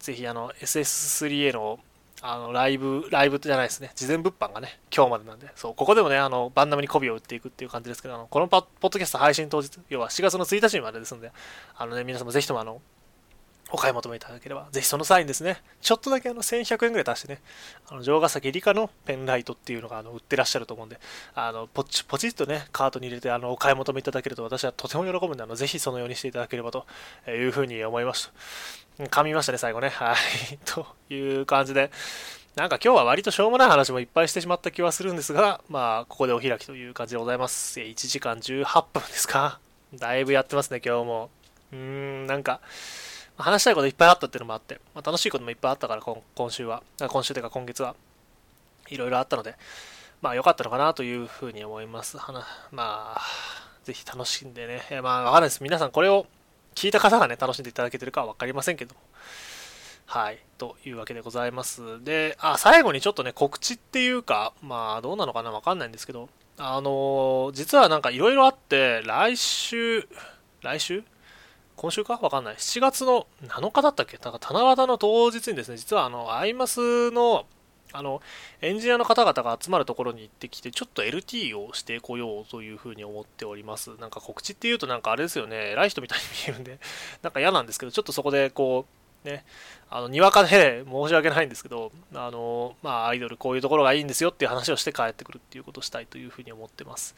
[0.00, 1.78] ぜひあの SS3A の
[2.22, 11.30] あのライブ、ライブじゃないですね、事前物販がね、今日までなんで、そう、ここでもね、あの、バンナムに媚びを売っていくっていう感じですけど、あのこのポッドキャスト配信当日、要は4月の1日までですんで、
[11.76, 12.80] あのね、皆様ぜひともあの、
[13.70, 17.40] お買い求めいただければ、ぜひその際にですね、ちょっとだけあの1100円ぐらい足してね、
[17.88, 20.98] あの城ヶ崎理科のペンライトっていうのがあの売ってらっしゃると思うんで、
[21.34, 26.86] あのポチポチッとね、カートに入れてあのお買い求めいただけると私はとても喜ぶんで、あのぜひそのようにしていただければと
[27.28, 28.32] いうふうに思います。
[28.98, 29.90] 噛みましたね、最後ね。
[29.90, 30.58] はい。
[30.64, 31.90] という感じで、
[32.56, 37.78] なんか今日は割としょうもない話もいっぱいしてしまった気はするんですが、まあ、ここでお開きという感じでございます。
[37.78, 39.60] 1時間18分ですか
[39.94, 41.30] だいぶやってますね、今日も。
[41.72, 42.60] うーん、なんか、
[43.44, 46.82] 話したいこといっぱいあったっていうのもあって、まあ、楽しいこともいっぱいあったから、今週は。
[47.08, 47.94] 今週というか今月は。
[48.90, 49.54] いろいろあったので、
[50.22, 52.16] まあ良かったのかなというふうに思います。
[52.72, 53.20] まあ、
[53.84, 55.00] ぜひ楽しんでね。
[55.02, 55.62] まあわかんないです。
[55.62, 56.26] 皆さんこれを
[56.74, 59.00] 聞いた方がね、楽しんでいただけてるかは分かりませんけども。
[60.06, 60.38] はい。
[60.56, 62.02] というわけでございます。
[62.02, 70.08] で、あ、最後にちょっとね、告知っていうか、まあ、どうなのかなわかんないんですけど、あのー、実はなんかいろいろあって、来週、
[70.62, 71.04] 来週？
[71.78, 72.18] 今週か？
[72.20, 72.56] わかんない。
[72.56, 74.18] 7月の7日だったっけ？
[74.18, 77.46] なんか七夕の当日にですね、実はあの、アイマスの、
[77.92, 78.20] あの、
[78.60, 83.92] エンジニアの方々が集まるところに行ってきて、ちょっと LT をしてこようというふうに思っております。
[84.00, 86.80] なんか告知っていうとなんかあれですよね、偉い人みたいに見えるんで、
[87.22, 88.84] なんか嫌なんですけど、ちょっとそこでこ
[89.24, 89.44] う、ね、
[89.88, 97.14] あの、にわかで 申し訳ないんですけど、あの、まあ、アイドルこういうところがいいんですよっていう話をして帰ってくるっていうことをしたいというふうに思ってます。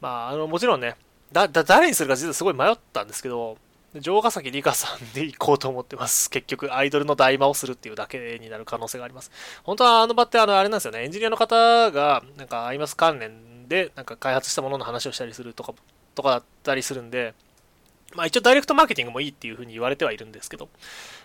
[0.00, 0.96] まあ、あの、もちろんね、
[1.32, 3.56] だ、だ、誰にするか実はすごい迷ったんですけど、
[4.00, 6.28] 城ヶ崎里香さんで行こうと思ってます。
[6.30, 9.30] 結局、アイドルの大魔をするっていうだけになる可能性があります。
[9.62, 15.74] 本当はあの場ってあの、あれなんですよね、エンジニアの方が、なんか、アイマス関連で、なんか開発したものの話をしたりするとか、
[16.14, 17.34] とかだったりするんで、
[18.14, 20.68] まあ一応ダイレクトマーケティングもいいっていうふうに言われてはいるんですけど、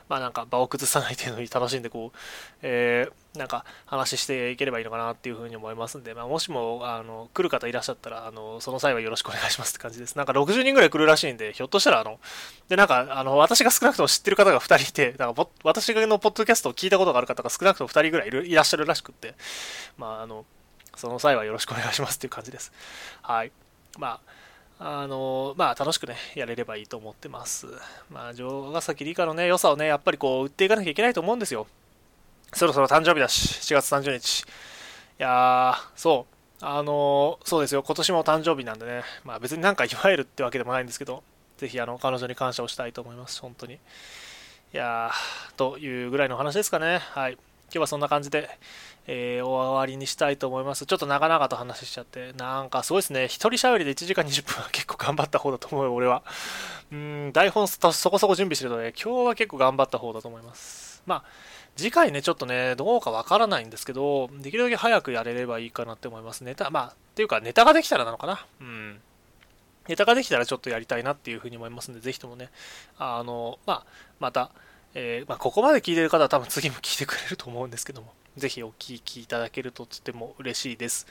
[0.10, 2.18] まあなんか場を崩さない程度に楽しんでこう、
[2.64, 10.16] えー、なんか話していければいいのかなっていうふうに思いますんで、まあもしもあの来る方いらっしゃったら、あのその際はよろしくお願いしますって感じです。
[10.16, 12.20] なんか60人ぐらい来るらしいんで、ひょっとしたらあの、
[12.68, 19.36] でなんかあの私が少なくとも知ってる方が2人いて、なんか私のポッドキャストを聞いたことがある方が少なくとも2人ぐらいいるいらっしゃるらしくって、
[19.98, 20.46] まああの、
[20.96, 22.72] その際はよろしくお願いしますっていう感じです。
[23.22, 23.52] はい。
[23.98, 24.39] まあ
[24.82, 27.68] あのまあ、楽しくね、やれればいいと思ってます。
[28.10, 31.68] まあ、城ヶ崎理科のね、良さをね、やっぱりこう、売っていかなきゃいけないと思うんですよ。
[32.54, 34.42] そろそろ誕生日だし、4月30日。
[34.42, 34.46] い
[35.18, 36.26] やー、そ
[36.62, 41.24] う、あのそうですよ、今年も誕生日なんでね、まあ別になんか祝えるってわけでもないんですけど、
[41.58, 43.74] ぜひあの、彼女に感謝をしたいと思います、本当に。
[43.74, 43.78] い
[44.72, 47.00] やー、というぐらいの話ですかね。
[47.00, 47.34] はい。
[47.34, 47.42] 今
[47.72, 48.50] 日はそんな感じで、
[49.12, 50.86] えー、終わりにしたいと思います。
[50.86, 53.26] ちょっと長々と話しちゃって、なんかすごいですね。
[53.26, 56.22] 一人喋りで1時間20分は結構頑張った方だと思うよ、俺は。
[56.92, 57.80] うん、台本そ
[58.12, 61.02] こそこ準備してるので、今日は結構頑張った方だと思います。
[61.08, 61.24] まあ、
[61.76, 66.44] 次回ね、ちょっとね、どうかわからないんですけど、できるだけ早くやれればいいかなって思います。
[66.44, 68.46] ネタ、まあ、っていうか、ネタができたらなのかな。
[68.62, 69.02] うん。
[69.88, 72.52] ネタができたらちょっとやりたいなっていうふうに思いますんで、ぜひともね、
[73.00, 73.86] あの、まあ、
[74.20, 74.52] また、
[74.94, 81.08] えー、まあ、ここまで聞いてる方は多分次も聞いてくれると思うんですけども、ぜひお聞きいただけるととても嬉しいです。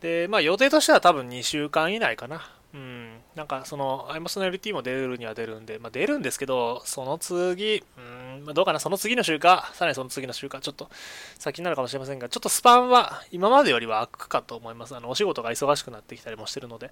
[0.00, 2.50] で、まあ予定としては多分2週間以内かな。
[2.74, 10.90] うん、なんかその、アイマスの LT も出るには出るんで、まあ、出るんですけど、その次、うん、まあ、どうかな、その次の週か、さらにその次の週か、ちょっと
[11.38, 14.96] 先になるかもしれませんが、ちょっとスパンは今までよりは空くかと思います。
[14.96, 16.90] あの、お仕事が忙しくなってきたりもしてるので、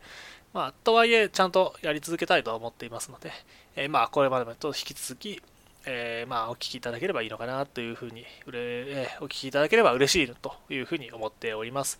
[0.53, 3.33] まあ、とはいえ、ちゃんとやり続けたいとは思っていますので、
[3.75, 5.43] えー、まあ、これまでと引き続き、
[5.85, 11.99] えー、まあ、お聞きいただければいいのかなというふうに、えー、お聞きいただければ嬉しいというふうに思っております。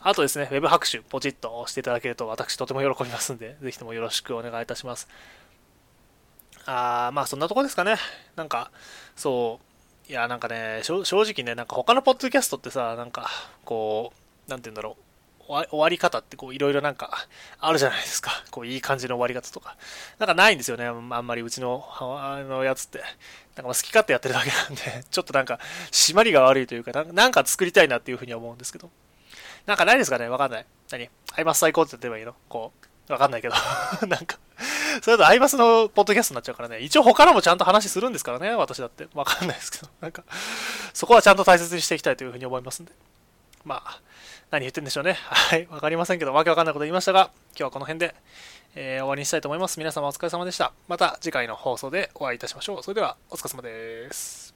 [0.00, 5.08] あとですね、Web 拍手、ポチッと押していただけると私とても喜びますんで、ぜひともよろしくお願いいたします。
[6.66, 7.96] あー、まあそんなとこですかね。
[8.36, 8.70] なんか、
[9.16, 9.58] そ
[10.08, 13.28] う、いや、なんかね、正直ね、なんか他のポッドキャストってさ、なんか、
[13.64, 14.12] こ
[14.46, 15.07] う、なんて言うんだろう。
[15.48, 17.26] 終わり方ってこういろいろなんか
[17.58, 18.30] あるじゃないですか。
[18.50, 19.76] こういい感じの終わり方とか。
[20.18, 20.84] なんかないんですよね。
[20.84, 23.02] あんまりうちのあのやつって。
[23.56, 25.58] なんか好き勝手やってるだけなんで、 ちょっとなんか
[25.90, 28.90] 締まりが悪いというか、なんか作りたいなっていうふうに思うんですけど。
[29.66, 30.28] なんかないですかね？
[30.28, 30.66] わかんない。
[30.90, 31.10] 何？
[31.32, 32.34] アイマス最高って言えばいいの？
[32.48, 32.72] こ
[33.08, 33.12] う。
[33.12, 33.54] わかんないけど。
[34.06, 34.38] なんか
[35.02, 36.80] それだとアイマスのポッドキャストになっちゃうからね。
[36.80, 38.50] 一応他のもちゃんと話するんですからね。
[38.50, 39.08] 私だって。
[39.14, 39.88] わかんないですけど。
[40.00, 40.24] なんか、
[40.92, 42.92] そこはちゃんと大切にしていきたいというふうに思いますんで。
[43.64, 44.00] まあ、
[44.50, 45.14] 何言ってんでしょうね。
[45.20, 48.14] はい、わかりませんけど、わけわかんないこと言いましたが、今日はこの辺で、
[48.74, 49.78] えー、終わりにしたいと思います。
[49.78, 50.72] 皆様お疲れ様でした。
[50.88, 52.82] また次回の放送でお会いいたしましょう。
[52.82, 54.47] それでは、お疲れ様です。